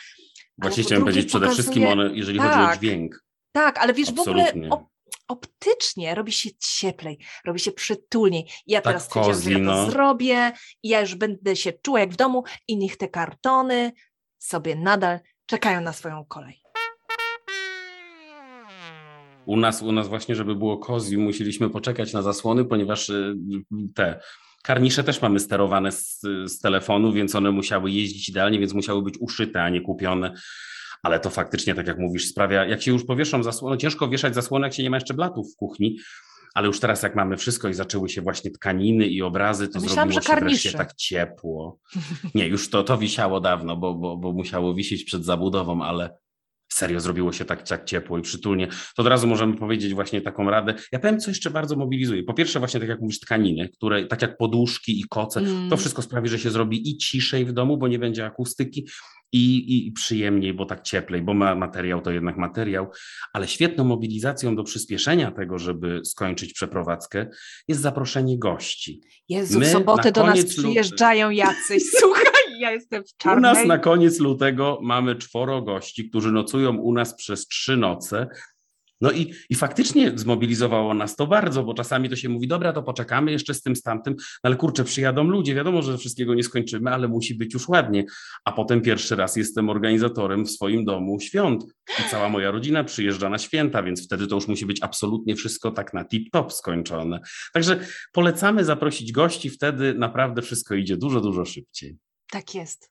Właśnie 0.59 0.83
chciałem 0.83 1.03
powiedzieć, 1.05 1.29
przede 1.29 1.51
wszystkim 1.51 1.87
one, 1.87 2.11
jeżeli 2.15 2.39
chodzi 2.39 2.51
o 2.51 2.55
Tak. 2.55 2.79
dźwięk. 2.79 3.25
Tak, 3.53 3.79
ale 3.79 3.95
wiesz, 3.95 4.13
w 4.13 4.21
ogóle 4.21 4.43
Absolutnie. 4.43 4.98
Optycznie 5.29 6.15
robi 6.15 6.33
się 6.33 6.51
cieplej, 6.59 7.19
robi 7.45 7.61
się 7.61 7.73
przytulniej. 7.73 8.43
I 8.67 8.73
Ja 8.73 8.81
Tak 8.81 8.93
teraz 8.93 9.05
stwierdziłam, 9.05 9.43
że 9.43 9.51
ja 9.51 9.57
cozy, 9.57 9.67
to 9.67 9.85
no. 9.85 9.91
zrobię 9.91 10.53
i 10.83 10.89
ja 10.89 11.01
już 11.01 11.15
będę 11.15 11.57
się 11.57 11.73
czuła 11.73 12.01
jak 12.01 12.11
w 12.11 12.17
domu 12.17 12.45
i 12.69 12.77
niech 12.77 12.97
te 12.97 13.09
kartony 13.09 13.93
sobie 14.39 14.77
nadal 14.77 15.21
czekają 15.47 15.81
na 15.81 15.93
swoją 15.93 16.25
kolej. 16.25 16.63
U 19.47 19.57
nas, 19.57 19.83
u 19.83 19.93
nas 19.93 20.09
właśnie, 20.09 20.35
żeby 20.35 20.55
było 20.55 20.79
cozy, 20.79 21.19
musieliśmy 21.19 21.71
poczekać 21.71 22.13
na 22.13 22.23
zasłony, 22.23 22.65
ponieważ 22.65 23.09
y, 23.09 23.35
te 23.95 24.21
karnisze 24.63 25.05
też 25.05 25.23
mamy 25.23 25.41
sterowane 25.41 25.93
z, 25.93 26.21
z 26.47 26.59
telefonu, 26.61 27.13
więc 27.13 27.35
one 27.35 27.51
musiały 27.51 27.91
jeździć 27.91 28.29
idealnie, 28.29 28.59
więc 28.59 28.73
musiały 28.73 29.03
być 29.03 29.15
uszyte, 29.21 29.63
a 29.63 29.69
nie 29.69 29.81
kupione. 29.81 30.35
Ale 31.03 31.21
to 31.21 31.31
faktycznie, 31.31 31.75
tak 31.75 31.87
jak 31.87 31.99
mówisz, 31.99 32.27
sprawia, 32.29 32.65
jak 32.67 32.83
się 32.83 32.91
już 32.91 33.05
powieszą 33.05 33.43
zasłony, 33.43 33.75
no 33.75 33.81
ciężko 33.81 34.09
wieszać 34.09 34.35
zasłony, 34.35 34.67
jak 34.67 34.75
się 34.75 34.83
nie 34.83 34.91
ma 34.91 34.97
jeszcze 34.97 35.15
blatów 35.15 35.53
w 35.53 35.57
kuchni, 35.57 35.97
ale 36.55 36.67
już 36.67 36.81
teraz 36.81 37.03
jak 37.03 37.15
mamy 37.17 37.37
wszystko 37.37 37.69
i 37.69 37.75
zaczęły 37.75 38.09
się 38.09 38.23
właśnie 38.23 38.51
tkaniny 38.51 39.07
i 39.07 39.23
obrazy, 39.23 39.69
to 39.69 39.81
Myślałam, 39.81 40.13
zrobiło 40.13 40.21
się 40.23 40.41
wreszcie 40.41 40.71
karnisze. 40.73 40.79
tak 40.79 40.95
ciepło. 40.95 41.79
Nie, 42.35 42.49
już 42.49 42.71
to, 42.71 42.83
to 42.83 42.99
wisiało 42.99 43.41
dawno, 43.41 43.77
bo, 43.77 43.95
bo, 43.95 44.17
bo 44.17 44.33
musiało 44.33 44.75
wisieć 44.75 45.05
przed 45.05 45.25
zabudową, 45.25 45.83
ale, 45.83 46.19
serio 46.73 47.01
zrobiło 47.01 47.33
się 47.33 47.45
tak, 47.45 47.69
tak 47.69 47.85
ciepło 47.85 48.19
i 48.19 48.23
przytulnie, 48.23 48.69
to 48.97 49.03
od 49.03 49.09
razu 49.09 49.27
możemy 49.27 49.57
powiedzieć 49.57 49.95
właśnie 49.95 50.21
taką 50.21 50.51
radę. 50.51 50.75
Ja 50.93 50.99
powiem, 50.99 51.21
co 51.21 51.31
jeszcze 51.31 51.51
bardzo 51.51 51.77
mobilizuje. 51.77 52.23
Po 52.23 52.35
pierwsze 52.35 52.59
właśnie 52.59 52.81
tak 52.81 52.89
jak 52.89 53.01
mówisz, 53.01 53.21
tkaniny, 53.21 53.69
które 53.69 54.07
tak 54.07 54.23
jak 54.23 54.37
poduszki 54.37 55.01
i 55.01 55.05
koce, 55.09 55.41
Mm. 55.41 55.71
to 55.71 55.77
wszystko 55.77 56.03
sprawi, 56.03 56.29
że 56.29 56.39
się 56.39 56.51
zrobi 56.51 56.91
i 56.91 56.97
ciszej 56.97 57.45
w 57.45 57.53
domu, 57.53 57.77
bo 57.79 57.89
nie 57.89 57.99
będzie 57.99 58.27
akustyki 58.27 58.87
i, 59.33 59.87
i, 59.87 59.93
przyjemniej, 59.93 60.55
bo 60.55 60.67
tak 60.67 60.83
cieplej, 60.83 61.23
bo 61.23 61.35
ma 61.35 61.55
materiał 61.55 62.01
to 62.01 62.11
jednak 62.11 62.37
materiał, 62.37 62.91
ale 63.33 63.49
świetną 63.49 63.85
mobilizacją 63.85 64.57
do 64.57 64.65
przyspieszenia 64.65 65.31
tego, 65.31 65.59
żeby 65.59 66.01
skończyć 66.05 66.53
przeprowadzkę 66.53 67.27
jest 67.69 67.81
zaproszenie 67.81 68.39
gości. 68.39 69.01
Jezu, 69.29 69.59
My 69.59 69.67
w 69.67 69.69
sobotę 69.69 70.13
do 70.13 70.27
nas 70.27 70.45
przyjeżdżają 70.45 71.31
jacyś. 71.31 71.83
Słuchaj, 72.01 72.25
ja 72.61 72.73
jestem 72.73 73.03
w 73.03 73.07
U 73.07 73.19
czarnej. 73.19 73.43
nas 73.43 73.67
na 73.67 73.79
koniec 73.79 74.19
lutego 74.19 74.79
mamy 74.83 75.17
czworo 75.17 75.63
gości, 75.63 76.09
którzy 76.09 76.33
nocują 76.33 76.77
u 76.77 76.93
nas 76.93 77.15
przez 77.17 77.47
trzy 77.47 77.77
noce. 77.77 78.27
No 79.01 79.13
i, 79.13 79.35
i 79.51 79.55
faktycznie 79.55 80.13
zmobilizowało 80.15 80.95
nas 80.95 81.17
to 81.17 81.27
bardzo, 81.27 81.65
bo 81.65 81.75
czasami 81.75 82.09
to 82.09 82.17
się 82.17 82.29
mówi, 82.29 82.49
dobra, 82.49 82.73
to 82.73 82.83
poczekamy 82.83 83.33
jeszcze 83.33 83.55
z 83.55 83.63
tym, 83.63 83.77
z 83.77 83.83
tamtym, 83.83 84.15
no 84.19 84.25
ale 84.43 84.57
kurczę, 84.57 84.85
przyjadą 84.85 85.25
ludzie, 85.25 85.55
wiadomo, 85.55 85.83
że 85.83 85.99
wszystkiego 85.99 86.35
nie 86.35 86.43
skończymy, 86.43 86.91
ale 86.91 87.09
musi 87.09 87.35
być 87.35 87.55
już 87.55 87.69
ładnie. 87.69 88.05
A 88.45 88.53
potem 88.53 88.81
pierwszy 88.81 89.17
raz 89.17 89.37
jestem 89.37 89.71
organizatorem 89.71 90.45
w 90.45 90.51
swoim 90.51 90.85
domu 90.85 91.21
świąt 91.21 91.65
i 92.01 92.11
cała 92.11 92.29
moja 92.29 92.51
rodzina 92.51 92.85
przyjeżdża 92.85 93.31
na 93.31 93.39
święta, 93.39 93.83
więc 93.83 94.05
wtedy 94.05 94.27
to 94.27 94.35
już 94.35 94.49
musi 94.49 94.67
być 94.67 94.83
absolutnie 94.83 95.37
wszystko 95.37 95.71
tak 95.71 95.95
na 95.95 96.05
tip-top 96.05 96.51
skończone. 96.51 97.21
Także 97.53 97.81
polecamy 98.13 98.65
zaprosić 98.65 99.13
gości, 99.13 99.51
wtedy 99.51 99.95
naprawdę 99.95 100.43
wszystko 100.43 100.75
idzie 100.75 100.97
dużo, 100.97 101.21
dużo 101.21 101.45
szybciej. 101.45 101.97
Tak 102.31 102.55
jest. 102.55 102.91